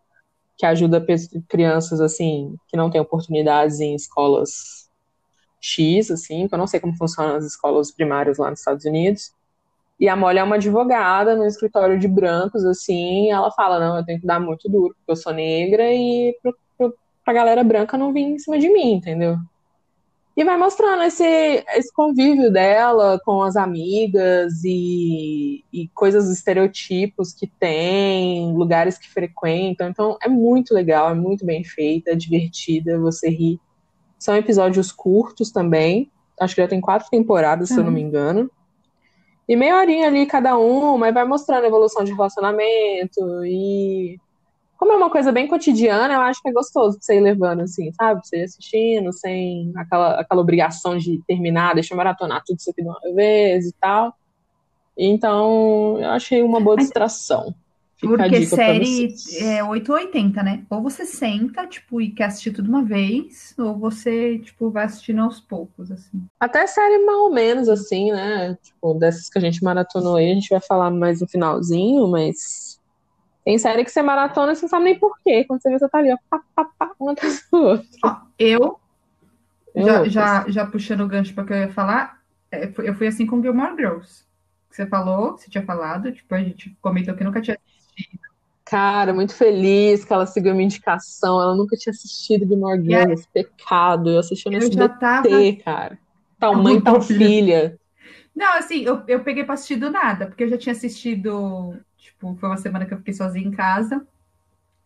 que 0.57 0.67
ajuda 0.67 1.05
crianças, 1.49 2.01
assim, 2.01 2.57
que 2.69 2.77
não 2.77 2.91
têm 2.91 3.01
oportunidades 3.01 3.81
em 3.81 3.95
escolas 3.95 4.89
X, 5.61 6.11
assim, 6.11 6.47
que 6.47 6.55
eu 6.55 6.59
não 6.59 6.67
sei 6.67 6.79
como 6.79 6.97
funcionam 6.97 7.37
as 7.37 7.45
escolas 7.45 7.91
primárias 7.91 8.39
lá 8.39 8.51
nos 8.51 8.61
Estados 8.61 8.85
Unidos. 8.85 9.33
E 9.99 10.09
a 10.09 10.17
Molly 10.17 10.39
é 10.39 10.45
uma 10.45 10.57
advogada 10.57 11.35
no 11.35 11.47
escritório 11.47 11.99
de 11.99 12.07
brancos, 12.07 12.65
assim, 12.65 13.31
ela 13.31 13.51
fala, 13.53 13.81
não, 13.81 13.97
eu 13.97 14.05
tenho 14.05 14.21
que 14.21 14.27
dar 14.27 14.41
muito 14.41 14.69
duro, 14.69 14.95
porque 14.95 15.13
eu 15.13 15.17
sou 15.17 15.33
negra 15.33 15.93
e 15.93 16.37
pro, 16.43 16.57
pro, 16.77 16.95
pra 17.25 17.33
galera 17.33 17.65
branca 17.65 17.97
não 17.97 18.13
vir 18.13 18.23
em 18.23 18.39
cima 18.39 18.59
de 18.59 18.69
mim, 18.69 18.95
entendeu? 18.95 19.39
E 20.37 20.43
vai 20.43 20.57
mostrando 20.57 21.05
esse, 21.05 21.25
esse 21.25 21.93
convívio 21.93 22.53
dela 22.53 23.21
com 23.25 23.43
as 23.43 23.55
amigas 23.55 24.65
e, 24.65 25.65
e 25.73 25.87
coisas, 25.95 26.29
estereotipos 26.29 27.33
que 27.33 27.47
tem, 27.47 28.53
lugares 28.53 28.99
que 28.99 29.09
frequentam. 29.09 29.89
Então 29.89 30.19
é 30.21 30.29
muito 30.29 30.75
legal, 30.75 31.11
é 31.11 31.15
muito 31.15 31.47
bem 31.47 31.63
feita, 31.63 32.11
é 32.11 32.17
divertida, 32.17 32.99
você 32.99 33.29
ri. 33.29 33.61
São 34.19 34.35
episódios 34.37 34.91
curtos 34.91 35.53
também. 35.53 36.11
Acho 36.41 36.57
que 36.57 36.63
já 36.63 36.67
tem 36.67 36.81
quatro 36.81 37.09
temporadas, 37.09 37.71
uhum. 37.71 37.75
se 37.75 37.81
eu 37.81 37.85
não 37.85 37.93
me 37.93 38.03
engano. 38.03 38.51
E 39.49 39.55
meia 39.55 39.77
horinha 39.77 40.09
ali 40.09 40.27
cada 40.27 40.59
um, 40.59 40.99
mas 40.99 41.15
vai 41.15 41.25
mostrando 41.25 41.63
a 41.63 41.69
evolução 41.69 42.03
de 42.03 42.13
relacionamento 42.13 43.45
e 43.45 44.19
como 44.85 44.93
é 44.93 44.97
uma 44.97 45.09
coisa 45.09 45.33
bem 45.33 45.49
cotidiana, 45.49 46.13
eu 46.13 46.21
acho 46.21 46.43
que 46.43 46.49
é 46.51 46.53
gostoso 46.53 46.99
você 47.01 47.17
ir 47.17 47.21
levando, 47.21 47.63
assim, 47.63 47.91
sabe? 47.95 48.21
Você 48.23 48.37
ir 48.37 48.43
assistindo, 48.43 49.11
sem 49.15 49.73
aquela, 49.75 50.21
aquela 50.21 50.43
obrigação 50.43 50.99
de 50.99 51.23
terminar, 51.27 51.73
deixa 51.73 51.95
eu 51.95 51.97
maratonar 51.97 52.43
tudo 52.45 52.59
isso 52.59 52.69
aqui 52.69 52.83
de 52.83 52.89
uma 52.89 53.15
vez 53.15 53.67
e 53.67 53.73
tal. 53.81 54.15
Então, 54.95 55.97
eu 55.99 56.11
achei 56.11 56.43
uma 56.43 56.61
boa 56.61 56.77
distração. 56.77 57.55
Fica 57.97 58.15
Porque 58.15 58.45
série 58.45 59.15
é 59.41 59.65
880, 59.65 60.43
né? 60.43 60.63
Ou 60.69 60.83
você 60.83 61.07
senta, 61.07 61.67
tipo, 61.67 61.99
e 61.99 62.11
quer 62.11 62.25
assistir 62.25 62.51
tudo 62.51 62.69
uma 62.69 62.83
vez, 62.83 63.55
ou 63.57 63.75
você, 63.75 64.39
tipo, 64.39 64.69
vai 64.69 64.85
assistindo 64.85 65.23
aos 65.23 65.41
poucos, 65.41 65.91
assim. 65.91 66.23
Até 66.39 66.67
série 66.67 66.99
mais 67.07 67.19
ou 67.19 67.33
menos, 67.33 67.71
assim, 67.71 68.13
né? 68.13 68.59
Tipo, 68.63 68.93
dessas 68.93 69.31
que 69.31 69.39
a 69.39 69.41
gente 69.41 69.65
maratonou 69.65 70.17
aí, 70.17 70.31
a 70.31 70.35
gente 70.35 70.51
vai 70.51 70.61
falar 70.61 70.91
mais 70.91 71.23
no 71.23 71.27
finalzinho, 71.27 72.07
mas 72.07 72.64
tem 73.45 73.59
série 73.59 73.85
que 73.85 73.91
você 73.91 74.03
maratona 74.03 74.53
e 74.53 74.57
você 74.57 74.63
não 74.63 74.71
sabe 74.71 74.85
nem 74.85 74.99
porquê. 74.99 75.45
Quando 75.45 75.61
você 75.61 75.71
vê, 75.71 75.79
você 75.79 75.89
tá 75.89 75.99
ali, 75.99 76.13
ó, 76.13 76.17
pá, 76.31 76.43
pá, 76.55 76.65
pá, 76.79 76.91
uma 76.99 77.13
atrás 77.13 77.47
do 77.53 77.59
outro. 77.59 77.89
Eu, 78.39 78.81
já, 79.77 80.09
já, 80.09 80.45
já 80.49 80.67
puxando 80.67 81.03
o 81.03 81.09
gancho 81.09 81.35
para 81.35 81.45
que 81.45 81.53
eu 81.53 81.57
ia 81.59 81.73
falar, 81.73 82.21
é, 82.51 82.73
eu 82.79 82.95
fui 82.95 83.07
assim 83.07 83.27
com 83.27 83.43
Gilmore 83.43 83.77
Girls. 83.77 84.25
Você 84.71 84.87
falou, 84.87 85.33
você 85.33 85.51
tinha 85.51 85.65
falado, 85.65 86.11
tipo, 86.11 86.35
a 86.35 86.43
gente 86.43 86.77
comentou 86.81 87.15
que 87.15 87.23
nunca 87.23 87.41
tinha 87.41 87.57
assistido. 87.57 88.21
Cara, 88.65 89.13
muito 89.13 89.35
feliz 89.35 90.05
que 90.05 90.13
ela 90.13 90.27
seguiu 90.27 90.53
a 90.53 90.55
minha 90.55 90.65
indicação. 90.65 91.41
Ela 91.41 91.55
nunca 91.55 91.77
tinha 91.77 91.93
assistido 91.93 92.47
Gilmore 92.47 92.83
Girls, 92.83 93.29
pecado. 93.33 94.11
Eu 94.11 94.21
assisti 94.21 94.49
no 94.49 94.57
SBT, 94.57 94.99
tava... 94.99 95.29
cara. 95.63 95.99
Tal 96.41 96.57
mãe, 96.57 96.81
tal 96.81 97.01
filha. 97.01 97.79
Não, 98.35 98.55
assim, 98.59 98.83
eu, 98.83 99.03
eu 99.07 99.21
peguei 99.21 99.45
pra 99.45 99.55
assistir 99.55 99.77
do 99.77 99.91
nada, 99.91 100.27
porque 100.27 100.45
eu 100.45 100.49
já 100.49 100.59
tinha 100.59 100.73
assistido 100.73 101.79
Tipo, 102.25 102.37
foi 102.37 102.49
uma 102.49 102.57
semana 102.57 102.87
que 102.87 102.95
eu 102.95 102.99
fiquei 102.99 103.13
sozinha 103.13 103.47
em 103.47 103.51
casa. 103.51 104.07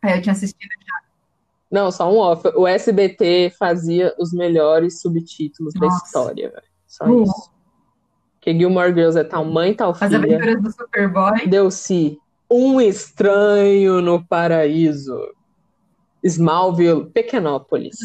Aí 0.03 0.17
eu 0.17 0.23
tinha 0.23 0.33
assistido 0.33 0.71
já. 0.87 1.09
Não, 1.71 1.91
só 1.93 2.13
um 2.13 2.19
off. 2.19 2.49
O 2.57 2.67
SBT 2.67 3.55
fazia 3.59 4.15
os 4.19 4.33
melhores 4.33 5.01
subtítulos 5.01 5.75
Nossa. 5.75 5.89
da 5.89 6.05
história, 6.05 6.51
velho. 6.51 6.67
Só 6.87 7.05
uh. 7.05 7.23
isso. 7.23 7.53
Que 8.41 8.57
Gilmore 8.57 8.95
Girls 8.95 9.19
é 9.19 9.25
tal 9.25 9.45
mãe, 9.45 9.75
tal 9.75 9.95
filha. 9.95 10.07
As 10.07 10.15
aventuras 10.15 10.63
do 10.63 10.73
Superboy. 10.73 11.47
Deu-se 11.47 12.19
um 12.51 12.81
estranho 12.81 14.01
no 14.01 14.25
paraíso. 14.25 15.17
Smallville, 16.25 17.11
Pequenópolis. 17.11 17.99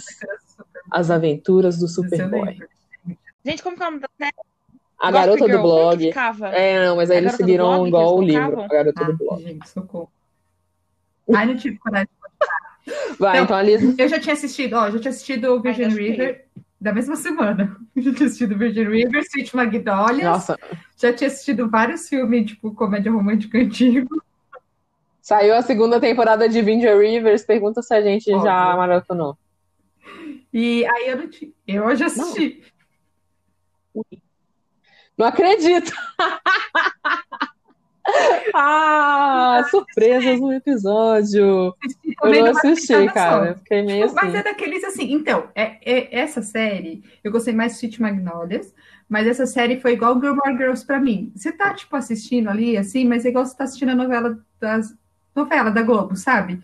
As 0.92 1.10
aventuras 1.10 1.80
do 1.80 1.88
Superboy. 1.88 2.60
Gente, 3.46 3.64
como 3.64 3.78
que 3.78 3.84
é 3.84 3.88
o 3.88 3.92
nome 3.92 4.02
da 4.02 4.10
série? 4.18 4.53
A 5.04 5.12
garota 5.12 5.46
do 5.50 5.62
blog. 5.62 6.14
É, 6.54 6.86
não, 6.86 6.96
mas 6.96 7.12
aí 7.12 7.18
a 7.18 7.20
eles 7.20 7.34
seguiram 7.34 7.86
igual 7.86 8.18
o 8.18 8.22
livro, 8.22 8.62
a 8.62 8.68
garota 8.70 9.04
ah, 9.04 9.08
do 9.08 9.18
blog. 9.18 9.44
Gente, 9.44 9.70
socorro. 9.70 10.10
Ai, 11.36 11.46
não 11.46 11.58
tive 11.58 11.78
coragem 11.78 12.08
de 12.08 12.24
Vai, 13.20 13.42
então, 13.42 13.62
então. 13.62 13.96
Eu 13.98 14.08
já 14.08 14.18
tinha 14.18 14.32
assistido, 14.32 14.74
ó, 14.76 14.90
já 14.90 15.00
tinha 15.00 15.10
assistido 15.10 15.62
Virgin 15.62 15.84
Ai, 15.84 15.90
River 15.90 16.46
da 16.80 16.94
mesma 16.94 17.18
semana. 17.18 17.78
Já 17.96 18.14
tinha 18.14 18.26
assistido 18.26 18.58
Virgin 18.58 18.84
River, 18.84 19.24
Sweet 19.24 19.56
Magnolias. 19.56 20.24
Nossa. 20.24 20.60
Já 20.98 21.14
tinha 21.14 21.30
assistido 21.30 21.70
vários 21.70 22.10
filmes, 22.10 22.52
tipo, 22.52 22.74
comédia 22.74 23.12
romântica 23.12 23.58
antigo. 23.60 24.22
Saiu 25.22 25.56
a 25.56 25.62
segunda 25.62 26.00
temporada 26.00 26.50
de 26.50 26.62
Virgin 26.62 26.98
Rivers, 26.98 27.46
pergunta 27.46 27.82
se 27.82 27.94
a 27.94 28.02
gente 28.02 28.30
Óbvio. 28.32 28.46
já 28.46 28.76
maratonou. 28.76 29.38
E 30.52 30.86
aí 30.86 31.08
eu 31.08 31.18
não 31.18 31.30
tinha. 31.30 31.52
Eu 31.66 31.96
já 31.96 32.08
assisti. 32.08 32.64
Não. 33.96 34.04
Não 35.18 35.28
acredito! 35.28 35.94
ah, 38.54 39.64
surpresas 39.70 40.40
no 40.40 40.54
episódio. 40.54 41.74
Eu 42.24 42.44
não 42.44 42.48
assisti, 42.48 42.94
cara. 43.14 43.50
Eu 43.50 43.56
fiquei 43.56 43.84
meio 43.84 44.06
assim. 44.06 44.16
Mas 44.16 44.36
é 44.36 44.44
daqueles 44.44 44.84
assim. 44.84 45.14
Então, 45.14 45.50
é, 45.56 45.78
é, 45.82 46.20
essa 46.20 46.42
série, 46.42 47.04
eu 47.24 47.32
gostei 47.32 47.54
mais 47.54 47.74
de 47.74 47.78
Sweet 47.78 48.02
Magnolias, 48.02 48.74
mas 49.08 49.28
essa 49.28 49.46
série 49.46 49.80
foi 49.80 49.94
igual 49.94 50.20
Gilmore 50.20 50.58
Girls 50.58 50.86
pra 50.86 51.00
mim. 51.00 51.32
Você 51.36 51.52
tá, 51.52 51.74
tipo, 51.74 51.96
assistindo 51.96 52.50
ali, 52.50 52.78
assim, 52.78 53.06
mas 53.06 53.26
é 53.26 53.30
igual 53.30 53.46
você 53.46 53.56
tá 53.56 53.64
assistindo 53.64 53.90
a 53.90 53.96
novela 53.96 54.40
das 54.60 54.96
novela 55.36 55.72
da 55.72 55.82
Globo, 55.82 56.16
sabe? 56.16 56.62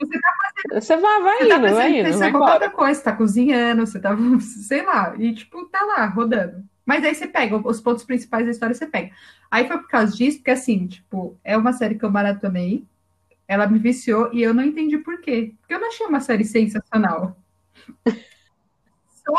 Você 0.00 0.18
tá 0.18 0.32
fazendo. 0.42 0.82
Você 0.82 0.96
vai, 0.96 1.22
vai 1.22 1.38
você 1.38 1.44
indo, 1.44 1.50
tá 1.50 1.72
vai 1.72 2.00
indo. 2.00 2.18
Vai 2.18 2.32
qualquer 2.32 2.72
coisa, 2.72 2.94
você 2.94 3.04
tá 3.04 3.12
cozinhando, 3.12 3.86
você 3.86 4.00
tá, 4.00 4.16
sei 4.40 4.84
lá, 4.84 5.14
e 5.18 5.34
tipo, 5.34 5.66
tá 5.66 5.84
lá, 5.84 6.06
rodando. 6.06 6.64
Mas 6.90 7.04
aí 7.04 7.14
você 7.14 7.28
pega, 7.28 7.56
os 7.56 7.80
pontos 7.80 8.02
principais 8.02 8.44
da 8.44 8.50
história 8.50 8.74
você 8.74 8.84
pega. 8.84 9.12
Aí 9.48 9.68
foi 9.68 9.78
por 9.78 9.86
causa 9.86 10.12
disso, 10.12 10.38
porque 10.38 10.50
assim, 10.50 10.88
tipo, 10.88 11.38
é 11.44 11.56
uma 11.56 11.72
série 11.72 11.94
que 11.94 12.04
eu 12.04 12.10
maratonei, 12.10 12.84
ela 13.46 13.64
me 13.68 13.78
viciou 13.78 14.28
e 14.32 14.42
eu 14.42 14.52
não 14.52 14.64
entendi 14.64 14.98
por 14.98 15.20
quê. 15.20 15.54
Porque 15.60 15.72
eu 15.72 15.78
não 15.78 15.86
achei 15.86 16.04
uma 16.04 16.18
série 16.18 16.44
sensacional. 16.44 17.36
Só. 19.24 19.34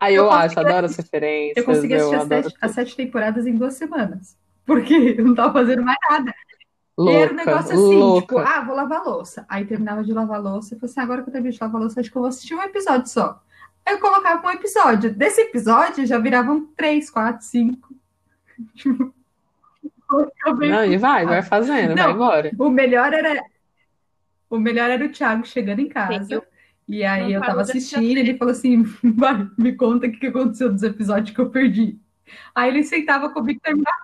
Aí 0.00 0.14
eu, 0.14 0.24
eu 0.24 0.30
acho, 0.30 0.58
adoro 0.58 0.86
as 0.86 0.96
referências. 0.96 1.58
Eu 1.58 1.64
consegui 1.64 1.92
assistir 1.92 2.14
eu 2.14 2.22
as, 2.22 2.28
sete, 2.28 2.56
as 2.58 2.70
sete 2.70 2.96
temporadas 2.96 3.46
em 3.46 3.54
duas 3.54 3.74
semanas. 3.74 4.34
Porque 4.64 4.94
eu 5.18 5.26
não 5.26 5.34
tava 5.34 5.52
fazendo 5.52 5.82
mais 5.82 5.98
nada. 6.08 6.34
Louca, 6.96 7.12
e 7.12 7.16
era 7.16 7.32
um 7.34 7.36
negócio 7.36 7.72
assim, 7.74 7.98
louca. 7.98 8.20
tipo, 8.22 8.38
ah, 8.38 8.64
vou 8.64 8.74
lavar 8.74 9.04
louça. 9.04 9.44
Aí 9.46 9.66
terminava 9.66 10.02
de 10.02 10.12
lavar 10.14 10.40
louça 10.40 10.74
e 10.74 10.78
falei 10.78 10.90
assim, 10.90 11.00
agora 11.00 11.22
que 11.22 11.28
eu 11.28 11.32
terminei 11.34 11.54
de 11.54 11.62
lavar 11.62 11.82
louça, 11.82 12.00
acho 12.00 12.10
que 12.10 12.16
eu 12.16 12.22
vou 12.22 12.30
assistir 12.30 12.54
um 12.54 12.62
episódio 12.62 13.08
só 13.10 13.42
eu 13.86 13.98
colocava 13.98 14.46
um 14.46 14.50
episódio. 14.50 15.14
Desse 15.14 15.40
episódio 15.40 16.06
já 16.06 16.18
viravam 16.18 16.66
três, 16.76 17.10
quatro, 17.10 17.44
cinco. 17.44 17.94
Não, 20.68 20.84
e 20.84 20.98
vai, 20.98 21.24
vai 21.24 21.42
fazendo, 21.42 21.94
Não, 21.94 22.04
vai 22.04 22.12
embora. 22.12 22.50
O 22.58 22.68
melhor 22.68 23.14
era 23.14 23.42
o 24.50 24.58
melhor 24.58 24.90
era 24.90 25.02
o 25.02 25.08
Thiago 25.08 25.46
chegando 25.46 25.80
em 25.80 25.88
casa. 25.88 26.26
Sim, 26.26 26.42
e 26.86 27.02
aí 27.04 27.32
eu 27.32 27.40
tava 27.40 27.62
assistindo, 27.62 28.18
e 28.18 28.20
ele 28.20 28.36
falou 28.36 28.52
assim: 28.52 28.82
vai, 29.02 29.48
me 29.56 29.74
conta 29.74 30.06
o 30.06 30.12
que 30.12 30.26
aconteceu 30.26 30.70
dos 30.70 30.82
episódios 30.82 31.34
que 31.34 31.40
eu 31.40 31.48
perdi. 31.48 31.98
Aí 32.54 32.68
ele 32.68 32.84
sentava 32.84 33.30
comigo 33.30 33.58
e 33.58 33.62
terminava. 33.62 33.96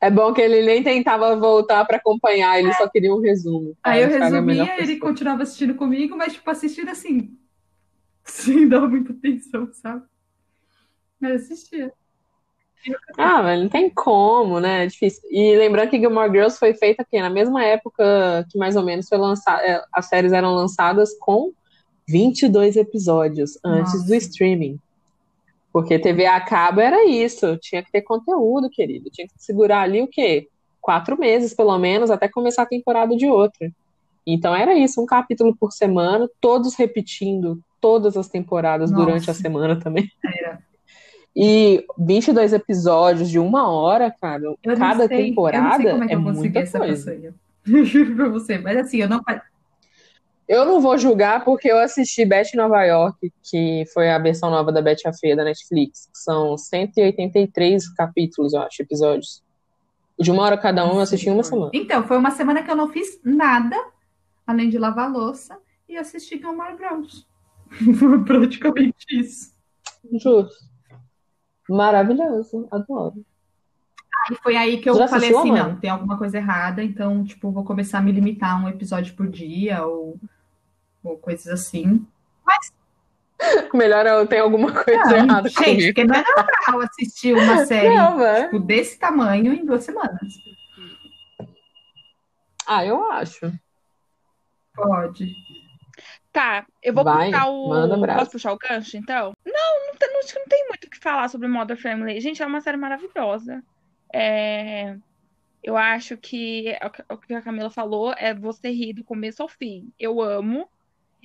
É 0.00 0.10
bom 0.10 0.32
que 0.32 0.40
ele 0.40 0.62
nem 0.62 0.82
tentava 0.82 1.36
voltar 1.36 1.84
para 1.84 1.96
acompanhar, 1.96 2.58
ele 2.58 2.68
é. 2.68 2.72
só 2.74 2.88
queria 2.88 3.14
um 3.14 3.20
resumo. 3.20 3.74
Aí 3.82 4.02
eu 4.02 4.08
resumia, 4.08 4.74
ele 4.78 4.96
continuava 4.96 5.42
assistindo 5.42 5.74
comigo, 5.74 6.16
mas 6.16 6.34
tipo, 6.34 6.50
assistindo 6.50 6.90
assim, 6.90 7.36
sem 8.26 8.68
dar 8.68 8.88
muita 8.88 9.12
atenção, 9.12 9.68
sabe? 9.72 10.04
Mas 11.20 11.42
assistia. 11.42 11.92
Ah, 13.16 13.56
não 13.56 13.68
tem 13.68 13.90
como, 13.90 14.60
né? 14.60 14.84
É 14.84 14.86
difícil. 14.86 15.22
E 15.30 15.56
lembrando 15.56 15.90
que 15.90 15.98
Gilmore 15.98 16.30
Girls 16.30 16.58
foi 16.58 16.74
feita 16.74 17.02
aqui 17.02 17.20
na 17.20 17.30
mesma 17.30 17.64
época 17.64 18.46
que 18.50 18.58
mais 18.58 18.76
ou 18.76 18.84
menos 18.84 19.08
foi 19.08 19.18
lançada, 19.18 19.62
é, 19.62 19.82
as 19.92 20.06
séries 20.06 20.32
eram 20.32 20.54
lançadas 20.54 21.16
com 21.18 21.52
22 22.08 22.76
episódios 22.76 23.58
antes 23.64 23.94
Nossa. 23.94 24.06
do 24.06 24.14
streaming. 24.14 24.78
Porque 25.72 25.98
TV 25.98 26.26
a 26.26 26.40
cabo 26.40 26.80
era 26.80 27.04
isso, 27.06 27.56
tinha 27.58 27.82
que 27.82 27.90
ter 27.90 28.02
conteúdo, 28.02 28.70
querido. 28.70 29.10
Tinha 29.10 29.26
que 29.26 29.34
segurar 29.36 29.80
ali 29.80 30.02
o 30.02 30.08
quê? 30.08 30.48
quatro 30.86 31.18
meses, 31.18 31.52
pelo 31.52 31.76
menos, 31.80 32.12
até 32.12 32.28
começar 32.28 32.62
a 32.62 32.66
temporada 32.66 33.16
de 33.16 33.26
outra. 33.26 33.68
Então 34.26 34.54
era 34.54 34.74
isso, 34.74 35.00
um 35.00 35.06
capítulo 35.06 35.54
por 35.54 35.72
semana, 35.72 36.28
todos 36.40 36.74
repetindo 36.74 37.60
todas 37.80 38.16
as 38.16 38.28
temporadas 38.28 38.90
Nossa. 38.90 39.04
durante 39.04 39.30
a 39.30 39.34
semana 39.34 39.78
também. 39.78 40.10
Era. 40.24 40.58
E 41.38 41.84
22 41.98 42.54
episódios 42.54 43.28
de 43.28 43.38
uma 43.38 43.70
hora, 43.70 44.10
cara, 44.10 44.42
Eu 44.64 44.76
cada 44.78 45.06
sei, 45.06 45.26
temporada 45.26 45.66
eu 45.66 45.70
não 45.70 45.76
sei 45.76 45.90
como 45.90 46.04
é 46.04 46.06
que 46.06 46.12
é 46.14 46.16
eu 46.16 46.22
consegui 46.22 46.58
essa 46.58 46.78
coisa. 46.78 46.96
façanha. 46.96 47.34
Juro 47.84 48.16
pra 48.16 48.28
você. 48.30 48.56
Mas 48.56 48.78
assim, 48.78 49.02
eu 49.02 49.08
não. 49.10 49.20
Eu 50.48 50.64
não 50.64 50.80
vou 50.80 50.96
julgar 50.96 51.44
porque 51.44 51.70
eu 51.70 51.78
assisti 51.78 52.24
Beth 52.24 52.54
Nova 52.54 52.82
York, 52.84 53.30
que 53.42 53.84
foi 53.92 54.08
a 54.10 54.18
versão 54.18 54.48
nova 54.48 54.72
da 54.72 54.80
Beth 54.80 55.04
a 55.04 55.12
Feia 55.12 55.36
da 55.36 55.44
Netflix. 55.44 56.06
que 56.06 56.18
São 56.18 56.56
183 56.56 57.86
capítulos, 57.92 58.54
eu 58.54 58.62
acho, 58.62 58.80
episódios. 58.80 59.42
De 60.18 60.30
uma 60.30 60.42
hora 60.42 60.56
cada 60.56 60.86
um, 60.86 60.94
eu 60.94 61.00
assisti 61.00 61.28
uma 61.28 61.42
semana. 61.42 61.70
Então, 61.74 62.06
foi 62.06 62.16
uma 62.16 62.30
semana 62.30 62.62
que 62.62 62.70
eu 62.70 62.76
não 62.76 62.88
fiz 62.88 63.20
nada, 63.22 63.76
além 64.46 64.68
de 64.70 64.78
lavar 64.78 65.10
louça 65.10 65.58
e 65.88 65.96
assistir 65.96 66.38
Gilmore 66.38 66.76
Girls. 66.76 67.26
Foi 67.98 68.24
praticamente 68.24 69.06
isso. 69.10 69.54
Justo. 70.12 70.64
Maravilhoso, 71.68 72.68
adoro. 72.70 73.24
E 74.30 74.34
foi 74.36 74.56
aí 74.56 74.78
que 74.78 74.88
eu 74.88 74.96
Já 74.96 75.08
falei 75.08 75.34
assim, 75.34 75.52
não, 75.52 75.76
tem 75.76 75.90
alguma 75.90 76.16
coisa 76.18 76.36
errada, 76.38 76.82
então, 76.82 77.24
tipo, 77.24 77.50
vou 77.50 77.64
começar 77.64 77.98
a 77.98 78.02
me 78.02 78.12
limitar 78.12 78.52
a 78.54 78.64
um 78.64 78.68
episódio 78.68 79.14
por 79.14 79.28
dia 79.28 79.84
ou, 79.84 80.18
ou 81.02 81.16
coisas 81.18 81.46
assim. 81.48 82.06
Melhor 83.74 84.06
eu 84.06 84.26
ter 84.26 84.38
alguma 84.38 84.72
coisa 84.72 85.04
Não, 85.04 85.16
errada 85.16 85.48
gente, 85.48 85.64
comigo. 85.64 85.86
porque 85.88 86.04
não 86.04 86.14
é 86.14 86.24
normal 86.24 86.88
assistir 86.88 87.36
uma 87.36 87.64
série 87.66 87.94
Não, 87.94 88.16
velho. 88.18 88.44
tipo, 88.46 88.58
desse 88.60 88.98
tamanho 88.98 89.52
em 89.52 89.64
duas 89.64 89.84
semanas. 89.84 90.32
Ah, 92.66 92.84
eu 92.84 93.10
acho. 93.12 93.52
Pode. 94.76 95.34
Tá, 96.32 96.66
eu 96.82 96.92
vou 96.92 97.02
Vai, 97.02 97.30
puxar 97.30 97.48
o. 97.48 97.68
manda 97.70 97.96
brasa. 97.96 98.18
Posso 98.20 98.30
puxar 98.32 98.52
o 98.52 98.58
gancho, 98.58 98.96
então? 98.98 99.32
Não, 99.44 99.86
não 99.86 99.94
tem, 99.96 100.12
não, 100.12 100.18
acho 100.20 100.32
que 100.34 100.38
não 100.38 100.46
tem 100.46 100.68
muito 100.68 100.84
o 100.84 100.90
que 100.90 100.98
falar 100.98 101.28
sobre 101.28 101.48
Modern 101.48 101.80
Family. 101.80 102.20
Gente, 102.20 102.42
é 102.42 102.46
uma 102.46 102.60
série 102.60 102.76
maravilhosa. 102.76 103.62
É, 104.12 104.96
Eu 105.62 105.76
acho 105.76 106.16
que 106.18 106.76
o 107.10 107.16
que- 107.18 107.34
a 107.34 107.42
Camila 107.42 107.70
falou 107.70 108.12
é 108.18 108.32
você 108.34 108.70
rir 108.70 108.92
do 108.92 109.02
começo 109.02 109.42
ao 109.42 109.48
fim. 109.48 109.90
Eu 109.98 110.20
amo. 110.20 110.68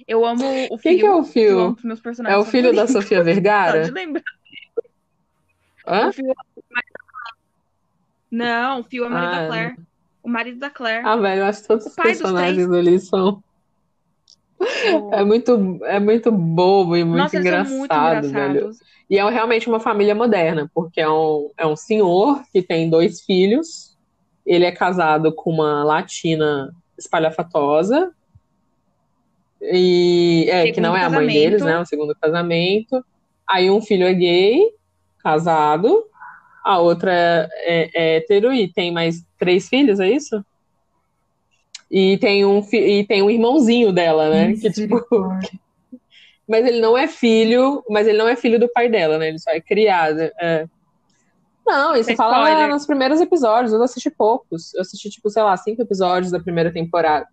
Eu 0.07 0.25
amo 0.25 0.41
o 0.71 0.77
Quem 0.79 0.97
que 0.97 1.05
é 1.05 1.11
o 1.13 1.19
os 1.19 1.83
meus 1.83 2.01
É 2.27 2.37
o 2.37 2.45
filho 2.45 2.73
da. 2.73 2.87
Sofia 2.87 3.17
Só 3.19 3.23
de 3.23 3.23
Vergara? 3.23 3.91
lembrar. 3.91 4.23
Hã? 5.85 6.07
O 6.07 6.13
Phil 6.13 6.31
é. 6.31 6.33
Não, 8.31 8.79
o 8.79 8.83
Phil 8.83 9.03
é 9.03 9.07
o 9.07 9.11
marido 9.11 9.33
Ah, 9.35 9.39
da 9.41 9.47
Claire. 9.47 9.75
O 10.23 10.29
marido 10.29 10.59
da 10.59 10.69
Claire. 10.69 11.05
Ah, 11.05 11.15
velho, 11.15 11.41
eu 11.41 11.45
acho 11.45 11.61
que 11.61 11.67
todos 11.67 11.85
os 11.85 11.95
personagens 11.95 12.69
ali 12.71 12.99
são. 12.99 13.41
O- 14.59 15.09
É 15.13 15.23
muito, 15.23 15.79
é 15.85 15.99
muito 15.99 16.31
bobo 16.31 16.95
e 16.95 17.03
muito 17.03 17.17
Nossa, 17.17 17.41
são 17.41 17.41
muito 17.77 17.91
engraçado, 17.93 18.29
velho. 18.31 18.71
E 19.09 19.17
é 19.17 19.29
realmente 19.29 19.67
uma 19.67 19.79
família 19.79 20.13
moderna, 20.15 20.69
porque 20.73 21.01
é 21.01 21.09
um, 21.09 21.49
é 21.57 21.65
um 21.67 21.75
senhor 21.75 22.43
que 22.53 22.61
tem 22.61 22.89
dois 22.89 23.21
filhos. 23.21 23.97
Ele 24.45 24.63
é 24.65 24.71
casado 24.71 25.33
com 25.33 25.51
uma 25.51 25.83
latina 25.83 26.71
espalhafatosa. 26.97 28.11
E 29.61 30.47
é, 30.49 30.63
que 30.63 30.67
Segundo 30.75 30.83
não 30.83 30.95
é 30.97 31.03
a 31.03 31.09
mãe 31.09 31.27
casamento. 31.27 31.33
deles, 31.33 31.61
né? 31.61 31.79
O 31.79 31.85
segundo 31.85 32.15
casamento. 32.19 33.03
Aí 33.47 33.69
um 33.69 33.81
filho 33.81 34.05
é 34.05 34.13
gay, 34.13 34.59
casado. 35.23 36.05
A 36.63 36.79
outra 36.79 37.11
é, 37.11 37.89
é 37.93 38.15
hétero 38.17 38.53
e 38.53 38.71
tem 38.71 38.91
mais 38.91 39.23
três 39.37 39.67
filhos, 39.67 39.99
é 39.99 40.09
isso? 40.09 40.43
E 41.89 42.17
tem 42.17 42.45
um, 42.45 42.65
e 42.71 43.05
tem 43.05 43.21
um 43.21 43.29
irmãozinho 43.29 43.91
dela, 43.91 44.29
né? 44.29 44.53
Que, 44.53 44.71
tipo, 44.71 45.03
mas 46.47 46.65
ele 46.65 46.79
não 46.79 46.97
é 46.97 47.07
filho, 47.07 47.83
mas 47.89 48.07
ele 48.07 48.17
não 48.17 48.27
é 48.27 48.35
filho 48.35 48.59
do 48.59 48.71
pai 48.71 48.89
dela, 48.89 49.17
né? 49.17 49.29
Ele 49.29 49.39
só 49.39 49.51
é 49.51 49.59
criado. 49.59 50.19
é. 50.39 50.67
Não, 51.65 51.95
isso 51.95 52.07
Tem 52.07 52.15
fala 52.15 52.49
spoiler. 52.49 52.69
nos 52.69 52.85
primeiros 52.85 53.21
episódios. 53.21 53.71
Eu 53.71 53.83
assisti 53.83 54.09
poucos. 54.09 54.73
Eu 54.73 54.81
assisti, 54.81 55.09
tipo, 55.09 55.29
sei 55.29 55.43
lá, 55.43 55.55
cinco 55.55 55.81
episódios 55.81 56.31
da 56.31 56.39
primeira 56.39 56.71
temporada. 56.71 57.27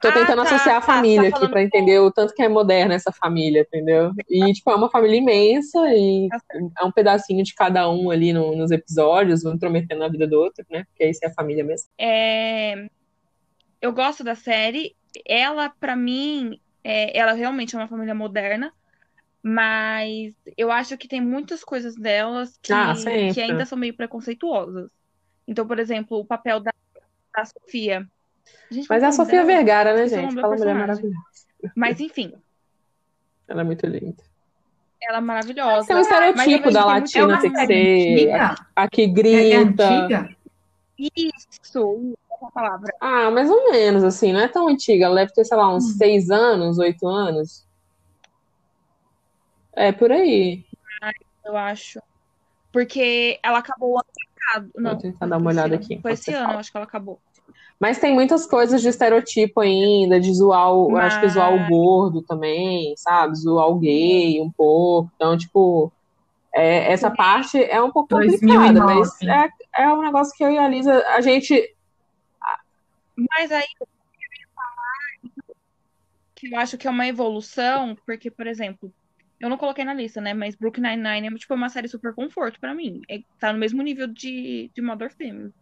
Tô 0.00 0.08
Ah, 0.08 0.12
tentando 0.12 0.42
tá, 0.42 0.42
associar 0.42 0.76
a 0.78 0.80
tá, 0.80 1.02
família 1.02 1.28
tá 1.28 1.28
aqui 1.28 1.40
falando 1.40 1.50
pra 1.50 1.62
entender 1.62 1.98
o 2.00 2.12
tanto 2.12 2.34
que 2.34 2.42
é 2.42 2.48
moderna 2.48 2.94
essa 2.94 3.12
família, 3.12 3.62
entendeu? 3.62 4.12
E, 4.28 4.52
tipo, 4.52 4.70
é 4.70 4.76
uma 4.76 4.90
família 4.90 5.16
imensa 5.18 5.78
e 5.94 6.28
Tá 6.30 6.38
é 6.80 6.84
um 6.84 6.92
pedacinho 6.92 7.42
de 7.44 7.54
cada 7.54 7.88
um 7.90 8.10
ali 8.10 8.32
no- 8.32 8.54
nos 8.56 8.70
episódios, 8.70 9.44
um 9.44 9.54
intrometendo 9.54 10.00
na 10.00 10.08
vida 10.08 10.26
do 10.26 10.38
outro, 10.40 10.64
né? 10.70 10.84
Porque 10.84 11.08
isso 11.10 11.20
é 11.24 11.28
a 11.28 11.34
família 11.34 11.64
mesmo. 11.64 11.88
É, 11.96 12.88
Eu 13.80 13.92
gosto 13.92 14.24
da 14.24 14.34
série. 14.34 14.96
Ela, 15.26 15.70
pra 15.70 15.96
mim, 15.96 16.60
é, 16.84 17.16
ela 17.18 17.32
realmente 17.32 17.74
é 17.74 17.78
uma 17.78 17.88
família 17.88 18.14
moderna, 18.14 18.72
mas 19.42 20.34
eu 20.56 20.70
acho 20.72 20.98
que 20.98 21.08
tem 21.08 21.20
muitas 21.20 21.64
coisas 21.64 21.96
delas 21.96 22.58
que, 22.62 22.94
Ah, 22.94 23.28
que 23.28 23.40
ainda 23.40 23.66
são 23.66 23.78
meio 23.78 23.96
preconceituosas. 23.96 24.90
Então, 25.48 25.66
por 25.68 25.78
exemplo, 25.80 26.18
o 26.18 26.26
papel 26.26 26.60
da, 26.60 26.72
da 27.36 27.44
Sofia. 27.46 28.08
Gente, 28.70 28.86
Mas 28.88 29.02
é 29.02 29.06
a 29.06 29.12
Sofia 29.12 29.44
dela? 29.44 29.46
Vergara, 29.46 29.94
né, 29.94 30.08
gente? 30.08 30.34
Fala 30.40 30.56
mulher 30.56 30.74
maravilhosa. 30.74 31.16
Mas 31.74 32.00
enfim, 32.00 32.32
Ela 33.48 33.62
é 33.62 33.64
muito 33.64 33.86
linda. 33.86 34.22
ela 35.00 35.18
é 35.18 35.20
maravilhosa. 35.20 35.86
Tem 35.86 35.96
um 35.96 36.00
estereotipo 36.00 36.70
da 36.70 36.80
É 36.80 36.84
latina, 36.84 37.40
tem 37.40 37.50
que 37.52 37.58
série 37.58 38.26
ser 38.26 38.32
a 38.76 38.88
que 38.88 39.02
É, 39.02 39.04
é 39.04 39.08
grita. 39.08 39.88
antiga? 39.88 40.36
Isso, 40.98 42.14
essa 42.30 42.50
palavra. 42.52 42.92
Ah, 43.00 43.30
mais 43.30 43.48
ou 43.50 43.70
menos, 43.70 44.04
assim, 44.04 44.32
não 44.32 44.40
é 44.40 44.48
tão 44.48 44.68
antiga. 44.68 45.06
Ela 45.06 45.14
deve 45.16 45.32
ter, 45.32 45.44
sei 45.44 45.56
lá, 45.56 45.72
uns 45.74 45.84
Hum. 45.84 45.96
seis 45.96 46.30
anos, 46.30 46.78
oito 46.78 47.06
anos. 47.06 47.66
É, 49.74 49.92
por 49.92 50.10
aí. 50.12 50.64
eu 51.44 51.56
acho. 51.56 52.00
Porque 52.72 53.38
ela 53.42 53.58
acabou 53.60 53.92
o 53.92 53.96
ano 53.98 54.04
passado. 54.34 54.70
Não, 54.76 54.90
Vou 54.92 55.00
tentar 55.00 55.26
dar 55.26 55.38
uma 55.38 55.50
olhada 55.50 55.74
aqui 55.76 55.98
Foi 56.02 56.12
esse 56.12 56.32
ano, 56.34 56.58
acho 56.58 56.70
que 56.70 56.76
ela 56.76 56.84
acabou. 56.86 57.20
Mas 57.80 57.98
tem 57.98 58.12
muitas 58.12 58.44
coisas 58.44 58.82
de 58.82 58.88
estereotipo 58.88 59.60
ainda, 59.60 60.18
de 60.18 60.32
zoar 60.34 60.72
o, 60.72 60.90
eu 60.90 60.96
acho 60.96 61.20
que 61.20 61.28
zoar 61.28 61.54
o 61.54 61.58
Mas- 61.60 61.68
gordo 61.68 62.22
também, 62.22 62.92
sabe? 62.96 63.36
Zoar 63.36 63.68
o 63.68 63.78
gay 63.78 64.40
um 64.40 64.50
pouco. 64.50 65.10
Então, 65.14 65.36
tipo, 65.38 65.92
é, 66.52 66.92
essa 66.92 67.08
parte 67.08 67.62
é 67.62 67.80
um 67.80 67.92
pouco 67.92 68.08
complicada, 68.08 68.80
2009. 68.80 68.94
mas 68.94 69.22
é, 69.22 69.82
é 69.84 69.92
um 69.92 70.02
negócio 70.02 70.34
que 70.36 70.42
eu 70.42 70.50
e 70.50 70.58
a 70.58 70.66
Lisa, 70.66 71.06
a 71.08 71.20
gente. 71.20 71.72
Mas 73.16 73.50
aí 73.52 73.66
eu 73.80 73.86
queria 74.12 74.46
falar 74.54 75.48
que 76.34 76.52
eu 76.52 76.58
acho 76.58 76.78
que 76.78 76.86
é 76.88 76.90
uma 76.90 77.06
evolução, 77.06 77.96
porque, 78.04 78.28
por 78.30 78.46
exemplo, 78.48 78.92
eu 79.38 79.48
não 79.48 79.56
coloquei 79.56 79.84
na 79.84 79.94
lista, 79.94 80.20
né? 80.20 80.34
Mas 80.34 80.56
Brooklyn 80.56 80.82
Nine-Nine 80.96 81.28
é 81.28 81.38
tipo 81.38 81.54
uma 81.54 81.68
série 81.68 81.86
super 81.86 82.12
conforto 82.12 82.58
pra 82.58 82.74
mim. 82.74 83.02
É, 83.08 83.20
tá 83.38 83.52
no 83.52 83.58
mesmo 83.58 83.82
nível 83.82 84.08
de, 84.08 84.68
de 84.74 84.82
Modern 84.82 85.10
Family. 85.10 85.52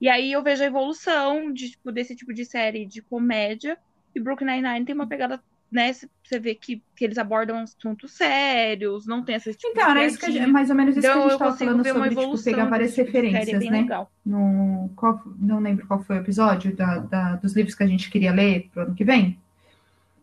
E 0.00 0.08
aí 0.08 0.32
eu 0.32 0.42
vejo 0.42 0.62
a 0.62 0.66
evolução 0.66 1.52
de, 1.52 1.70
tipo, 1.70 1.92
desse 1.92 2.14
tipo 2.16 2.32
de 2.32 2.44
série 2.44 2.86
de 2.86 3.02
comédia. 3.02 3.78
E 4.14 4.20
Brooklyn 4.20 4.46
Nine-Nine 4.46 4.84
tem 4.86 4.94
uma 4.94 5.08
pegada, 5.08 5.42
né? 5.70 5.92
Você 5.92 6.38
vê 6.38 6.54
que, 6.54 6.82
que 6.96 7.04
eles 7.04 7.18
abordam 7.18 7.58
assuntos 7.58 8.12
sérios, 8.12 9.06
não 9.06 9.24
tem 9.24 9.34
esse 9.36 9.52
tipo 9.54 9.72
Então, 9.72 9.90
era 9.90 10.06
isso 10.06 10.18
que 10.18 10.26
a 10.26 10.30
gente, 10.30 10.46
mais 10.46 10.70
ou 10.70 10.76
menos 10.76 10.96
isso 10.96 11.00
que 11.02 11.06
a 11.06 11.10
Então 11.10 11.30
gente 11.30 11.38
consigo 11.38 11.70
falando 11.70 11.84
sobre, 11.86 12.10
tipo, 12.10 12.20
evolução 12.20 12.52
pegar 12.52 12.64
várias 12.70 12.94
tipo 12.94 13.00
é 13.02 13.04
referências, 13.06 13.64
né? 13.64 13.82
legal. 13.82 14.10
No, 14.24 14.90
qual, 14.96 15.20
não 15.38 15.60
lembro 15.60 15.86
qual 15.86 16.02
foi 16.02 16.16
o 16.16 16.20
episódio 16.20 16.74
da, 16.76 16.98
da- 16.98 17.36
dos 17.36 17.54
livros 17.54 17.74
que 17.74 17.82
a 17.82 17.86
gente 17.86 18.10
queria 18.10 18.32
ler 18.32 18.68
pro 18.72 18.82
ano 18.82 18.94
que 18.94 19.04
vem. 19.04 19.38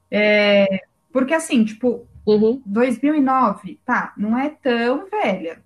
É, 0.09 0.85
porque 1.11 1.33
assim, 1.33 1.63
tipo, 1.63 2.07
Uhum. 2.25 2.61
2009, 2.65 3.79
tá, 3.85 4.13
não 4.17 4.37
é 4.37 4.49
tão 4.49 5.09
velha, 5.09 5.61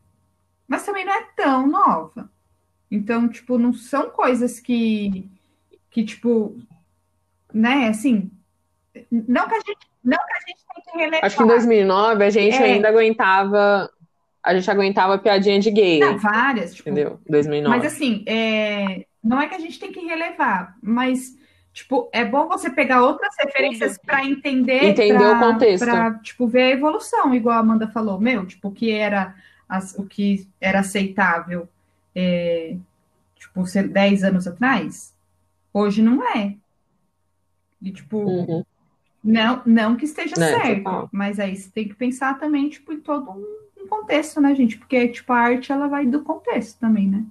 mas 0.67 0.85
também 0.85 1.05
não 1.05 1.13
é 1.13 1.23
tão 1.35 1.67
nova. 1.67 2.29
Então, 2.89 3.27
tipo, 3.27 3.57
não 3.57 3.73
são 3.73 4.09
coisas 4.09 4.59
que, 4.59 5.27
que 5.89 6.03
tipo, 6.03 6.55
né, 7.53 7.87
assim, 7.87 8.29
não 9.11 9.47
que 9.47 9.55
a 9.55 9.59
gente, 9.59 9.87
não 10.03 10.17
que 10.17 10.33
a 10.33 10.39
gente 10.47 10.59
tem 10.73 10.83
que 10.93 10.97
relevar. 10.99 11.25
Acho 11.25 11.37
que 11.37 11.43
em 11.43 11.47
2009 11.47 12.23
a 12.25 12.29
gente 12.29 12.55
É. 12.55 12.63
ainda 12.63 12.89
aguentava. 12.89 13.89
A 14.43 14.53
gente 14.55 14.69
aguentava 14.69 15.17
piadinha 15.17 15.59
de 15.59 15.71
gay, 15.71 15.99
Não, 15.99 16.19
várias, 16.19 16.75
tipo, 16.75 16.89
entendeu? 16.89 17.19
2009. 17.27 17.75
Mas 17.77 17.85
assim, 17.91 18.23
é, 18.27 19.05
não 19.23 19.41
é 19.41 19.47
que 19.47 19.55
a 19.55 19.59
gente 19.59 19.79
tem 19.79 19.91
que 19.91 19.99
relevar, 20.05 20.75
mas 20.83 21.35
tipo, 21.73 22.07
é 22.13 22.23
bom 22.23 22.47
você 22.47 22.69
pegar 22.69 23.01
outras 23.01 23.33
referências 23.37 23.97
para 23.97 24.23
entender, 24.23 24.85
Entender 24.85 25.17
pra- 25.17 25.33
o 25.35 25.39
contexto. 25.39 25.83
pra, 25.83 26.13
tipo, 26.19 26.47
ver 26.47 26.61
a 26.61 26.69
evolução, 26.69 27.33
igual 27.35 27.57
a 27.57 27.59
Amanda 27.59 27.87
falou, 27.87 28.17
meu, 28.19 28.45
tipo, 28.45 28.67
o 28.69 28.71
que 28.71 28.91
era 28.91 29.35
as- 29.67 29.93
o 29.97 30.05
que 30.05 30.47
era 30.61 30.79
aceitável, 30.81 31.67
é, 32.15 32.77
tipo, 33.35 33.65
ser 33.65 33.87
10 33.89 34.23
anos 34.23 34.47
atrás, 34.47 35.13
hoje 35.73 36.01
não 36.01 36.23
é. 36.35 36.55
E 37.81 37.91
tipo, 37.91 38.17
Uhum. 38.19 38.65
não, 39.23 39.61
não 39.65 39.95
que 39.95 40.05
esteja 40.05 40.35
Né, 40.39 40.47
certo, 40.59 41.09
mas 41.11 41.39
aí 41.39 41.55
você 41.55 41.69
tem 41.69 41.87
que 41.87 41.93
pensar 41.95 42.39
também, 42.39 42.69
tipo, 42.69 42.93
em 42.93 42.99
todo 42.99 43.29
um, 43.31 43.83
um 43.83 43.87
contexto, 43.87 44.39
né, 44.41 44.55
gente? 44.55 44.77
Porque, 44.77 45.07
tipo, 45.09 45.31
a 45.33 45.37
arte, 45.39 45.71
ela 45.71 45.87
vai 45.87 46.05
do 46.05 46.21
contexto 46.23 46.79
também, 46.79 47.07
né? 47.07 47.23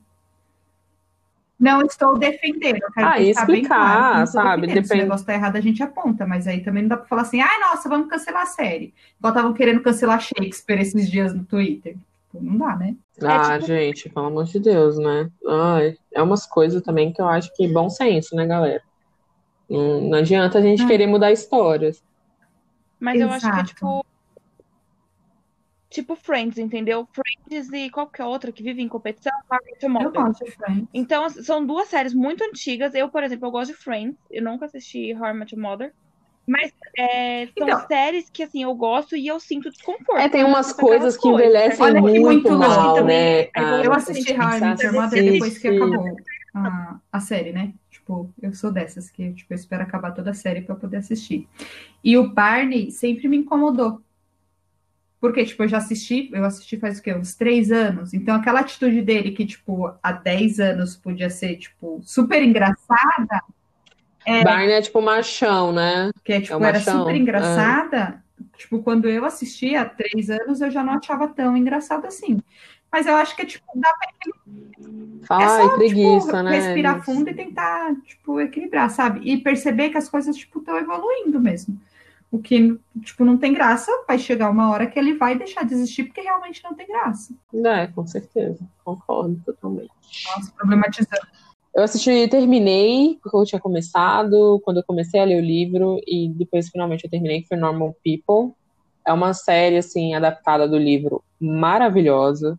Não 1.59 1.83
estou 1.83 2.19
defendendo. 2.19 2.81
Ah, 2.97 3.21
explicar, 3.21 3.69
claro 3.69 4.17
não 4.17 4.25
estou 4.25 4.43
sabe? 4.43 4.63
defendendo. 4.63 4.85
Se 4.85 4.87
o 4.87 4.89
Depende- 4.91 5.03
negócio 5.05 5.27
tá 5.27 5.35
errado, 5.35 5.57
a 5.57 5.61
gente 5.61 5.83
aponta, 5.83 6.27
mas 6.27 6.47
aí 6.47 6.63
também 6.63 6.83
não 6.83 6.89
dá 6.91 6.97
pra 6.97 7.07
falar 7.07 7.23
assim, 7.23 7.41
ai, 7.41 7.59
nossa, 7.61 7.89
vamos 7.89 8.09
cancelar 8.09 8.43
a 8.43 8.47
série. 8.47 8.93
Igual 9.19 9.33
estavam 9.33 9.55
querendo 9.55 9.81
cancelar 9.81 10.21
Shakespeare 10.21 10.81
esses 10.83 11.09
dias 11.11 11.33
no 11.33 11.45
Twitter. 11.45 11.97
Tipo, 12.35 12.45
não 12.45 12.59
dá, 12.59 12.77
né? 12.77 12.97
Ah, 13.23 13.55
tipo- 13.55 13.67
gente, 13.67 14.11
pelo 14.11 14.27
amor 14.27 14.45
de 14.45 14.59
Deus, 14.59 14.99
né? 14.99 15.31
Ai, 15.49 15.97
é 16.13 16.23
umas 16.23 16.47
coisas 16.47 16.83
também 16.83 17.13
que 17.13 17.21
eu 17.23 17.27
acho 17.29 17.55
que 17.55 17.69
bom 17.69 17.89
senso, 17.89 18.35
né, 18.35 18.47
galera? 18.47 18.83
Não, 19.71 20.01
não 20.01 20.19
adianta 20.19 20.59
a 20.59 20.63
gente 20.63 20.83
Hum. 20.83 20.87
querer 20.89 21.07
mudar 21.07 21.33
histórias. 21.33 22.03
Mas 22.99 23.21
eu 23.21 23.31
acho 23.31 23.41
que 23.41 23.59
é 23.59 23.63
Exato. 23.63 23.69
tipo. 23.75 24.05
Tipo 25.91 26.17
Friends, 26.17 26.59
entendeu? 26.59 27.07
Friends 27.13 27.73
e 27.73 27.89
qualquer 27.89 28.25
outra 28.25 28.51
que 28.51 28.65
vive 28.65 28.83
em 28.83 28.89
competição, 28.89 29.33
Your 29.81 30.03
Eu 30.03 30.11
gosto 30.11 30.45
de 30.45 30.51
Friends. 30.51 30.89
Então, 30.93 31.31
são 31.31 31.65
duas 31.65 31.87
séries 31.87 32.13
muito 32.13 32.43
antigas. 32.43 32.95
Eu, 32.97 33.09
por 33.09 33.23
exemplo, 33.23 33.47
eu 33.47 33.53
gosto 33.53 33.71
de 33.73 33.79
Friends. 33.79 34.17
Eu 34.29 34.43
nunca 34.43 34.67
assisti 34.67 35.15
How 35.15 35.27
I 35.29 35.35
Met 35.35 35.55
Your 35.55 35.63
Mother. 35.63 35.95
Mas 36.47 36.73
é, 36.97 37.47
são 37.59 37.67
Então. 37.69 37.87
séries 37.87 38.29
que, 38.31 38.43
assim, 38.43 38.63
eu 38.63 38.75
gosto 38.75 39.17
e 39.17 39.27
eu 39.27 39.41
sinto 39.41 39.71
desconforto. 39.71 40.21
É, 40.21 40.29
tem 40.29 40.45
umas 40.45 40.73
coisas 40.73 41.17
que 41.17 41.23
coisas, 41.23 41.41
envelhecem 41.47 41.85
Olha 41.85 41.95
que 41.95 42.01
muito 42.01 42.21
muito 42.21 42.49
louco 42.51 42.69
mal, 42.69 42.95
também. 42.97 43.17
né, 43.17 43.45
cara? 43.45 43.85
Eu 43.85 43.93
assisti 43.93 44.33
How 44.33 44.51
I 44.51 44.61
Met 44.61 44.85
Your 44.85 44.93
Mother 44.93 45.07
assistir. 45.07 45.33
depois 45.33 45.59
que 45.59 45.69
acabou 45.69 46.17
a, 46.55 47.01
a 47.13 47.21
série, 47.21 47.53
né? 47.53 47.73
Tipo, 47.91 48.31
eu 48.43 48.53
sou 48.53 48.71
dessas 48.71 49.09
que 49.11 49.33
tipo, 49.33 49.53
eu 49.53 49.57
espero 49.57 49.83
acabar 49.83 50.13
toda 50.13 50.31
a 50.31 50.35
série 50.35 50.61
pra 50.61 50.75
poder 50.75 50.99
assistir. 50.99 51.49
E 52.03 52.17
o 52.19 52.29
Barney 52.31 52.91
sempre 52.91 53.27
me 53.27 53.39
incomodou. 53.39 54.03
Porque, 55.21 55.43
tipo, 55.43 55.63
eu 55.63 55.69
já 55.69 55.79
assisti, 55.79 56.29
eu 56.35 56.45
assisti 56.45 56.77
faz 56.77 56.99
o 56.99 57.03
quê? 57.03 57.15
Uns 57.15 57.35
três 57.35 57.73
anos. 57.73 58.13
Então, 58.13 58.35
aquela 58.37 58.61
atitude 58.61 59.01
dele 59.01 59.31
que, 59.31 59.47
tipo, 59.47 59.91
há 60.03 60.13
10 60.13 60.61
anos 60.61 60.97
podia 60.97 61.31
ser, 61.31 61.57
tipo, 61.57 61.99
super 62.03 62.43
engraçada, 62.43 63.43
Barney 64.43 64.73
é 64.73 64.83
tipo 64.83 65.01
machão, 65.03 65.73
né? 65.73 66.11
que 66.25 66.41
tipo, 66.41 66.55
o 66.57 66.65
era 66.65 66.79
machão, 66.79 66.99
super 67.01 67.15
engraçada. 67.17 68.23
Tipo, 68.57 68.83
quando 68.83 69.09
eu 69.09 69.25
assisti 69.25 69.75
há 69.77 69.85
três 69.85 70.31
anos, 70.31 70.61
eu 70.61 70.71
já 70.71 70.83
não 70.83 70.95
achava 70.95 71.29
tão 71.29 71.57
engraçado 71.57 72.07
assim. 72.07 72.41
Mas 72.91 73.07
eu 73.07 73.17
acho 73.17 73.35
que, 73.35 73.45
tipo, 73.45 73.67
dá 73.75 73.93
pra 73.93 74.09
É 75.23 75.27
Fala, 75.27 75.49
só, 75.49 75.71
ai, 75.71 75.77
preguiça, 75.77 76.27
tipo, 76.27 76.43
né? 76.43 76.51
respirar 76.53 76.95
Eles- 76.95 77.05
fundo 77.05 77.31
e 77.31 77.35
tentar, 77.35 77.95
tipo, 78.05 78.41
equilibrar, 78.41 78.89
sabe? 78.91 79.21
E 79.29 79.39
perceber 79.39 79.91
que 79.91 79.99
as 79.99 80.09
coisas, 80.09 80.37
tipo, 80.37 80.61
estão 80.61 80.77
evoluindo 80.79 81.41
mesmo. 81.41 81.81
O 82.31 82.39
que, 82.39 82.79
tipo, 83.03 83.25
não 83.25 83.37
tem 83.37 83.53
graça, 83.53 83.91
vai 84.07 84.19
chegar 84.19 84.51
uma 84.51 84.71
hora 84.71 84.87
que 84.87 84.99
ele 84.99 85.15
vai 85.15 85.37
deixar 85.37 85.65
de 85.65 85.75
existir 85.75 86.05
porque 86.05 86.21
realmente 86.21 86.63
não 86.65 86.75
tem 86.75 86.87
graça. 86.87 87.33
É, 87.65 87.87
com 87.89 88.07
certeza. 88.07 88.59
Concordo 88.85 89.41
totalmente. 89.45 89.91
Nossa, 90.27 90.53
problematizando. 90.53 91.27
Eu 91.75 91.83
assisti, 91.83 92.29
terminei, 92.29 93.19
porque 93.21 93.37
eu 93.37 93.45
tinha 93.45 93.61
começado, 93.61 94.61
quando 94.65 94.77
eu 94.77 94.85
comecei 94.85 95.19
a 95.19 95.25
ler 95.25 95.43
o 95.43 95.45
livro, 95.45 96.01
e 96.07 96.29
depois 96.29 96.69
finalmente 96.69 97.05
eu 97.05 97.11
terminei, 97.11 97.43
que 97.43 97.49
foi 97.49 97.57
Normal 97.57 97.97
People. 98.05 98.55
É 99.05 99.13
uma 99.13 99.35
série, 99.35 99.79
assim, 99.79 100.15
adaptada 100.15 100.69
do 100.69 100.79
livro 100.79 101.25
maravilhosa, 101.41 102.59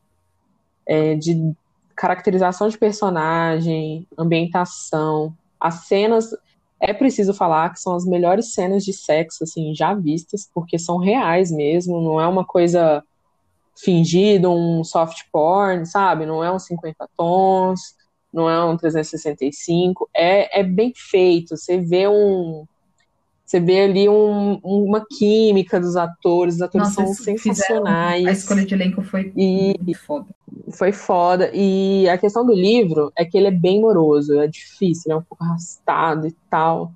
é, 0.86 1.16
de 1.16 1.56
caracterização 1.96 2.68
de 2.68 2.78
personagem, 2.78 4.06
ambientação, 4.18 5.34
as 5.62 5.86
cenas. 5.86 6.36
É 6.78 6.94
preciso 6.94 7.34
falar 7.34 7.72
que 7.72 7.80
são 7.80 7.96
as 7.96 8.06
melhores 8.06 8.54
cenas 8.54 8.84
de 8.84 8.92
sexo, 8.92 9.46
assim, 9.46 9.74
já 9.74 9.94
vistas, 9.94 10.50
porque 10.54 10.78
são 10.78 10.98
reais 10.98 11.50
mesmo, 11.52 12.02
não 12.02 12.20
é 12.20 12.28
uma 12.28 12.44
coisa 12.44 13.02
fingida, 13.78 14.50
um 14.50 14.84
soft 14.84 15.22
porn, 15.32 15.86
sabe? 15.86 16.26
Não 16.26 16.44
é 16.44 16.52
um 16.52 16.60
50 16.60 17.08
tons 17.16 17.96
não 18.36 18.50
é 18.50 18.64
um 18.66 18.76
365, 18.78 20.10
é, 20.14 20.60
é 20.60 20.64
bem 20.64 20.92
feito. 20.96 21.56
Você 21.58 21.78
vê 21.80 22.08
um. 22.08 22.66
Você 23.46 23.60
vê 23.60 23.82
ali 23.82 24.10
um- 24.10 24.60
uma 24.64 25.06
química 25.06 25.80
dos 25.80 25.96
atores, 25.96 26.56
os 26.56 26.62
atores 26.64 26.88
Nossa, 26.90 26.96
são 26.96 27.06
eles 27.06 27.42
fizeram- 27.42 27.54
sensacionais. 27.56 28.26
A 28.26 28.32
escolha 28.32 28.66
de 28.66 28.74
elenco 28.74 29.02
foi 29.04 29.32
E- 29.38 29.76
muito 29.80 30.00
foda. 30.00 30.26
Foi 30.72 30.92
foda. 30.92 31.52
E 31.54 32.10
a 32.10 32.18
questão 32.18 32.46
do 32.46 32.54
livro 32.54 33.12
é 33.16 33.24
que 33.24 33.38
ele 33.38 33.48
é 33.48 33.52
bem 33.52 33.80
moroso, 33.80 34.40
é 34.40 34.48
difícil, 34.48 35.12
é 35.12 35.16
um 35.16 35.22
pouco 35.22 35.44
arrastado 35.44 36.28
e 36.28 36.36
tal. 36.50 36.92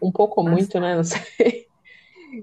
Um 0.00 0.10
pouco 0.12 0.40
ou 0.40 0.48
muito, 0.48 0.78
né? 0.80 0.94
Não 0.96 1.04
sei. 1.04 1.66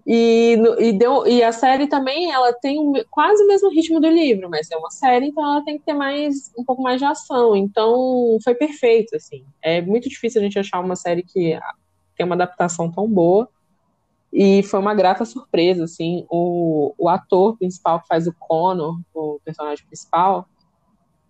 E, 0.05 0.57
e, 0.79 0.93
deu, 0.93 1.25
e 1.27 1.43
a 1.43 1.51
série 1.51 1.87
também, 1.87 2.31
ela 2.31 2.53
tem 2.53 2.83
me- 2.91 3.03
quase 3.05 3.43
o 3.43 3.47
mesmo 3.47 3.69
ritmo 3.69 3.99
do 3.99 4.07
livro, 4.07 4.49
mas 4.49 4.69
é 4.71 4.77
uma 4.77 4.91
série, 4.91 5.27
então 5.27 5.43
ela 5.43 5.63
tem 5.63 5.77
que 5.77 5.85
ter 5.85 5.93
mais, 5.93 6.51
um 6.57 6.63
pouco 6.63 6.81
mais 6.81 6.99
de 6.99 7.05
ação. 7.05 7.55
Então, 7.55 8.37
foi 8.43 8.55
perfeito, 8.55 9.15
assim. 9.15 9.45
É 9.61 9.81
muito 9.81 10.09
difícil 10.09 10.41
a 10.41 10.43
gente 10.43 10.59
achar 10.59 10.79
uma 10.79 10.95
série 10.95 11.23
que 11.23 11.59
tem 12.15 12.25
uma 12.25 12.35
adaptação 12.35 12.91
tão 12.91 13.07
boa. 13.07 13.49
E 14.31 14.63
foi 14.63 14.79
uma 14.79 14.93
grata 14.93 15.23
surpresa, 15.23 15.85
assim. 15.85 16.25
O, 16.29 16.93
o 16.97 17.07
ator 17.07 17.57
principal 17.57 18.01
que 18.01 18.07
faz 18.07 18.27
o 18.27 18.35
Connor, 18.37 18.99
o 19.13 19.39
personagem 19.45 19.85
principal, 19.85 20.47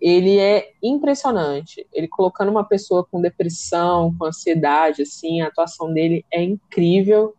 ele 0.02 0.40
é 0.40 0.72
impressionante. 0.82 1.86
Ele 1.94 2.08
colocando 2.08 2.50
uma 2.50 2.64
pessoa 2.64 3.06
com 3.06 3.22
depressão, 3.22 4.16
com 4.18 4.26
ansiedade, 4.26 5.04
assim, 5.04 5.42
a 5.42 5.48
atuação 5.48 5.94
dele 5.94 6.26
é 6.32 6.44
incrível. 6.44 7.36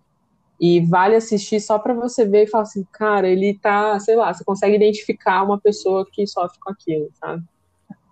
E 0.60 0.80
vale 0.80 1.16
assistir 1.16 1.60
só 1.60 1.78
pra 1.78 1.92
você 1.92 2.24
ver 2.24 2.44
e 2.44 2.46
falar 2.46 2.62
assim, 2.62 2.86
cara, 2.92 3.28
ele 3.28 3.58
tá, 3.58 3.98
sei 4.00 4.16
lá, 4.16 4.32
você 4.32 4.42
consegue 4.42 4.76
identificar 4.76 5.42
uma 5.42 5.60
pessoa 5.60 6.06
que 6.10 6.26
sofre 6.26 6.58
com 6.58 6.70
aquilo, 6.70 7.10
sabe? 7.14 7.44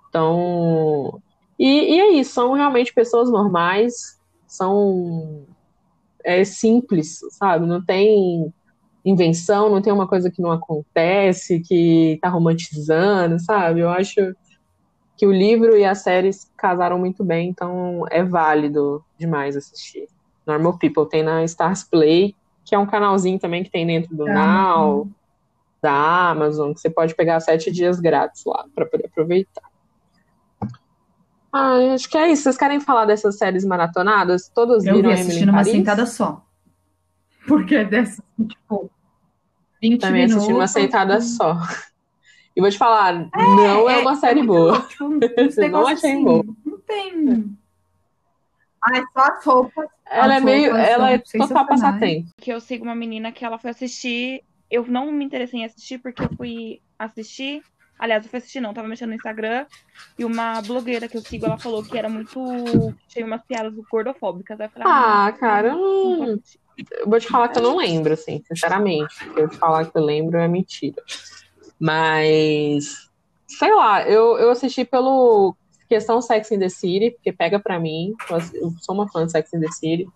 Então. 0.09 1.21
E, 1.59 1.95
e 1.95 2.01
é 2.01 2.11
isso, 2.13 2.33
são 2.33 2.53
realmente 2.53 2.93
pessoas 2.93 3.31
normais, 3.31 4.21
são 4.47 5.47
é 6.25 6.45
simples, 6.45 7.21
sabe? 7.31 7.67
Não 7.67 7.85
tem 7.85 8.53
invenção, 9.05 9.69
não 9.69 9.83
tem 9.83 9.93
uma 9.93 10.09
coisa 10.09 10.31
que 10.31 10.41
não 10.41 10.51
acontece, 10.51 11.61
que 11.61 12.19
tá 12.23 12.29
romantizando, 12.29 13.39
sabe? 13.39 13.81
Eu 13.81 13.91
acho 13.91 14.35
que 15.17 15.27
o 15.27 15.33
livro 15.33 15.77
e 15.77 15.85
a 15.85 15.95
série 15.95 16.33
se 16.33 16.49
casaram 16.57 16.99
muito 16.99 17.23
bem, 17.23 17.51
então 17.51 18.05
é 18.11 18.23
válido 18.23 19.05
demais 19.19 19.57
assistir. 19.57 20.09
Normal 20.47 20.79
People 20.79 21.09
tem 21.09 21.23
na 21.23 21.45
Stars 21.45 21.85
Play, 21.85 22.35
que 22.65 22.75
é 22.75 22.79
um 22.79 22.87
canalzinho 22.87 23.39
também 23.39 23.63
que 23.63 23.71
tem 23.71 23.87
dentro 23.87 24.15
do 24.15 24.27
Ah, 24.29 24.35
Now, 24.77 25.09
da 25.83 26.31
Amazon, 26.31 26.73
que 26.73 26.81
você 26.81 26.91
pode 26.91 27.15
pegar 27.15 27.41
sete 27.41 27.71
dias 27.71 28.01
grátis 28.01 28.43
lá 28.45 28.65
para 28.75 28.87
poder 28.87 29.07
aproveitar. 29.07 29.63
Ah, 31.53 31.95
acho 31.95 32.09
que 32.09 32.19
é 32.19 32.31
isso. 32.31 32.43
Vocês 32.43 32.57
querem 32.57 32.81
falar 32.81 33.05
dessas 33.05 33.39
séries 33.39 33.65
maratonadas? 33.65 34.49
Todas 34.53 34.85
Eu 34.85 34.97
viram 34.97 35.11
vi 35.11 35.21
assistindo 35.21 35.51
uma 35.51 35.63
sentada 35.63 36.05
só. 36.05 36.45
Porque 37.47 37.77
é 37.77 37.85
dessa, 37.85 38.23
tipo, 38.49 38.91
20 39.81 40.01
Também 40.01 40.25
assisti 40.25 40.41
uma 40.47 40.53
minutos. 40.53 40.71
sentada 40.73 41.21
só. 41.21 41.59
E 42.57 42.61
vou 42.61 42.71
te 42.71 42.79
falar, 42.79 43.29
não 43.37 43.89
é, 43.91 43.99
uma 43.99 44.17
série 44.17 44.43
muito 44.43 44.49
boa. 44.49 44.81
Tipo, 44.83 45.09
Não 45.71 45.87
achei 45.87 46.11
assim, 46.13 46.25
boa. 46.25 46.45
Não 46.65 46.79
tem. 46.81 47.57
Ai, 48.83 49.03
só 49.13 49.21
as 49.21 49.45
roupas. 49.45 49.87
Ela 50.11 50.37
é 50.37 50.41
meio, 50.41 50.77
ela 50.77 51.13
é 51.13 51.19
total 51.19 51.67
passatempo. 51.67 52.29
que 52.37 52.53
eu 52.53 52.61
sigo 52.61 52.85
uma 52.85 52.95
menina 52.95 53.33
que 53.33 53.45
ela 53.45 53.59
foi 53.59 53.71
assistir. 53.71 54.43
Eu 54.71 54.87
não 54.87 55.11
me 55.11 55.25
interessei 55.25 55.61
em 55.61 55.65
assistir 55.65 55.99
porque 55.99 56.23
eu 56.23 56.29
fui 56.37 56.81
assistir. 56.99 57.63
Aliás, 57.99 58.25
eu 58.25 58.31
fui 58.31 58.39
assistir, 58.39 58.61
não, 58.61 58.75
tava 58.75 58.89
mexendo 58.89 59.11
no 59.11 59.15
Instagram. 59.15 59.67
E 60.19 60.25
uma 60.25 60.61
blogueira 60.61 61.09
que 61.09 61.17
eu 61.17 61.21
sigo, 61.23 61.47
ela 61.47 61.59
falou 61.59 61.83
que 61.83 61.97
era 61.97 62.09
muito. 62.09 62.95
Tinha 63.09 63.25
umas 63.25 63.43
piadas 63.45 63.73
gordofóbicas. 63.91 64.61
Aí 64.61 64.67
eu 64.67 64.71
falei, 64.71 64.89
Ah, 64.91 65.33
cara, 65.39 65.69
eu 65.69 65.77
não, 65.77 65.81
não, 65.81 66.11
não 66.11 66.17
vou 66.27 66.35
assistir. 66.35 66.61
Eu 66.91 67.09
vou 67.09 67.21
te 67.21 67.29
falar 67.29 67.49
que 67.49 67.59
eu 67.59 67.63
não 67.63 67.77
lembro, 67.77 68.13
assim, 68.15 68.43
sinceramente. 68.49 69.15
Porque 69.25 69.41
eu 69.43 69.49
te 69.49 69.57
falar 69.57 69.87
que 69.87 69.97
eu 69.97 70.03
lembro 70.03 70.37
é 70.39 70.49
mentira. 70.49 71.01
Mas, 71.79 73.09
sei 73.47 73.73
lá, 73.73 74.03
eu, 74.09 74.39
eu 74.39 74.51
assisti 74.51 74.85
pelo 74.85 75.55
questão 75.89 76.21
Sex 76.21 76.51
in 76.53 76.59
the 76.59 76.69
City, 76.69 77.11
porque 77.13 77.33
pega 77.33 77.59
pra 77.59 77.79
mim. 77.79 78.13
Eu 78.55 78.73
sou 78.81 78.95
uma 78.95 79.09
fã 79.09 79.25
de 79.25 79.33
Sex 79.33 79.53
in 79.53 79.61
the 79.61 79.71
City. 79.71 80.07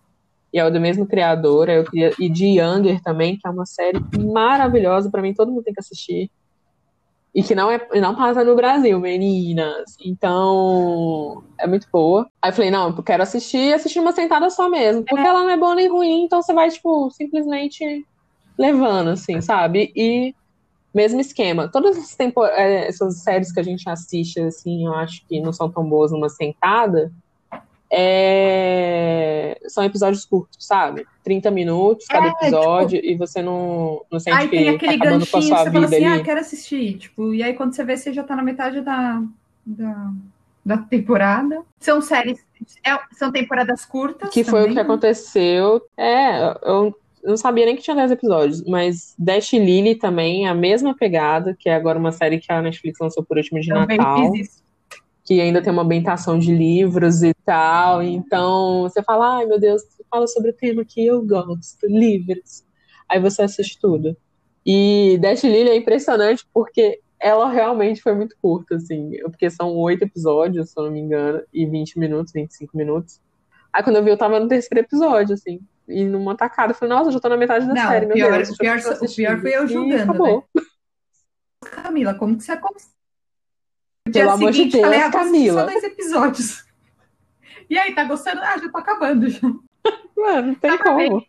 E 0.53 0.59
é 0.59 0.71
do 0.71 0.81
mesmo 0.81 1.07
criador. 1.07 1.69
Eu 1.69 1.85
queria, 1.85 2.13
e 2.19 2.29
de 2.29 2.59
Younger 2.59 3.03
também, 3.03 3.37
que 3.37 3.47
é 3.47 3.51
uma 3.51 3.67
série 3.67 3.99
maravilhosa. 4.19 5.11
Pra 5.11 5.23
mim, 5.23 5.35
todo 5.35 5.51
mundo 5.51 5.63
tem 5.63 5.75
que 5.75 5.81
assistir. 5.81 6.31
E 7.35 7.43
que 7.43 7.55
não, 7.55 7.71
é, 7.71 7.87
não 8.01 8.15
passa 8.15 8.43
no 8.43 8.57
Brasil, 8.57 8.99
meninas. 8.99 9.97
Então, 10.05 11.45
é 11.59 11.67
muito 11.67 11.87
boa. 11.93 12.27
Aí 12.41 12.51
eu 12.51 12.55
falei, 12.55 12.71
não, 12.71 12.89
eu 12.89 13.03
quero 13.03 13.23
assistir 13.23 13.59
e 13.59 13.75
assistir 13.75 14.01
uma 14.01 14.13
sentada 14.13 14.49
só 14.51 14.69
mesmo. 14.69 15.05
Porque 15.05 15.27
ela 15.27 15.43
não 15.43 15.51
é 15.51 15.57
boa 15.57 15.75
nem 15.75 15.89
ruim, 15.89 16.25
então 16.25 16.43
você 16.43 16.53
vai, 16.55 16.71
tipo, 16.71 17.11
simplesmente 17.11 18.07
levando, 18.59 19.11
assim, 19.11 19.41
sabe? 19.41 19.93
E 19.95 20.35
mesmo 20.99 21.21
esquema. 21.21 21.69
Todas 21.69 21.97
essas, 21.97 22.17
tempo, 22.17 22.45
eh, 22.45 22.89
essas 22.89 23.23
séries 23.23 23.53
que 23.53 23.61
a 23.61 23.63
gente 23.63 23.89
assiste, 23.89 24.41
assim, 24.41 24.85
eu 24.85 24.95
acho 24.95 25.25
que 25.29 25.41
não 25.41 25.53
são 25.53 25.71
tão 25.71 25.85
boas 25.89 26.11
numa 26.11 26.29
sentada. 26.29 27.13
é, 27.91 29.59
São 29.69 29.85
episódios 29.85 30.25
curtos, 30.25 30.67
sabe? 30.67 31.07
30 31.25 31.51
minutos 31.51 32.07
cada 32.07 32.27
É, 32.27 32.31
episódio 32.31 33.01
e 33.03 33.17
você 33.17 33.41
não, 33.43 34.03
não 34.11 34.19
sente 34.19 34.37
Aí 34.37 34.49
tem 34.49 34.59
que 34.59 34.71
tá 34.71 34.77
aquele 34.77 34.95
acabando 35.03 35.27
com 35.27 35.37
a 35.39 35.43
sua 35.43 35.59
você 35.59 35.71
fala 35.71 35.71
vida 35.71 35.87
assim, 35.87 36.05
ali. 36.05 36.21
ah, 36.21 36.25
quero 36.25 36.41
assistir. 36.41 36.99
Tipo, 36.99 37.33
e 37.35 37.43
aí 37.43 37.55
quando 37.55 37.75
você 37.75 37.85
vê, 37.85 37.97
você 37.97 38.13
já 38.13 38.23
tá 38.25 38.35
na 38.37 38.43
metade 38.43 38.81
da, 38.81 39.23
da, 39.65 40.11
da 40.67 40.79
temporada. 40.79 41.63
São 41.81 42.01
séries, 42.03 42.39
é, 42.85 42.99
são 43.13 43.31
temporadas 43.31 43.85
curtas. 43.85 44.31
Que 44.31 44.43
foi 44.43 44.61
também. 44.61 44.71
o 44.71 44.75
que 44.75 44.81
aconteceu. 44.81 45.81
É, 45.97 46.41
eu 46.63 46.95
não 47.29 47.37
sabia 47.37 47.67
nem 47.67 47.77
que 47.77 47.83
tinha 47.83 47.97
10 47.97 48.11
episódios, 48.13 48.65
mas 48.65 49.15
Dash 49.19 49.53
Lily 49.53 49.95
também, 49.97 50.47
a 50.47 50.55
mesma 50.55 50.95
pegada, 50.97 51.55
que 51.59 51.69
é 51.69 51.75
agora 51.75 51.99
uma 51.99 52.13
série 52.13 52.39
que 52.39 52.53
a 52.53 52.63
Netflix 52.63 52.99
lançou 53.01 53.25
por 53.25 53.37
último 53.37 53.61
de 53.61 53.69
Também 53.69 53.99
Natal. 53.99 54.33
fiz 54.33 54.49
isso. 54.49 54.63
que 55.25 55.41
ainda 55.41 55.61
tem 55.63 55.73
uma 55.73 55.83
ambientação 55.83 56.39
de 56.39 56.55
livros 56.55 57.23
e 57.23 57.35
tal. 57.45 58.03
Então 58.03 58.83
você 58.83 59.03
fala, 59.03 59.39
ai 59.39 59.47
meu 59.47 59.61
Deus, 59.61 59.83
fala 60.11 60.27
sobre 60.27 60.51
o 60.51 60.55
tema 60.55 60.85
que 60.85 61.05
eu 61.07 61.25
gosto, 61.25 61.87
livros. 61.87 62.65
Aí 63.09 63.21
você 63.21 63.43
assiste 63.43 63.79
tudo. 63.81 64.17
E 64.65 65.19
Dash 65.21 65.45
Lily 65.45 65.69
é 65.71 65.77
impressionante 65.77 66.45
porque 66.53 67.01
ela 67.21 67.51
realmente 67.51 68.01
foi 68.01 68.15
muito 68.15 68.37
curta, 68.41 68.77
assim, 68.77 69.11
porque 69.23 69.51
são 69.51 69.75
oito 69.77 70.05
episódios, 70.05 70.71
se 70.71 70.79
eu 70.79 70.85
não 70.85 70.93
me 70.93 71.01
engano, 71.01 71.43
e 71.53 71.67
20 71.67 71.99
minutos, 71.99 72.33
25 72.33 72.77
minutos. 72.77 73.21
Aí 73.73 73.83
quando 73.83 73.97
eu 73.97 74.05
vi, 74.05 74.11
eu 74.11 74.17
tava 74.17 74.39
no 74.39 74.49
terceiro 74.49 74.85
epossível, 74.85 75.35
assim, 75.35 75.61
e 75.89 76.05
numa 76.05 76.37
tacada, 76.37 76.73
eu 76.73 76.77
falei, 76.77 76.95
nossa, 76.95 77.11
já 77.11 77.19
tô 77.21 77.29
na 77.29 77.37
metade 77.37 77.67
da 77.67 77.75
Não, 77.75 77.89
série, 77.89 78.07
meu 78.07 78.15
pior- 78.15 78.33
Deus. 78.33 78.51
o 78.51 78.57
pior- 78.57 78.79
o 78.79 79.15
pior 79.15 79.41
foi 79.41 79.57
eu 79.57 79.65
E 79.65 79.69
julgando, 79.69 79.97
né? 79.97 80.03
acabou. 80.03 80.45
Camila, 81.65 82.15
como 82.15 82.37
que 82.37 82.45
você? 82.45 82.55
No 82.55 84.13
Pelo 84.13 84.31
amor 84.31 84.53
de 84.53 84.65
Deus, 84.67 84.85
falei, 84.85 85.01
ah, 85.01 85.11
Camila. 85.11 85.61
Só 85.61 85.67
dois 85.67 85.85
episódios. 85.85 86.65
E 87.69 87.77
aí, 87.79 87.95
tá 87.95 88.05
gostando? 88.05 88.41
Ah, 88.43 88.57
já 88.57 88.71
tô 88.71 88.79
acabando 88.79 89.29
já. 89.29 89.41
Mano, 90.17 90.49
não 90.49 90.55
tem 90.55 90.71
bem. 90.71 90.79
como. 91.11 91.27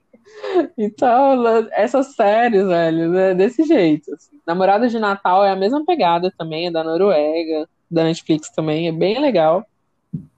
Então, 0.77 1.35
la- 1.35 1.67
essas 1.71 2.13
séries, 2.15 2.65
velho, 2.65 3.17
é 3.17 3.33
desse 3.33 3.63
jeito. 3.63 4.13
assim. 4.13 4.39
Namorada 4.45 4.87
de 4.87 4.97
Natal 4.99 5.43
é 5.43 5.51
a 5.51 5.55
mesma 5.55 5.83
pegada 5.85 6.31
também, 6.37 6.67
é 6.67 6.71
da 6.71 6.83
Noruega, 6.83 7.67
da 7.89 8.03
Netflix 8.03 8.49
também, 8.51 8.87
é 8.87 8.91
bem 8.91 9.19
legal. 9.19 9.65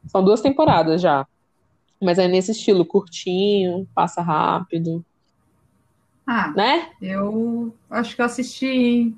São 0.07 0.23
duas 0.23 0.41
temporadas 0.41 1.01
já. 1.01 1.27
Mas 2.01 2.17
é 2.17 2.27
nesse 2.27 2.51
estilo, 2.51 2.83
curtinho, 2.85 3.87
passa 3.93 4.21
rápido, 4.21 5.05
Ah, 6.25 6.51
né? 6.55 6.89
eu 7.01 7.73
acho 7.89 8.15
que 8.15 8.21
eu 8.21 8.25
assisti. 8.25 9.13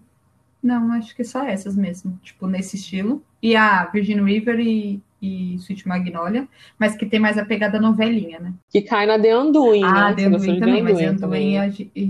Não, 0.62 0.92
acho 0.94 1.16
que 1.16 1.24
só 1.24 1.44
essas 1.44 1.76
mesmo. 1.76 2.20
Tipo, 2.24 2.48
nesse 2.48 2.76
estilo. 2.76 3.24
E 3.42 3.56
a 3.56 3.86
Virgin 3.86 4.22
River 4.24 4.60
e, 4.60 5.02
e 5.22 5.56
Sweet 5.56 5.88
Magnolia. 5.88 6.48
Mas 6.80 6.96
que 6.96 7.06
tem 7.06 7.20
mais 7.20 7.38
a 7.38 7.46
pegada 7.46 7.80
novelinha, 7.80 8.40
né? 8.40 8.54
Que 8.70 8.82
cai 8.82 9.06
na 9.06 9.20
The 9.20 9.38
Undoing, 9.38 9.84
ah, 9.84 10.10
né? 10.10 10.16
The 10.16 10.30
de 10.30 10.60
também. 10.60 10.84
Mas 10.84 10.98
The 10.98 11.14
também. 11.16 11.56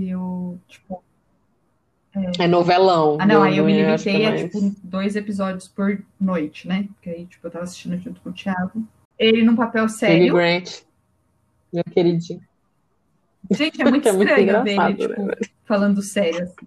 eu, 0.08 0.58
tipo. 0.68 1.02
É 2.38 2.46
novelão. 2.46 3.18
Ah, 3.20 3.26
não, 3.26 3.42
aí 3.42 3.58
eu 3.58 3.64
me 3.64 3.72
limitei 3.72 4.22
é 4.22 4.26
a, 4.26 4.30
mais- 4.30 4.42
tipo, 4.42 4.74
dois 4.84 5.16
episódios 5.16 5.66
por 5.66 6.00
noite, 6.20 6.68
né? 6.68 6.86
Porque 6.94 7.10
aí, 7.10 7.26
tipo, 7.26 7.44
eu 7.44 7.50
tava 7.50 7.64
assistindo 7.64 7.98
junto 7.98 8.20
com 8.20 8.30
o 8.30 8.32
Thiago. 8.32 8.86
Ele 9.18 9.42
num 9.42 9.56
papel 9.56 9.88
sério. 9.88 10.34
Grant, 10.34 10.82
meu 11.72 11.84
queridinho. 11.84 12.40
Gente, 13.50 13.80
é 13.80 13.84
muito 13.88 14.08
é 14.08 14.12
muito 14.12 14.28
estranho 14.28 14.64
ver 14.64 14.78
ele, 14.78 14.94
tipo, 14.94 15.22
né? 15.22 15.34
falando 15.64 16.02
sério. 16.02 16.44
assim. 16.44 16.66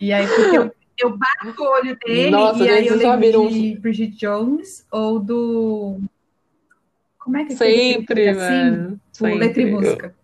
E 0.00 0.12
aí, 0.12 0.26
porque 0.26 0.58
eu, 0.58 0.74
eu 0.98 1.16
bato 1.16 1.62
o 1.62 1.66
olho 1.66 1.96
dele 2.04 2.30
Nossa, 2.30 2.64
e 2.64 2.68
aí 2.68 2.86
eu 2.86 2.96
lembro 2.96 3.48
de 3.48 3.76
Bridget 3.78 4.16
Jones 4.16 4.86
ou 4.90 5.18
do... 5.18 5.98
Como 7.18 7.36
é 7.38 7.44
que 7.44 7.54
é 7.54 7.56
Sempre, 7.56 8.28
assim? 8.28 8.38
velho. 8.38 9.00
O 9.20 9.38
Letra 9.38 9.62
e 9.62 9.64
Sempre. 9.64 9.70
Música. 9.70 10.14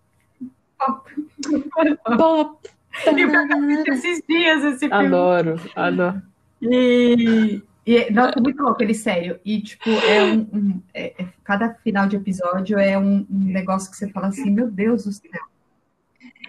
Pop. 0.78 2.70
E 3.06 3.20
eu 3.20 3.30
assisti 3.30 3.90
esses 3.90 4.22
dias 4.28 4.64
esse 4.64 4.88
filme. 4.88 5.06
Adoro, 5.06 5.60
adoro. 5.76 6.22
E, 6.60 7.62
e 7.86 8.10
nossa, 8.10 8.40
muito 8.40 8.62
louco, 8.62 8.82
ele 8.82 8.94
sério. 8.94 9.38
E, 9.44 9.60
tipo, 9.62 9.88
é 9.90 10.22
um. 10.22 10.40
um- 10.52 10.82
é- 10.94 11.14
é- 11.22 11.28
cada 11.44 11.74
final 11.74 12.06
de 12.06 12.16
episódio 12.16 12.78
é 12.78 12.98
um, 12.98 13.26
um 13.30 13.44
negócio 13.44 13.90
que 13.90 13.96
você 13.96 14.08
fala 14.08 14.28
assim, 14.28 14.50
meu 14.50 14.70
Deus 14.70 15.04
do 15.04 15.12
céu. 15.12 15.30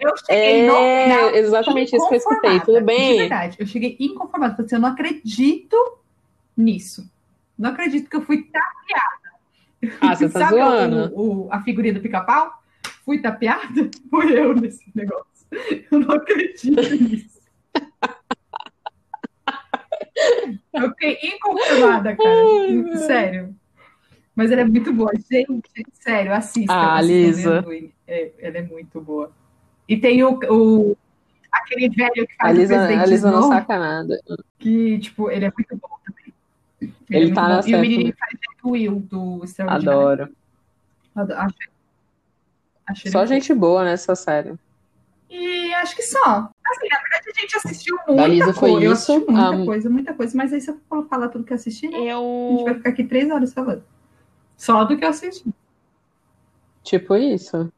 Eu 0.00 0.16
cheguei 0.16 0.66
no 0.66 0.74
É 0.74 1.04
final 1.04 1.30
exatamente 1.36 1.94
isso 1.96 2.08
que 2.08 2.14
eu 2.14 2.18
escutei. 2.18 2.60
Tudo 2.60 2.78
De 2.80 2.84
bem? 2.84 3.18
verdade, 3.18 3.56
eu 3.60 3.66
cheguei 3.66 3.96
inconformada. 4.00 4.54
Falei 4.54 4.66
assim, 4.66 4.74
eu 4.76 4.80
não 4.80 4.88
acredito 4.88 5.98
nisso. 6.56 7.08
Não 7.58 7.70
acredito 7.70 8.08
que 8.10 8.16
eu 8.16 8.22
fui 8.22 8.42
tapeada. 8.44 9.32
Ah, 10.00 10.14
você 10.16 10.28
tá 10.28 10.40
Sabe 10.50 10.54
o- 10.54 10.58
zoando? 10.58 11.12
o- 11.14 11.48
a 11.52 11.60
figurinha 11.62 11.94
do 11.94 12.00
pica-pau? 12.00 12.52
Fui 13.04 13.20
tapeada? 13.20 13.90
Fui 14.10 14.36
eu 14.38 14.54
nesse 14.54 14.84
negócio. 14.94 15.26
Eu 15.90 16.00
não 16.00 16.14
acredito 16.16 16.80
nisso. 16.80 17.40
Eu 20.72 20.88
fiquei 20.90 21.18
inconformada, 21.22 22.16
cara. 22.16 22.98
Sério. 23.06 23.54
Mas 24.34 24.50
ela 24.50 24.62
é 24.62 24.64
muito 24.64 24.92
boa. 24.92 25.10
Gente, 25.30 25.62
sério, 25.92 26.32
assista. 26.32 26.72
Ah, 26.72 26.96
assista 26.96 27.60
Lisa. 27.60 27.64
É, 28.06 28.32
ela 28.38 28.58
é 28.58 28.62
muito 28.62 29.00
boa. 29.00 29.30
E 29.88 29.96
tem 29.96 30.22
o, 30.24 30.38
o- 30.48 30.96
aquele 31.50 31.90
velho 31.90 32.26
que 32.26 32.34
A 32.38 32.44
faz 32.44 32.56
o 32.56 32.60
Lisa, 32.60 32.74
presidente 32.74 33.00
a 33.02 33.06
Lisa 33.06 33.30
não 33.30 33.48
saca 33.48 33.78
nada. 33.78 34.20
que, 34.58 34.98
tipo, 35.00 35.30
ele 35.30 35.44
é 35.44 35.52
muito 35.56 35.76
bom 35.76 35.96
também. 36.06 36.32
Ele 36.80 36.94
é 37.10 37.20
muito 37.20 37.34
tá 37.34 37.48
na 37.48 37.60
E 37.66 37.74
o 37.74 37.78
menininho 37.80 38.14
faz 38.18 38.32
Jack 38.32 38.56
Will, 38.64 39.00
do 39.00 39.44
Extraordinário. 39.44 40.00
Adoro. 40.00 40.36
Ado- 41.14 41.32
Acho, 41.34 41.56
acho 42.86 43.10
Só 43.10 43.18
ele 43.18 43.26
gente 43.26 43.52
boa 43.52 43.84
nessa 43.84 44.14
série. 44.14 44.54
E 45.34 45.72
acho 45.74 45.96
que 45.96 46.02
só. 46.02 46.18
Assim, 46.20 46.88
na 46.90 46.98
verdade, 47.00 47.30
a 47.34 47.40
gente 47.40 47.56
assistiu 47.56 47.96
muita 48.06 48.26
Lisa 48.26 48.52
foi 48.52 48.70
coisa. 48.70 48.86
Eu 48.86 48.92
isso. 48.92 49.12
assisti 49.12 49.30
muita 49.32 49.48
Ah, 49.48 49.64
coisa, 49.64 49.90
muita 49.90 50.14
coisa. 50.14 50.36
Mas 50.36 50.52
aí 50.52 50.60
se 50.60 50.70
eu 50.70 50.78
for 50.86 51.08
falar 51.08 51.28
tudo 51.30 51.44
que 51.44 51.52
eu 51.52 51.56
assisti, 51.56 51.88
né, 51.88 51.96
a 51.96 52.00
gente 52.00 52.64
vai 52.64 52.72
Eu. 52.72 52.76
ficar 52.76 52.90
aqui 52.90 53.04
três 53.04 53.30
horas 53.30 53.54
falando. 53.54 53.82
Só 54.58 54.84
do 54.84 54.94
que 54.96 55.04
eu 55.04 55.08
assisti. 55.08 55.48
Tipo 56.82 57.16
isso. 57.16 57.72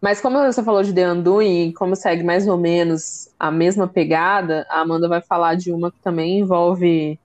Mas 0.00 0.18
como 0.18 0.38
você 0.42 0.62
falou 0.62 0.82
de 0.82 0.94
The 0.94 1.12
Undoing, 1.12 1.68
e 1.68 1.72
como 1.74 1.94
segue 1.94 2.22
mais 2.22 2.48
ou 2.48 2.56
menos 2.56 3.28
a 3.38 3.50
mesma 3.50 3.86
pegada, 3.86 4.66
a 4.70 4.80
Amanda 4.80 5.06
vai 5.06 5.20
falar 5.20 5.56
de 5.56 5.70
uma 5.70 5.92
que 5.92 5.98
também 6.00 6.38
envolve 6.38 7.18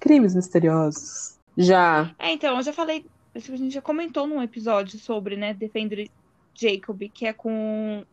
crimes 0.00 0.34
misteriosos. 0.34 1.36
Já. 1.56 2.10
É, 2.18 2.32
então, 2.32 2.56
eu 2.56 2.62
já 2.62 2.72
falei. 2.72 3.04
A 3.34 3.38
gente 3.38 3.74
já 3.74 3.82
comentou 3.82 4.26
num 4.26 4.42
episódio 4.42 4.98
sobre, 4.98 5.36
né, 5.36 5.52
Defender 5.52 6.08
Jacob, 6.54 6.98
que 7.12 7.26
é 7.26 7.32
com 7.32 8.04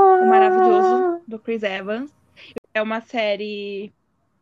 o 0.00 0.26
maravilhoso 0.26 1.22
do 1.26 1.38
Chris 1.38 1.62
Evans. 1.62 2.10
É 2.72 2.80
uma 2.82 3.00
série 3.00 3.92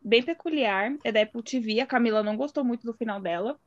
bem 0.01 0.23
peculiar, 0.23 0.93
é 1.03 1.11
da 1.11 1.21
Apple 1.21 1.43
TV. 1.43 1.79
A 1.81 1.85
Camila 1.85 2.23
não 2.23 2.37
gostou 2.37 2.63
muito 2.63 2.85
do 2.85 2.93
final 2.93 3.19
dela. 3.19 3.57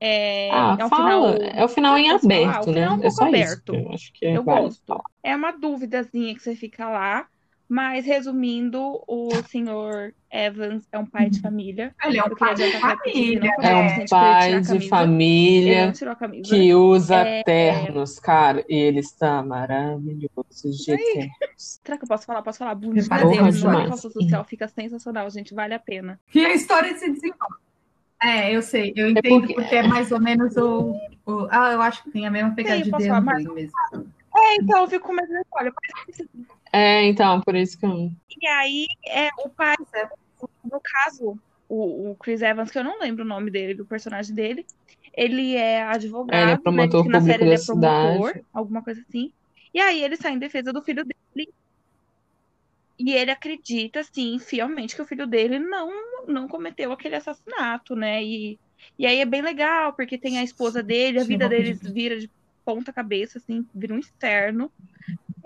É, 0.00 0.50
Ah, 0.52 0.76
é 0.78 0.84
um 0.84 0.88
fala. 0.88 1.32
final. 1.32 1.50
É 1.54 1.64
o 1.64 1.68
final 1.68 1.96
em 1.98 2.10
Posso 2.10 2.28
falar? 2.28 2.42
aberto, 2.58 2.66
O 2.68 2.72
né? 2.72 2.74
final 2.74 2.84
é 2.84 2.90
um 2.90 2.98
É 2.98 3.02
pouco 3.02 3.08
isso. 3.08 3.22
aberto. 3.24 3.72
que 4.14 4.24
Eu 4.26 4.30
é 4.30 4.36
Eu 4.36 4.44
gosto. 4.44 4.82
falar. 4.86 5.04
É 5.22 5.36
uma 5.36 5.52
duvidazinha 5.52 6.34
que 6.34 6.40
você 6.40 6.54
fica 6.54 6.88
lá. 6.88 7.26
Mas, 7.68 8.06
resumindo, 8.06 9.02
o 9.08 9.28
senhor 9.48 10.14
Evans 10.30 10.86
é 10.92 10.98
um 10.98 11.04
pai 11.04 11.28
de 11.28 11.40
família. 11.40 11.92
Ele 12.04 12.18
é 12.18 12.22
um 12.24 12.30
pai 12.36 12.54
de 12.54 12.62
que 12.70 12.78
família. 12.78 13.50
É 13.60 13.74
um 13.74 13.86
ele 13.86 14.08
pai 14.08 14.48
de 14.48 14.52
camisa. 14.54 14.74
Ele 14.76 14.88
família 14.88 15.86
não 15.86 15.92
tirou 15.92 16.12
a 16.12 16.16
camisa. 16.16 16.54
que 16.54 16.74
usa 16.74 17.16
É, 17.16 17.42
ternos, 17.42 18.20
cara. 18.20 18.64
E 18.68 18.76
ele 18.76 19.00
está 19.00 19.42
maravilhoso 19.42 20.70
de 20.70 20.96
ternos. 20.96 21.80
Será 21.84 21.98
que 21.98 22.04
eu 22.04 22.08
posso 22.08 22.24
falar? 22.24 22.42
Posso 22.42 22.58
falar? 22.58 22.76
No 22.76 22.94
demais. 22.94 23.88
Calça 23.88 24.10
Social 24.10 24.44
fica 24.44 24.68
sensacional, 24.68 25.28
gente. 25.30 25.52
Vale 25.52 25.74
a 25.74 25.80
pena. 25.80 26.20
E 26.32 26.44
a 26.46 26.54
história 26.54 26.96
se 26.96 27.10
desenvolve. 27.10 27.56
É, 28.22 28.50
eu 28.54 28.62
sei, 28.62 28.92
eu 28.96 29.10
entendo 29.10 29.40
porque- 29.40 29.54
porque... 29.54 29.74
é 29.74 29.82
mais 29.86 30.10
ou 30.10 30.18
menos 30.20 30.56
o, 30.56 30.94
o- 31.26 31.48
Ah, 31.50 31.72
eu 31.72 31.82
acho 31.82 32.02
que 32.04 32.10
tem 32.12 32.26
a 32.26 32.30
mesma 32.30 32.54
pegada 32.54 32.76
Tem, 32.76 32.84
de 32.84 32.90
mais? 32.90 33.40
Undoing 33.44 33.54
mesmo. 33.54 33.76
É, 34.34 34.54
então 34.56 34.80
eu 34.82 34.88
fico 34.88 35.06
com 35.06 35.12
medo 35.12 35.28
de 35.28 35.40
spoiler. 35.40 35.72
É, 36.76 37.04
então, 37.04 37.40
por 37.40 37.54
isso 37.54 37.78
que 37.78 37.86
eu. 37.86 38.10
E 38.42 38.46
aí, 38.46 38.86
é, 39.06 39.30
o 39.38 39.48
pai, 39.48 39.74
no 40.70 40.78
caso, 40.78 41.38
o, 41.66 42.10
o 42.10 42.16
Chris 42.16 42.42
Evans, 42.42 42.70
que 42.70 42.78
eu 42.78 42.84
não 42.84 43.00
lembro 43.00 43.24
o 43.24 43.28
nome 43.28 43.50
dele, 43.50 43.72
do 43.72 43.86
personagem 43.86 44.34
dele, 44.34 44.66
ele 45.14 45.54
é 45.54 45.82
advogado, 45.82 46.36
É, 46.36 46.42
ele 46.42 46.50
é 46.50 46.54
né? 46.54 46.60
promotor 46.62 47.02
que 47.02 47.08
na 47.08 47.22
série 47.22 47.44
ele 47.44 47.54
é 47.54 47.56
da 47.56 47.58
cidade. 47.58 48.18
promotor, 48.18 48.42
alguma 48.52 48.82
coisa 48.82 49.00
assim. 49.08 49.32
E 49.72 49.80
aí 49.80 50.04
ele 50.04 50.16
sai 50.16 50.32
em 50.34 50.38
defesa 50.38 50.70
do 50.72 50.82
filho 50.82 51.02
dele. 51.04 51.48
E 52.98 53.12
ele 53.12 53.30
acredita, 53.30 54.00
assim, 54.00 54.38
fielmente 54.38 54.94
que 54.94 55.02
o 55.02 55.06
filho 55.06 55.26
dele 55.26 55.58
não, 55.58 55.90
não 56.26 56.46
cometeu 56.48 56.92
aquele 56.92 57.16
assassinato, 57.16 57.96
né? 57.96 58.22
E, 58.22 58.58
e 58.98 59.06
aí 59.06 59.18
é 59.20 59.24
bem 59.24 59.40
legal, 59.42 59.94
porque 59.94 60.18
tem 60.18 60.38
a 60.38 60.44
esposa 60.44 60.82
dele, 60.82 61.20
a 61.20 61.24
vida 61.24 61.48
deles 61.48 61.80
vira 61.80 62.18
de 62.18 62.30
ponta 62.64 62.92
cabeça, 62.92 63.38
assim, 63.38 63.66
vira 63.74 63.94
um 63.94 63.98
externo. 63.98 64.70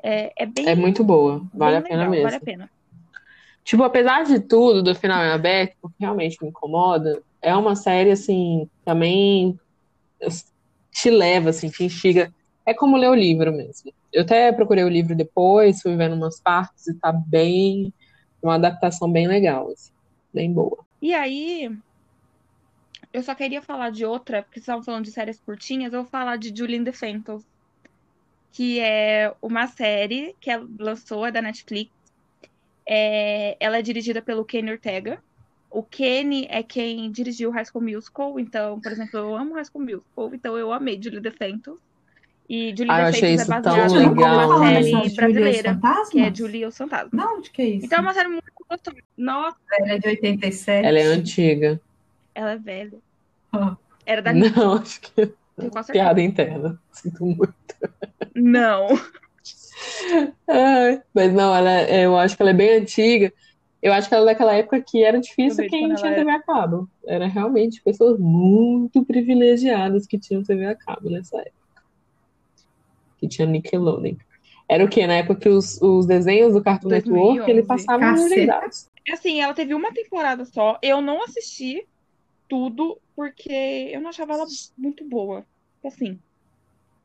É, 0.03 0.33
é 0.43 0.47
bem, 0.47 0.67
É 0.69 0.75
muito 0.75 1.05
boa. 1.05 1.43
Vale 1.55 1.77
a 1.77 1.81
bem 1.81 1.91
pena 1.91 2.09
legal, 2.09 2.11
mesmo. 2.11 2.25
vale 2.25 2.37
a 2.37 2.41
pena. 2.41 2.71
Tipo, 3.65 3.83
apesar 3.85 4.25
de 4.25 4.41
tudo, 4.41 4.83
do 4.83 4.95
final 4.95 5.23
em 5.25 5.31
aberto, 5.31 5.77
porque 5.81 5.97
realmente 6.01 6.39
me 6.43 6.49
incomoda, 6.49 7.23
é 7.43 7.55
uma 7.55 7.77
série, 7.77 8.11
assim, 8.11 8.69
também 8.85 9.59
te 10.93 11.11
leva, 11.11 11.51
assim, 11.51 11.69
te 11.71 11.85
instiga. 11.85 12.33
É 12.67 12.75
como 12.75 12.97
ler 12.97 13.09
o 13.11 13.15
livro 13.15 13.53
mesmo. 13.53 13.93
Eu 14.13 14.23
até 14.23 14.53
procurei 14.53 14.85
o 14.85 14.89
livro 14.89 15.15
depois, 15.15 15.81
fui 15.83 15.95
vendo 15.97 16.15
umas 16.17 16.41
partes 16.41 16.87
e 16.89 16.95
tá 16.95 17.13
bem, 17.13 17.93
uma 18.43 18.55
adaptação 18.57 19.11
bem 19.11 19.27
legal, 19.29 19.71
assim, 19.71 19.93
bem 20.33 20.53
boa. 20.53 20.85
E 21.01 21.15
aí, 21.15 21.71
Eu 23.13 23.23
só 23.23 23.35
queria 23.35 23.61
falar 23.63 23.91
de 23.91 24.05
outra, 24.05 24.43
porque 24.43 24.55
vocês 24.61 24.65
estavam 24.65 24.83
falando 24.85 25.05
de 25.05 25.11
séries 25.13 25.41
curtinhas, 25.41 25.93
eu 25.93 26.03
vou 26.03 26.11
falar 26.11 26.37
de 26.37 26.53
Julie 26.57 26.77
in 26.79 26.85
the 26.85 26.93
Phantom, 26.93 27.41
que 28.53 28.81
é 28.81 29.33
uma 29.41 29.67
série 29.67 30.35
que 30.41 30.51
ela 30.51 30.67
lançou, 30.79 31.25
é 31.27 31.31
da 31.33 31.41
Netflix. 31.43 31.91
É, 32.87 33.57
ela 33.61 33.79
é 33.79 33.83
dirigida 33.83 34.21
pelo 34.21 34.45
Kenny 34.45 34.71
Ortega. 34.73 35.23
O 35.71 35.83
Kenny 35.85 36.47
é 36.51 36.63
quem 36.63 37.11
dirigiu 37.13 37.51
High 37.51 37.65
School 37.67 37.85
Musical, 37.85 38.41
então, 38.41 38.81
por 38.81 38.91
exemplo, 38.91 39.19
eu 39.21 39.37
amo 39.37 39.55
High 39.55 39.65
School 39.67 39.85
Musical, 39.85 40.35
então 40.35 40.59
eu 40.59 40.73
amei 40.73 41.01
Julie 41.01 41.31
Phantom. 41.31 41.77
E 42.49 42.75
Julie 42.77 42.91
Ah, 42.91 43.13
Phantom 43.13 43.27
é 43.27 43.61
baseada 43.61 43.95
legal. 43.95 44.09
numa 44.09 44.49
Fala 44.49 44.83
série 44.83 45.15
brasileira, 45.15 45.81
que 46.11 46.19
é 46.21 46.35
Julie 46.35 46.63
e 46.63 46.67
os 46.67 46.77
Fantasmas. 46.77 47.13
Não, 47.13 47.37
onde 47.39 47.51
que 47.51 47.63
é 47.63 47.67
isso? 47.67 47.87
Então 47.87 47.99
é 47.99 48.03
uma 48.03 48.13
série 48.13 48.29
muito 48.29 48.43
gostosa. 48.69 48.97
Nossa, 49.17 49.57
Ela 49.79 49.93
é 49.93 49.99
de 49.99 50.09
87. 50.09 50.85
Ela 50.87 50.99
é 50.99 51.03
antiga. 51.05 51.81
ela 52.35 52.53
é 52.53 52.57
velha. 52.59 52.99
Ah. 53.53 53.77
Era 54.05 54.23
da 54.23 54.33
Não, 54.33 54.75
acho 54.75 55.01
que. 55.01 55.33
Piada 55.91 56.21
interna. 56.21 56.81
Sinto 56.93 57.25
muito. 57.25 57.55
Não. 58.35 58.89
Ai, 60.49 61.03
mas 61.15 61.33
não, 61.33 61.55
ela, 61.55 61.71
é- 61.71 62.05
eu 62.05 62.17
acho 62.17 62.37
que 62.37 62.43
ela 62.43 62.51
é 62.51 62.55
bem 62.55 62.79
antiga. 62.79 63.33
Eu 63.83 63.93
acho 63.95 64.09
que 64.09 64.15
ela 64.15 64.25
é 64.31 64.35
daquela 64.35 64.55
época 64.55 64.83
que 64.83 65.03
era 65.03 65.19
difícil 65.19 65.67
quem 65.69 65.95
tinha 65.95 66.09
ela 66.09 66.17
TV 66.17 66.31
a 66.31 66.43
cabo. 66.43 66.89
Era 67.07 67.27
realmente 67.27 67.83
pessoas 67.83 68.19
muito 68.19 69.05
privilegiadas 69.05 70.07
que 70.07 70.19
tinham 70.19 70.43
TV 70.43 70.67
a 70.67 70.75
cabo 70.75 71.09
nessa 71.09 71.39
época. 71.39 71.55
Que 73.19 73.27
tinha 73.27 73.47
Nickelodeon. 73.47 74.17
Era 74.69 74.85
o 74.85 74.89
quê? 74.89 75.07
Na 75.07 75.15
época 75.15 75.41
que 75.41 75.49
os, 75.49 75.81
os 75.81 76.07
desenhos 76.07 76.53
do 76.53 76.63
Cartoon 76.63 76.91
Network, 76.91 77.39
2011. 77.39 77.51
ele 77.51 77.63
passava 77.65 78.01
Caceta. 78.01 78.29
legendados. 78.29 78.91
Assim, 79.11 79.41
ela 79.41 79.55
teve 79.55 79.75
uma 79.75 79.93
temporada 79.93 80.45
só. 80.45 80.79
Eu 80.83 81.01
não 81.01 81.25
assisti 81.25 81.87
tudo 82.49 83.01
porque 83.17 83.91
eu 83.93 84.01
não 84.01 84.11
achava 84.11 84.35
ela 84.35 84.47
muito 84.77 85.09
boa. 85.09 85.45
Assim. 85.85 86.19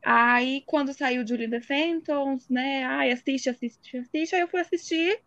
Aí, 0.04 0.62
quando 0.66 0.92
saiu 0.92 1.26
Julie 1.26 1.50
the 1.50 1.60
Phantoms, 1.60 2.48
né? 2.48 2.84
Ai, 2.84 3.10
assiste, 3.10 3.48
assiste, 3.50 3.98
assiste. 3.98 4.34
Aí 4.34 4.40
eu 4.40 4.48
fui 4.48 4.60
assistir. 4.60 5.18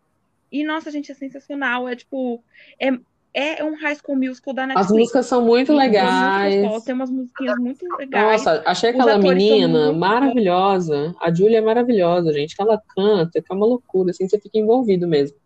E, 0.52 0.64
nossa, 0.64 0.90
gente, 0.90 1.12
é 1.12 1.16
sensacional. 1.16 1.88
É 1.88 1.96
tipo. 1.96 2.42
É, 2.80 2.92
é 3.34 3.64
um 3.64 3.76
high 3.76 3.96
school 3.96 4.16
musical 4.16 4.54
da 4.54 4.64
As 4.64 4.68
Netflix. 4.70 4.92
músicas 4.92 5.26
são 5.26 5.46
muito 5.46 5.74
legais. 5.74 6.84
Tem 6.84 6.96
umas 6.96 7.12
musiquinhas 7.12 7.58
muito 7.60 7.86
legais. 7.98 8.46
Nossa, 8.46 8.64
achei 8.66 8.90
aquela 8.90 9.18
menina 9.18 9.92
maravilhosa. 9.92 11.16
A 11.20 11.34
Julia 11.34 11.60
é 11.60 11.62
maravilhosa, 11.62 12.34
gente. 12.34 12.56
Que 12.56 12.62
ela 12.62 12.82
canta, 12.96 13.42
que 13.42 13.52
é 13.52 13.56
uma 13.56 13.66
loucura, 13.66 14.12
assim, 14.12 14.28
você 14.28 14.40
fica 14.40 14.58
envolvido 14.58 15.08
mesmo. 15.08 15.38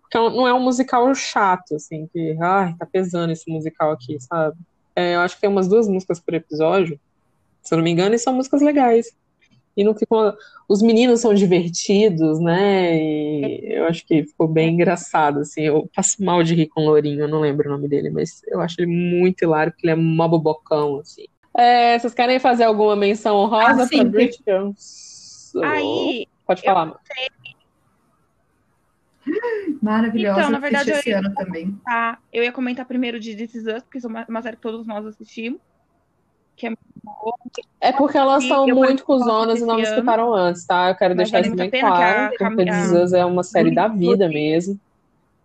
Porque 0.00 0.16
não 0.16 0.46
é 0.46 0.54
um 0.54 0.60
musical 0.60 1.12
chato, 1.14 1.74
assim, 1.74 2.08
que, 2.12 2.36
ai, 2.40 2.74
tá 2.78 2.86
pesando 2.86 3.32
esse 3.32 3.50
musical 3.50 3.90
aqui, 3.90 4.16
sabe? 4.20 4.56
É, 4.94 5.16
eu 5.16 5.20
acho 5.20 5.34
que 5.34 5.40
tem 5.40 5.50
umas 5.50 5.68
duas 5.68 5.88
músicas 5.88 6.20
por 6.20 6.32
episódio, 6.32 6.98
se 7.66 7.74
eu 7.74 7.76
não 7.78 7.84
me 7.84 7.90
engano, 7.90 8.14
e 8.14 8.18
são 8.18 8.34
músicas 8.34 8.62
legais. 8.62 9.06
E 9.76 9.84
não 9.84 9.94
ficam. 9.94 10.34
Os 10.68 10.80
meninos 10.80 11.20
são 11.20 11.34
divertidos, 11.34 12.40
né? 12.40 12.96
E 12.96 13.74
eu 13.74 13.84
acho 13.84 14.06
que 14.06 14.24
ficou 14.24 14.48
bem 14.48 14.74
engraçado, 14.74 15.40
assim. 15.40 15.62
Eu 15.62 15.88
passo 15.94 16.24
mal 16.24 16.42
de 16.42 16.54
rir 16.54 16.68
com 16.68 16.80
o 16.80 16.84
Lourinho, 16.86 17.20
eu 17.20 17.28
não 17.28 17.40
lembro 17.40 17.68
o 17.68 17.72
nome 17.72 17.86
dele, 17.86 18.08
mas 18.10 18.40
eu 18.48 18.60
acho 18.60 18.80
ele 18.80 18.90
muito 18.90 19.42
hilário, 19.42 19.72
porque 19.72 19.86
ele 19.86 19.92
é 19.92 19.96
mó 19.96 20.26
bobocão, 20.26 21.00
assim. 21.00 21.26
É, 21.56 21.98
vocês 21.98 22.14
querem 22.14 22.38
fazer 22.38 22.64
alguma 22.64 22.96
menção 22.96 23.36
honrosa 23.36 23.84
Ah, 23.84 24.04
Bridget 24.04 24.42
Jones? 24.46 25.52
Aí, 25.62 26.26
Pode 26.46 26.62
falar, 26.62 26.86
mano. 26.86 27.00
Maravilhosa. 29.82 30.38
Então, 30.38 30.50
na 30.50 30.58
eu 30.58 30.60
verdade, 30.60 30.90
eu 30.90 30.96
esse 30.96 31.10
ano 31.10 31.34
também. 31.34 31.80
tá, 31.84 32.18
eu 32.32 32.44
ia 32.44 32.52
comentar 32.52 32.86
primeiro 32.86 33.18
de 33.18 33.34
This 33.34 33.54
Is 33.56 33.66
Us, 33.66 33.82
porque 33.82 33.98
é 33.98 34.24
uma 34.28 34.42
série 34.42 34.56
que 34.56 34.62
todos 34.62 34.86
nós 34.86 35.04
assistimos. 35.04 35.60
Que 36.56 36.66
é 36.66 36.70
muito 36.70 36.80
boa. 37.04 37.34
É 37.80 37.92
porque 37.92 38.16
elas 38.16 38.44
são 38.44 38.66
muito 38.68 39.04
cuzonas 39.04 39.60
e 39.60 39.64
não 39.66 39.76
me 39.76 39.82
escutaram 39.82 40.34
antes, 40.34 40.64
tá? 40.64 40.88
Eu 40.90 40.94
quero 40.96 41.14
mas 41.14 41.30
deixar 41.30 41.46
isso 41.46 41.54
bem 41.56 41.70
claro, 41.70 42.20
a 42.24 42.28
porque 42.28 42.44
Cam- 42.44 42.56
This 42.56 42.84
Is 42.84 42.92
Us 42.92 43.12
é 43.12 43.24
uma 43.24 43.42
série 43.42 43.74
da 43.74 43.88
vida 43.88 44.28
mesmo. 44.28 44.78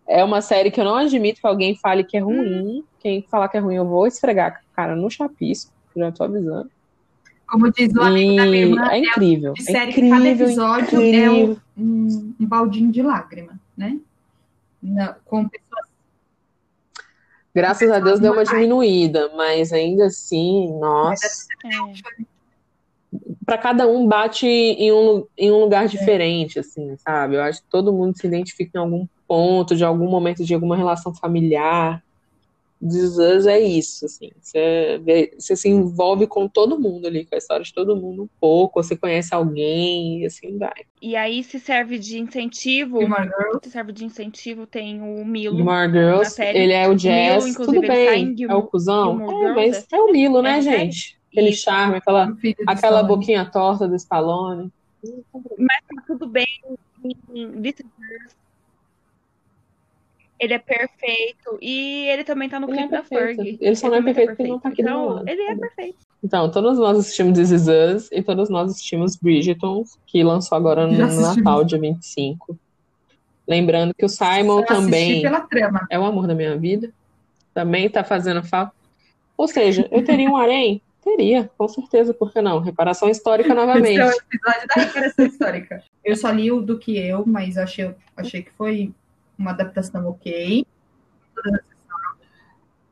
É 0.08 0.24
uma 0.24 0.42
série 0.42 0.72
que 0.72 0.80
eu 0.80 0.86
não 0.86 0.96
admito 0.96 1.40
que 1.42 1.48
alguém 1.48 1.76
fale 1.76 2.04
que 2.04 2.18
é 2.18 2.20
ruim. 2.20 2.84
Quem 3.00 3.22
falar 3.30 3.48
que 3.50 3.58
é 3.58 3.60
ruim, 3.60 3.76
eu 3.76 3.86
vou 3.86 4.08
esfregar 4.08 4.48
a 4.72 4.76
cara 4.76 4.96
no 4.96 5.10
chapisco, 5.10 5.72
já 5.96 6.12
tô 6.12 6.24
avisando. 6.24 6.70
Como 7.48 7.70
diz 7.72 7.94
o 7.94 8.02
amigo 8.02 8.36
da 8.38 8.46
minha 8.46 8.62
irmã, 8.66 8.88
é 8.90 9.00
incrível. 9.00 9.54
de 9.54 9.62
É 9.62 9.66
série 9.66 9.92
que 9.94 10.02
cada 10.10 10.16
incrível, 10.22 10.48
episódio 10.48 11.02
é 11.02 11.08
incrível. 11.10 11.58
um, 11.78 11.84
um, 11.84 12.34
um 12.40 12.46
baldinho 12.46 12.92
de 12.92 13.02
lágrima, 13.02 13.60
né? 13.76 14.00
Na- 14.82 15.16
com 15.26 15.48
pessoas 15.48 15.86
Graças 17.54 17.92
a 17.92 18.00
Deus 18.00 18.20
deu 18.20 18.34
uma 18.34 18.46
diminuída, 18.46 19.30
mas 19.36 19.74
ainda 19.74 20.06
assim, 20.06 20.72
nossa. 20.80 21.48
É. 21.66 22.22
Pra 23.46 23.58
cada 23.58 23.88
um 23.88 24.08
bate 24.08 24.48
em 24.48 24.92
um, 24.92 25.26
em 25.38 25.52
um 25.52 25.60
lugar 25.60 25.88
diferente, 25.88 26.60
assim, 26.60 26.96
sabe? 26.98 27.36
Eu 27.36 27.42
acho 27.42 27.62
que 27.62 27.68
todo 27.70 27.92
mundo 27.92 28.18
se 28.18 28.26
identifica 28.26 28.78
em 28.78 28.82
algum 28.82 29.06
ponto, 29.28 29.76
de 29.76 29.84
algum 29.84 30.10
momento 30.10 30.46
de 30.46 30.54
alguma 30.54 30.78
relação 30.78 31.14
familiar. 31.14 32.02
This 32.82 32.96
Is 33.04 33.18
Us 33.20 33.46
é 33.46 33.60
isso, 33.60 34.06
assim. 34.06 34.32
Você, 34.42 35.00
vê- 35.04 35.36
você 35.38 35.56
se 35.56 35.70
envolve 35.70 36.26
com 36.26 36.48
todo 36.48 36.80
mundo 36.80 37.06
ali, 37.06 37.26
com 37.26 37.36
a 37.36 37.38
história 37.38 37.64
de 37.64 37.72
todo 37.74 37.96
mundo 37.96 38.24
um 38.24 38.30
pouco, 38.40 38.82
você 38.82 38.98
conhece 38.98 39.34
alguém 39.36 40.22
e 40.22 40.26
assim 40.26 40.58
vai. 40.58 40.74
E 41.02 41.16
aí 41.16 41.44
se 41.44 41.60
serve 41.60 42.00
de 42.00 42.20
incentivo. 42.20 43.00
Se 43.64 43.70
serve 43.70 43.92
de 43.92 44.04
incentivo, 44.04 44.66
tem 44.66 45.00
o 45.02 45.24
Milo. 45.24 45.56
Gilmore 45.58 45.88
na 45.88 45.94
Girls, 45.94 46.32
série. 46.32 46.58
ele 46.58 46.74
é 46.74 46.88
o 46.88 46.96
Jazz, 46.96 47.46
Milo, 47.46 47.56
tudo 47.58 47.82
tá 47.82 47.88
em 48.16 48.34
bem, 48.34 48.46
é 48.50 48.56
o 48.56 48.64
cuzão, 48.64 49.18
Gilmore 49.18 49.46
é, 49.46 49.54
mas 49.54 49.88
é 49.92 49.96
é 49.96 50.02
o 50.02 50.12
Milo, 50.12 50.42
né, 50.42 50.58
É, 50.58 50.62
gente? 50.62 51.20
Aquele 51.32 51.50
Isso. 51.52 51.64
charme, 51.64 51.96
aquela, 51.98 52.36
aquela 52.68 53.04
boquinha 53.04 53.46
torta 53.46 53.88
do 53.88 53.96
Stallone. 53.96 54.72
Mas 55.58 55.78
tá 55.88 56.04
tudo 56.08 56.28
bem. 56.28 56.46
em 57.34 57.62
This 57.62 57.76
Us. 57.80 58.36
Ele 60.42 60.54
é 60.56 60.60
perfeito. 60.60 61.58
E 61.62 62.08
ele 62.10 62.24
também 62.24 62.50
tá 62.50 62.60
no 62.60 62.68
Ele 62.68 62.74
é 62.74 62.88
clipe 62.88 62.92
da 62.92 63.04
perfeito. 63.04 63.36
Ferg. 63.44 63.58
Ele 63.62 63.76
só 63.76 63.88
não 63.90 63.96
é 63.96 64.00
tá 64.00 64.04
perfeito 64.06 64.28
porque 64.36 64.48
não 64.48 64.60
tá 64.60 64.70
aqui 64.70 64.82
Então, 64.82 65.10
lado. 65.10 65.30
ele 65.30 65.42
é 65.42 65.54
Tá 65.56 65.60
perfeito. 65.62 65.98
Então, 66.24 66.50
todos 66.52 66.78
nós 66.80 66.98
assistimos 67.00 67.38
This 67.38 67.52
Is 67.52 67.68
Us 67.68 68.10
e 68.12 68.22
todos 68.24 68.50
nós 68.50 68.72
assistimos 68.72 69.16
Bridgerton, 69.16 69.84
que 70.08 70.24
lançou 70.24 70.56
agora 70.58 70.88
no. 70.88 70.98
Natal, 70.98 71.64
dia 71.64 71.80
25. 71.80 72.58
Lembrando 73.48 73.94
que 73.94 74.04
o 74.06 74.10
Simon 74.10 74.64
também 74.64 75.22
pela 75.22 75.42
trama. 75.42 75.86
é 75.90 76.00
o 76.00 76.06
amor 76.06 76.26
da 76.28 76.34
minha 76.36 76.58
vida. 76.58 76.92
Também 77.54 77.90
tá 77.90 78.04
fazendo 78.04 78.44
falta. 78.44 78.74
Ou 79.38 79.48
seja, 79.48 79.88
eu 79.92 80.04
teria 80.04 80.30
um 80.30 80.38
harém? 80.38 80.82
Teria, 81.04 81.50
com 81.58 81.68
certeza, 81.68 82.14
por 82.14 82.32
que 82.32 82.42
não? 82.42 82.60
Reparação 82.60 83.10
histórica 83.10 83.54
novamente. 83.56 84.00
Esse 84.00 84.02
é 84.02 84.06
o 84.06 84.12
episódio 84.12 84.68
da 84.68 84.82
reparação 84.84 85.26
histórica. 85.26 85.84
Eu 86.06 86.16
só 86.16 86.30
li 86.30 86.52
o 86.52 86.62
do 86.62 86.78
que 86.78 86.96
eu, 86.98 87.24
mas 87.26 87.58
achei, 87.58 87.94
achei 88.16 88.44
que 88.44 88.52
foi 88.52 88.92
uma 89.42 89.52
adaptação 89.52 90.08
ok. 90.08 90.66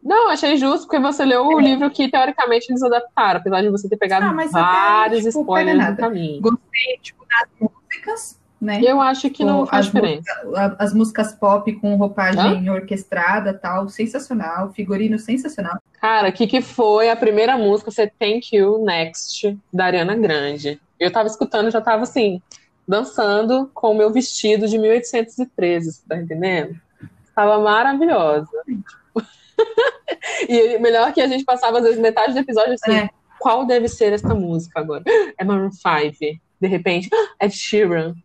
Não, 0.02 0.30
achei 0.30 0.56
justo, 0.58 0.88
porque 0.88 1.00
você 1.00 1.26
leu 1.26 1.45
o 1.45 1.60
livro 1.60 1.89
que 1.91 2.10
teoricamente 2.10 2.72
eles 2.72 2.82
adaptaram, 2.82 3.39
apesar 3.41 3.62
de 3.62 3.70
você 3.70 3.88
ter 3.89 3.97
pegado 3.97 4.26
Ah, 4.28 4.34
mas 4.34 4.54
até, 4.56 4.62
vários 4.62 5.24
tipo, 5.26 5.41
spoilers 5.41 5.89
no 5.89 5.97
caminho. 5.97 6.41
Gostei, 6.41 6.97
tipo, 7.02 7.26
das 7.30 7.50
músicas, 7.60 8.39
né? 8.62 8.80
Eu 8.82 9.02
acho 9.02 9.30
que 9.30 9.43
não 9.43 9.60
Tipo, 9.60 9.70
faz 9.72 9.86
as 9.88 9.91
diferença. 9.91 10.32
A- 10.56 10.76
As 10.84 10.93
músicas 10.93 11.34
pop 11.34 11.72
com 11.80 11.95
roupagem 11.97 12.70
orquestrada 12.70 13.54
tal, 13.54 13.89
sensacional. 13.89 14.72
Figurino 14.72 15.20
sensacional. 15.20 15.78
Cara, 16.00 16.30
o 16.30 16.34
que, 16.34 16.47
que 16.47 16.62
foi 16.62 17.10
a 17.10 17.16
primeira 17.16 17.58
música, 17.58 17.91
você 17.91 18.08
Thank 18.08 18.56
You 18.56 18.84
Next, 18.86 19.58
da 19.72 19.86
Ariana 19.86 20.16
Grande? 20.16 20.80
Eu 20.97 21.12
tava 21.12 21.28
escutando, 21.28 21.70
já 21.70 21.82
tava 21.82 22.04
assim, 22.04 22.41
dançando 22.90 23.70
com 23.72 23.92
o 23.92 23.96
meu 23.96 24.12
vestido 24.12 24.68
de 24.68 24.80
1813, 24.80 25.92
você 25.92 26.02
tá 26.10 26.18
entendendo? 26.18 26.76
Tava 27.36 27.60
maravilhosa. 27.60 28.50
e 30.50 30.80
melhor 30.80 31.14
que 31.14 31.22
a 31.22 31.28
gente 31.28 31.46
passava, 31.46 31.78
às 31.78 31.84
vezes, 31.84 32.00
metade 32.00 32.34
do 32.34 32.40
episódio 32.40 32.74
assim, 32.74 32.98
É. 32.98 33.10
qual 33.40 33.64
deve 33.64 33.88
ser 33.88 34.12
esta 34.12 34.34
música 34.34 34.80
agora? 34.80 35.04
É 35.38 35.44
Maroon 35.44 35.70
5. 35.72 36.40
De 36.60 36.68
repente, 36.68 37.10
Ed 37.40 37.56
Sheeran, 37.56 38.16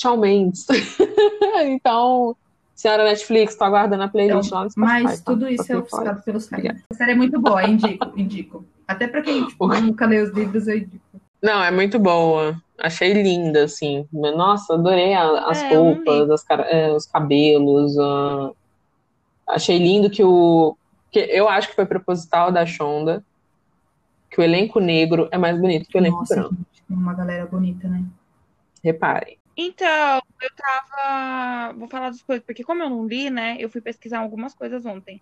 Shawn 0.00 0.18
Mendes. 0.18 0.66
então, 1.66 2.36
senhora 2.76 3.02
Netflix, 3.02 3.56
tô 3.56 3.64
aguardando 3.64 4.04
a 4.04 4.08
playlist 4.08 4.52
lá 4.52 4.62
no 4.62 4.70
Spotify. 4.70 5.02
Mas 5.02 5.20
tá? 5.20 5.32
tudo 5.32 5.48
isso 5.48 5.66
Tá 5.66 5.74
é 5.74 5.76
ofuscado 5.78 6.22
pelo 6.22 6.40
site. 6.40 6.60
Obrigada. 6.60 6.84
A 6.90 6.94
série 6.94 7.10
é 7.10 7.14
muito 7.16 7.40
boa, 7.40 7.64
indico, 7.64 8.12
indico. 8.16 8.64
Até 8.86 9.08
pra 9.08 9.20
quem 9.20 9.44
tipo, 9.48 9.66
nunca 9.80 10.06
lê 10.06 10.20
os 10.20 10.30
livros, 10.30 10.68
eu 10.68 10.78
indico. 10.78 11.02
Não, 11.42 11.60
é 11.60 11.72
muito 11.72 11.98
boa. 11.98 12.56
Achei 12.82 13.12
linda, 13.12 13.62
assim. 13.64 14.08
Nossa, 14.12 14.74
adorei 14.74 15.14
a- 15.14 15.46
as 15.48 15.62
É, 15.62 15.68
roupas, 15.68 16.28
as 16.30 16.44
é, 16.68 16.90
os 16.90 17.06
cabelos. 17.06 17.94
Achei 19.46 19.78
lindo 19.78 20.10
que 20.10 20.24
o. 20.24 20.76
Que 21.12 21.20
eu 21.20 21.48
acho 21.48 21.68
que 21.68 21.74
foi 21.76 21.86
proposital 21.86 22.50
da 22.50 22.66
Shonda. 22.66 23.24
Que 24.30 24.40
o 24.40 24.42
elenco 24.44 24.80
negro 24.80 25.28
é 25.30 25.38
mais 25.38 25.60
bonito 25.60 25.86
que 25.88 25.96
o 25.96 26.00
elenco 26.00 26.18
Nossa, 26.18 26.34
branco. 26.34 26.56
tem 26.88 26.96
uma 26.96 27.14
galera 27.14 27.46
bonita, 27.46 27.86
né? 27.86 28.02
Reparem. 28.82 29.38
Então, 29.56 30.20
eu 30.40 30.50
tava. 30.56 31.72
Vou 31.74 31.86
falar 31.86 32.08
das 32.10 32.22
coisas, 32.22 32.44
porque 32.44 32.64
como 32.64 32.82
eu 32.82 32.90
não 32.90 33.06
li, 33.06 33.30
né? 33.30 33.56
Eu 33.60 33.68
fui 33.68 33.80
pesquisar 33.80 34.18
algumas 34.20 34.54
coisas 34.54 34.84
ontem. 34.86 35.20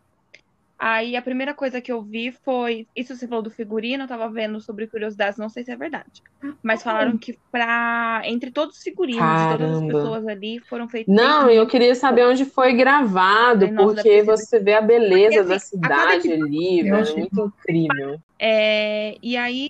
Aí 0.83 1.15
a 1.15 1.21
primeira 1.21 1.53
coisa 1.53 1.79
que 1.79 1.93
eu 1.93 2.03
vi 2.03 2.33
foi. 2.33 2.87
Isso 2.97 3.15
você 3.15 3.29
falou 3.29 3.43
do 3.43 3.51
figurino, 3.51 4.05
eu 4.05 4.09
tava 4.09 4.31
vendo 4.31 4.59
sobre 4.63 4.87
curiosidades, 4.87 5.39
não 5.39 5.51
sei 5.51 5.63
se 5.63 5.71
é 5.71 5.77
verdade. 5.77 6.23
Mas 6.63 6.83
falaram 6.83 7.19
que 7.19 7.39
pra. 7.53 8.23
Entre 8.25 8.51
todos 8.51 8.79
os 8.79 8.83
figurinos 8.83 9.21
de 9.21 9.49
todas 9.51 9.71
as 9.73 9.77
Caramba. 9.77 9.93
pessoas 9.93 10.27
ali 10.27 10.59
foram 10.71 10.89
feitos. 10.89 11.15
Não, 11.15 11.51
eu 11.51 11.67
queria 11.67 11.95
saber 11.95 12.25
onde 12.25 12.47
foi 12.47 12.73
gravado, 12.73 13.67
Ai, 13.67 13.71
nossa, 13.73 13.97
porque 13.97 14.23
você 14.23 14.59
vê 14.59 14.73
a 14.73 14.81
beleza 14.81 15.37
Porque, 15.37 15.49
da 15.51 15.57
assim, 15.57 15.77
cidade 15.77 16.33
ali, 16.33 16.81
é 16.81 17.15
muito 17.15 17.53
incrível. 17.59 18.19
É, 18.39 19.19
e 19.23 19.37
aí, 19.37 19.69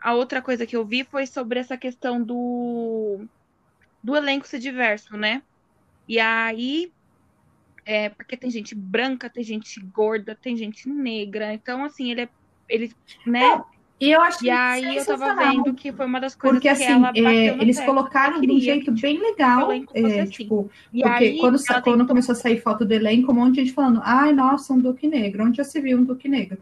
a 0.00 0.14
outra 0.14 0.40
coisa 0.40 0.64
que 0.64 0.76
eu 0.76 0.86
vi 0.86 1.02
foi 1.02 1.26
sobre 1.26 1.58
essa 1.58 1.76
questão 1.76 2.22
do, 2.22 3.24
do 4.00 4.14
elenco 4.14 4.46
ser 4.46 4.60
diverso, 4.60 5.16
né? 5.16 5.42
E 6.06 6.20
aí, 6.20 6.92
é, 7.84 8.08
porque 8.08 8.36
tem 8.36 8.50
gente 8.50 8.74
branca, 8.74 9.28
tem 9.28 9.42
gente 9.44 9.80
gorda, 9.80 10.34
tem 10.40 10.56
gente 10.56 10.88
negra. 10.88 11.52
Então, 11.52 11.84
assim, 11.84 12.10
ele 12.10 12.22
é. 12.22 12.28
Ele, 12.68 12.92
né? 13.26 13.62
E 14.00 14.10
eu 14.10 14.20
achei 14.20 14.48
E 14.48 14.50
aí 14.50 14.96
eu 14.96 15.06
tava 15.06 15.34
vendo 15.36 15.72
que 15.72 15.92
foi 15.92 16.04
uma 16.04 16.20
das 16.20 16.34
coisas 16.34 16.58
Porque 16.58 16.68
que 16.68 16.82
assim, 16.82 16.92
ela 16.92 17.08
é, 17.14 17.22
bateu 17.22 17.56
no 17.56 17.62
eles 17.62 17.78
pé. 17.78 17.86
colocaram 17.86 18.40
de 18.40 18.50
um 18.50 18.58
jeito 18.58 18.92
que, 18.92 19.00
bem 19.02 19.18
legal. 19.18 19.70
é, 19.70 19.76
assim. 20.20 20.24
tipo, 20.30 20.70
E 20.92 21.02
porque 21.02 21.24
aí, 21.24 21.38
quando, 21.38 21.58
quando 21.64 21.82
tentou- 21.82 22.06
começou 22.06 22.32
a 22.32 22.36
sair 22.36 22.60
foto 22.60 22.84
do 22.84 22.92
elenco, 22.92 23.30
um 23.30 23.34
monte 23.36 23.54
de 23.54 23.60
gente 23.64 23.72
falando, 23.72 24.00
ai, 24.02 24.32
nossa, 24.32 24.72
um 24.72 24.80
Duque 24.80 25.06
Negro, 25.06 25.44
onde 25.44 25.58
já 25.58 25.64
se 25.64 25.80
viu 25.80 25.98
um 25.98 26.04
Duque 26.04 26.28
Negro? 26.28 26.58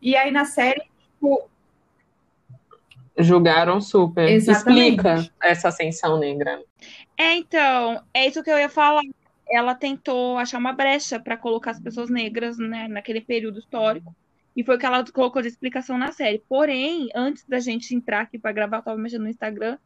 E 0.00 0.16
aí 0.16 0.30
na 0.32 0.44
série, 0.44 0.82
tipo, 1.14 1.48
Julgaram 3.16 3.80
super. 3.80 4.28
Exatamente. 4.28 4.96
Explica 4.96 5.30
essa 5.40 5.68
ascensão 5.68 6.18
negra. 6.18 6.62
É, 7.16 7.36
então, 7.36 8.02
é 8.12 8.26
isso 8.26 8.42
que 8.42 8.50
eu 8.50 8.58
ia 8.58 8.68
falar. 8.70 9.02
Ela 9.52 9.74
tentou 9.74 10.38
achar 10.38 10.58
uma 10.58 10.72
brecha 10.72 11.20
para 11.20 11.36
colocar 11.36 11.72
as 11.72 11.80
pessoas 11.80 12.08
negras, 12.08 12.58
né, 12.58 12.88
naquele 12.88 13.20
período 13.20 13.58
histórico. 13.58 14.14
E 14.56 14.64
foi 14.64 14.76
o 14.76 14.78
que 14.78 14.86
ela 14.86 15.04
colocou 15.12 15.42
de 15.42 15.48
explicação 15.48 15.96
na 15.98 16.12
série. 16.12 16.42
Porém, 16.48 17.08
antes 17.14 17.44
da 17.46 17.58
gente 17.58 17.94
entrar 17.94 18.22
aqui 18.22 18.38
para 18.38 18.52
gravar, 18.52 18.78
eu 18.78 18.82
tava 18.82 18.98
mexendo 18.98 19.22
no 19.22 19.28
Instagram 19.28 19.78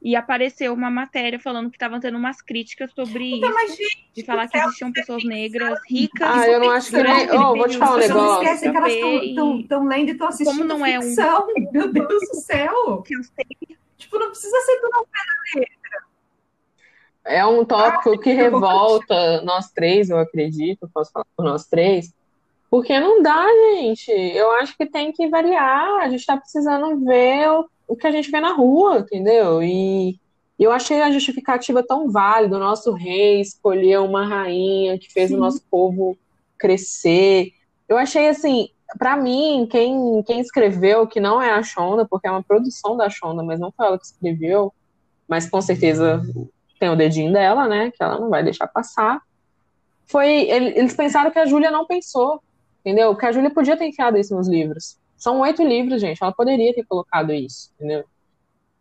e 0.00 0.16
apareceu 0.16 0.74
uma 0.74 0.90
matéria 0.90 1.38
falando 1.38 1.70
que 1.70 1.76
estavam 1.76 2.00
tendo 2.00 2.18
umas 2.18 2.42
críticas 2.42 2.90
sobre 2.92 3.36
então, 3.36 3.50
isso, 3.50 3.54
mas 3.54 3.76
gente, 3.76 4.10
de 4.12 4.24
falar 4.24 4.48
que 4.48 4.58
existiam 4.58 4.92
pessoas 4.92 5.24
negras 5.24 5.78
ricas. 5.88 6.28
Ah, 6.28 6.48
eu 6.48 6.58
não 6.58 6.70
acho 6.70 6.90
que 6.90 7.02
nem. 7.02 7.30
Oh, 7.30 7.56
vou 7.56 7.68
te 7.68 7.78
falar 7.78 7.94
um 7.94 7.98
negócio. 7.98 8.42
esquecem 8.42 8.70
que 8.72 8.76
elas 8.76 8.92
estão 8.92 9.84
lendo 9.86 10.08
e 10.08 10.12
estão 10.12 10.28
assistindo 10.28 10.56
Como 10.56 10.64
não 10.64 10.84
é 10.84 10.98
um-. 10.98 11.14
Meu 11.72 11.92
Deus 11.92 12.08
do 12.08 12.34
céu! 12.42 13.02
que 13.02 13.14
eu 13.14 13.22
sei 13.22 13.46
Tipo, 13.96 14.18
não 14.18 14.28
precisa 14.30 14.60
ser 14.60 14.80
tudo 14.80 15.06
É 17.24 17.44
um 17.46 17.64
tópico 17.64 18.18
que 18.18 18.32
revolta 18.32 19.42
nós 19.42 19.70
três, 19.70 20.10
eu 20.10 20.18
acredito, 20.18 20.90
posso 20.92 21.12
falar 21.12 21.26
por 21.36 21.44
nós 21.44 21.66
três, 21.66 22.12
porque 22.72 22.98
não 22.98 23.22
dá, 23.22 23.46
gente. 23.74 24.10
Eu 24.10 24.50
acho 24.52 24.74
que 24.76 24.86
tem 24.86 25.12
que 25.12 25.28
variar. 25.28 26.00
A 26.00 26.08
gente 26.08 26.24
tá 26.24 26.38
precisando 26.38 27.04
ver 27.04 27.46
o, 27.50 27.68
o 27.86 27.94
que 27.94 28.06
a 28.06 28.10
gente 28.10 28.30
vê 28.30 28.40
na 28.40 28.54
rua, 28.54 29.00
entendeu? 29.00 29.62
E 29.62 30.18
eu 30.58 30.72
achei 30.72 31.02
a 31.02 31.10
justificativa 31.10 31.82
tão 31.82 32.10
válida. 32.10 32.56
O 32.56 32.60
nosso 32.60 32.92
rei 32.92 33.42
escolheu 33.42 34.06
uma 34.06 34.26
rainha 34.26 34.98
que 34.98 35.12
fez 35.12 35.28
Sim. 35.28 35.36
o 35.36 35.40
nosso 35.40 35.62
povo 35.70 36.16
crescer. 36.58 37.52
Eu 37.86 37.98
achei 37.98 38.28
assim, 38.28 38.70
pra 38.98 39.18
mim, 39.18 39.68
quem, 39.70 40.22
quem 40.22 40.40
escreveu, 40.40 41.06
que 41.06 41.20
não 41.20 41.42
é 41.42 41.52
a 41.52 41.62
Shonda, 41.62 42.06
porque 42.08 42.26
é 42.26 42.30
uma 42.30 42.42
produção 42.42 42.96
da 42.96 43.10
Shonda, 43.10 43.42
mas 43.42 43.60
não 43.60 43.70
foi 43.70 43.86
ela 43.86 43.98
que 43.98 44.06
escreveu, 44.06 44.72
mas 45.28 45.46
com 45.46 45.60
certeza 45.60 46.22
tem 46.82 46.88
o 46.90 46.96
dedinho 46.96 47.32
dela, 47.32 47.68
né? 47.68 47.92
Que 47.92 48.02
ela 48.02 48.18
não 48.18 48.28
vai 48.28 48.42
deixar 48.42 48.66
passar. 48.66 49.20
Foi, 50.04 50.28
ele- 50.50 50.76
eles 50.76 50.92
pensaram 50.96 51.30
que 51.30 51.38
a 51.38 51.46
Júlia 51.46 51.70
não 51.70 51.86
pensou, 51.86 52.42
entendeu? 52.80 53.14
Que 53.14 53.24
a 53.24 53.30
Júlia 53.30 53.50
podia 53.50 53.76
ter 53.76 53.86
enfiado 53.86 54.18
isso 54.18 54.34
nos 54.34 54.48
livros. 54.48 54.96
São 55.16 55.38
oito 55.42 55.62
livros, 55.62 56.00
gente. 56.00 56.20
Ela 56.20 56.32
poderia 56.32 56.74
ter 56.74 56.84
colocado 56.84 57.32
isso, 57.32 57.70
entendeu? 57.76 58.02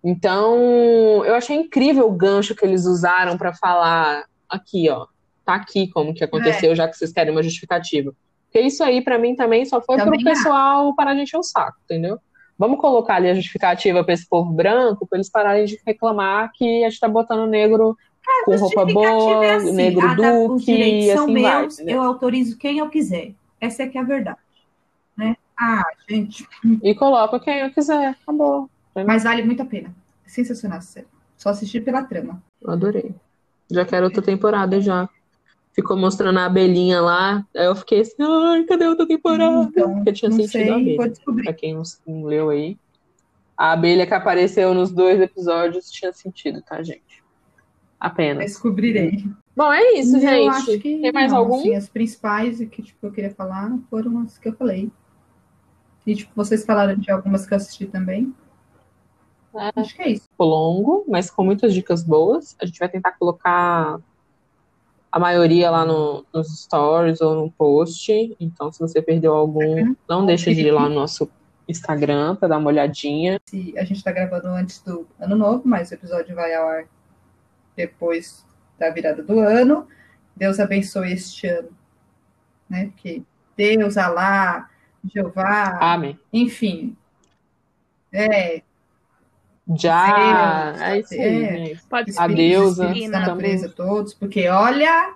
Então, 0.03 1.23
eu 1.25 1.35
achei 1.35 1.55
incrível 1.55 2.07
o 2.07 2.11
gancho 2.11 2.55
que 2.55 2.65
eles 2.65 2.85
usaram 2.85 3.37
pra 3.37 3.53
falar 3.53 4.25
aqui, 4.49 4.89
ó. 4.89 5.05
Tá 5.45 5.53
aqui 5.53 5.87
como 5.91 6.11
que 6.15 6.23
aconteceu, 6.23 6.75
já 6.75 6.87
que 6.87 6.97
vocês 6.97 7.13
querem 7.13 7.31
uma 7.31 7.43
justificativa. 7.43 8.11
Porque 8.45 8.65
isso 8.65 8.83
aí, 8.83 9.01
pra 9.03 9.19
mim, 9.19 9.35
também 9.35 9.63
só 9.63 9.79
foi 9.79 9.97
Também 9.97 10.23
pro 10.23 10.33
pessoal 10.33 10.95
parar 10.95 11.13
de 11.13 11.21
encher 11.21 11.37
o 11.37 11.43
saco, 11.43 11.77
entendeu? 11.85 12.17
Vamos 12.61 12.79
colocar 12.79 13.15
ali 13.15 13.27
a 13.27 13.33
justificativa 13.33 14.03
pra 14.03 14.13
esse 14.13 14.29
povo 14.29 14.53
branco, 14.53 15.07
pra 15.07 15.17
eles 15.17 15.31
pararem 15.31 15.65
de 15.65 15.81
reclamar 15.83 16.51
que 16.53 16.83
a 16.83 16.89
gente 16.91 16.99
tá 16.99 17.07
botando 17.07 17.49
negro 17.49 17.97
com 18.45 18.51
roupa 18.51 18.81
Justificativa 18.81 18.93
boa, 18.93 19.45
é 19.45 19.55
assim, 19.55 19.71
negro 19.71 20.07
ah, 20.07 20.15
tá, 20.15 20.33
os 20.35 20.47
duque, 20.47 20.71
e 20.71 21.11
são 21.11 21.23
assim 21.23 21.41
vai. 21.41 21.61
meus, 21.61 21.73
entendeu? 21.73 21.95
eu 21.95 22.03
autorizo 22.03 22.59
quem 22.59 22.77
eu 22.77 22.87
quiser. 22.87 23.31
Essa 23.59 23.81
é 23.81 23.87
que 23.87 23.97
é 23.97 24.01
a 24.01 24.03
verdade. 24.03 24.37
Né? 25.17 25.35
Ah, 25.59 25.83
gente, 26.07 26.47
E 26.83 26.93
coloca 26.93 27.39
quem 27.39 27.61
eu 27.61 27.71
quiser, 27.71 28.09
acabou. 28.21 28.69
mas 29.07 29.23
vale 29.23 29.41
muito 29.41 29.63
a 29.63 29.65
pena. 29.65 29.91
Sensacional 30.27 30.83
série. 30.83 31.07
Só 31.35 31.49
assistir 31.49 31.83
pela 31.83 32.03
trama. 32.03 32.43
Eu 32.61 32.69
adorei. 32.69 33.11
Já 33.71 33.83
quero 33.85 34.05
outra 34.05 34.21
temporada 34.21 34.79
já. 34.79 35.09
Ficou 35.73 35.95
mostrando 35.95 36.37
a 36.37 36.45
abelhinha 36.45 36.99
lá, 36.99 37.45
aí 37.55 37.65
eu 37.65 37.75
fiquei 37.75 38.01
assim, 38.01 38.15
ai, 38.19 38.63
cadê 38.65 38.85
outra 38.87 39.07
temporada? 39.07 39.69
Então, 39.69 39.95
Porque 39.95 40.11
tinha 40.11 40.29
não 40.29 40.37
sentido 40.37 40.51
sei, 40.51 40.69
a 40.69 40.75
abelha. 40.75 41.13
Pra 41.43 41.53
quem 41.53 41.73
não, 41.73 41.83
não 42.05 42.25
leu 42.25 42.49
aí. 42.49 42.77
A 43.57 43.71
abelha 43.71 44.05
que 44.05 44.13
apareceu 44.13 44.73
nos 44.73 44.91
dois 44.91 45.21
episódios 45.21 45.89
tinha 45.89 46.11
sentido, 46.11 46.61
tá, 46.61 46.83
gente? 46.83 47.23
Apenas. 47.99 48.45
Descobrirei. 48.45 49.23
Bom, 49.55 49.71
é 49.71 49.93
isso, 49.93 50.17
Eu 50.17 50.21
gente. 50.21 50.49
acho 50.49 50.79
que 50.79 50.99
Tem 50.99 51.11
mais 51.11 51.31
não, 51.31 51.39
algum? 51.39 51.59
assim, 51.59 51.75
as 51.75 51.87
principais 51.87 52.57
que 52.57 52.81
tipo, 52.81 53.05
eu 53.05 53.11
queria 53.11 53.31
falar 53.31 53.77
foram 53.89 54.19
as 54.19 54.37
que 54.37 54.49
eu 54.49 54.53
falei. 54.53 54.91
E 56.05 56.15
tipo, 56.15 56.31
vocês 56.35 56.65
falaram 56.65 56.95
de 56.95 57.11
algumas 57.11 57.45
que 57.45 57.53
eu 57.53 57.57
assisti 57.57 57.85
também. 57.85 58.33
É. 59.55 59.71
Acho 59.75 59.95
que 59.95 60.01
é 60.01 60.09
isso. 60.09 60.27
Ficou 60.29 60.47
longo, 60.47 61.05
mas 61.07 61.29
com 61.29 61.43
muitas 61.43 61.73
dicas 61.73 62.03
boas. 62.03 62.55
A 62.59 62.65
gente 62.65 62.79
vai 62.79 62.89
tentar 62.89 63.11
colocar 63.13 63.99
a 65.11 65.19
maioria 65.19 65.69
lá 65.69 65.85
no- 65.85 66.25
nos 66.33 66.61
stories 66.63 67.19
ou 67.21 67.35
no 67.35 67.51
post. 67.51 68.35
Então, 68.39 68.71
se 68.71 68.79
você 68.79 69.01
perdeu 69.01 69.33
algum, 69.33 69.95
não 70.07 70.25
deixa 70.25 70.53
de 70.53 70.61
ir 70.61 70.71
lá 70.71 70.87
no 70.87 70.95
nosso 70.95 71.29
Instagram 71.67 72.35
para 72.35 72.47
dar 72.49 72.57
uma 72.57 72.69
olhadinha. 72.69 73.39
Se 73.45 73.73
a 73.77 73.83
gente 73.83 73.97
está 73.97 74.11
gravando 74.11 74.47
antes 74.47 74.81
do 74.81 75.07
ano 75.19 75.35
novo, 75.35 75.61
mas 75.65 75.91
o 75.91 75.93
episódio 75.93 76.35
vai 76.35 76.53
ao 76.53 76.67
ar 76.67 76.85
depois 77.75 78.45
da 78.79 78.89
virada 78.89 79.21
do 79.21 79.39
ano. 79.39 79.87
Deus 80.35 80.59
abençoe 80.59 81.11
este 81.13 81.47
ano. 81.47 81.69
Né? 82.69 82.85
Porque 82.85 83.21
Deus, 83.55 83.97
Alá, 83.97 84.69
Jeová, 85.03 85.77
Amém. 85.81 86.17
enfim. 86.31 86.95
É, 88.13 88.61
Já. 89.77 90.71
Deus, 90.71 90.81
É 90.81 90.99
isso 90.99 91.13
aí, 91.13 91.43
é. 91.43 91.75
Pode 91.89 92.11
A 92.17 92.27
espíritos, 92.27 92.75
deusa, 92.77 93.09
natureza 93.09 93.69
todos, 93.69 94.13
porque 94.13 94.47
olha, 94.49 95.13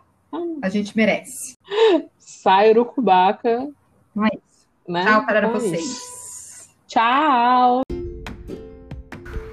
a 0.61 0.69
gente 0.69 0.95
merece. 0.95 1.55
Sai 2.17 2.69
Urucubaca, 2.71 3.67
Não 4.15 4.25
é 4.25 4.29
isso. 4.29 4.65
né? 4.87 5.03
Tchau 5.05 5.25
para 5.25 5.39
Então 5.47 5.57
isso. 5.57 5.69
vocês. 5.69 6.69
Tchau! 6.87 7.81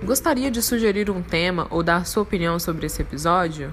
Gostaria 0.05 0.51
de 0.51 0.61
sugerir 0.61 1.09
um 1.11 1.23
tema 1.23 1.67
ou 1.71 1.81
dar 1.83 2.05
sua 2.07 2.23
opinião 2.25 2.59
sobre 2.59 2.87
esse 2.87 3.01
episódio? 3.03 3.73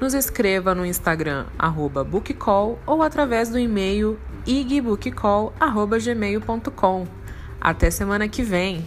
Nos 0.00 0.12
escreva 0.14 0.74
no 0.74 0.84
Instagram 0.86 1.46
arroba 1.58 2.04
bookcall 2.04 2.78
ou 2.86 3.02
através 3.02 3.48
do 3.48 3.58
e-mail 3.58 4.18
igbookcall.gmail.com. 4.46 7.06
Até 7.60 7.90
semana 7.90 8.28
que 8.28 8.42
vem! 8.42 8.84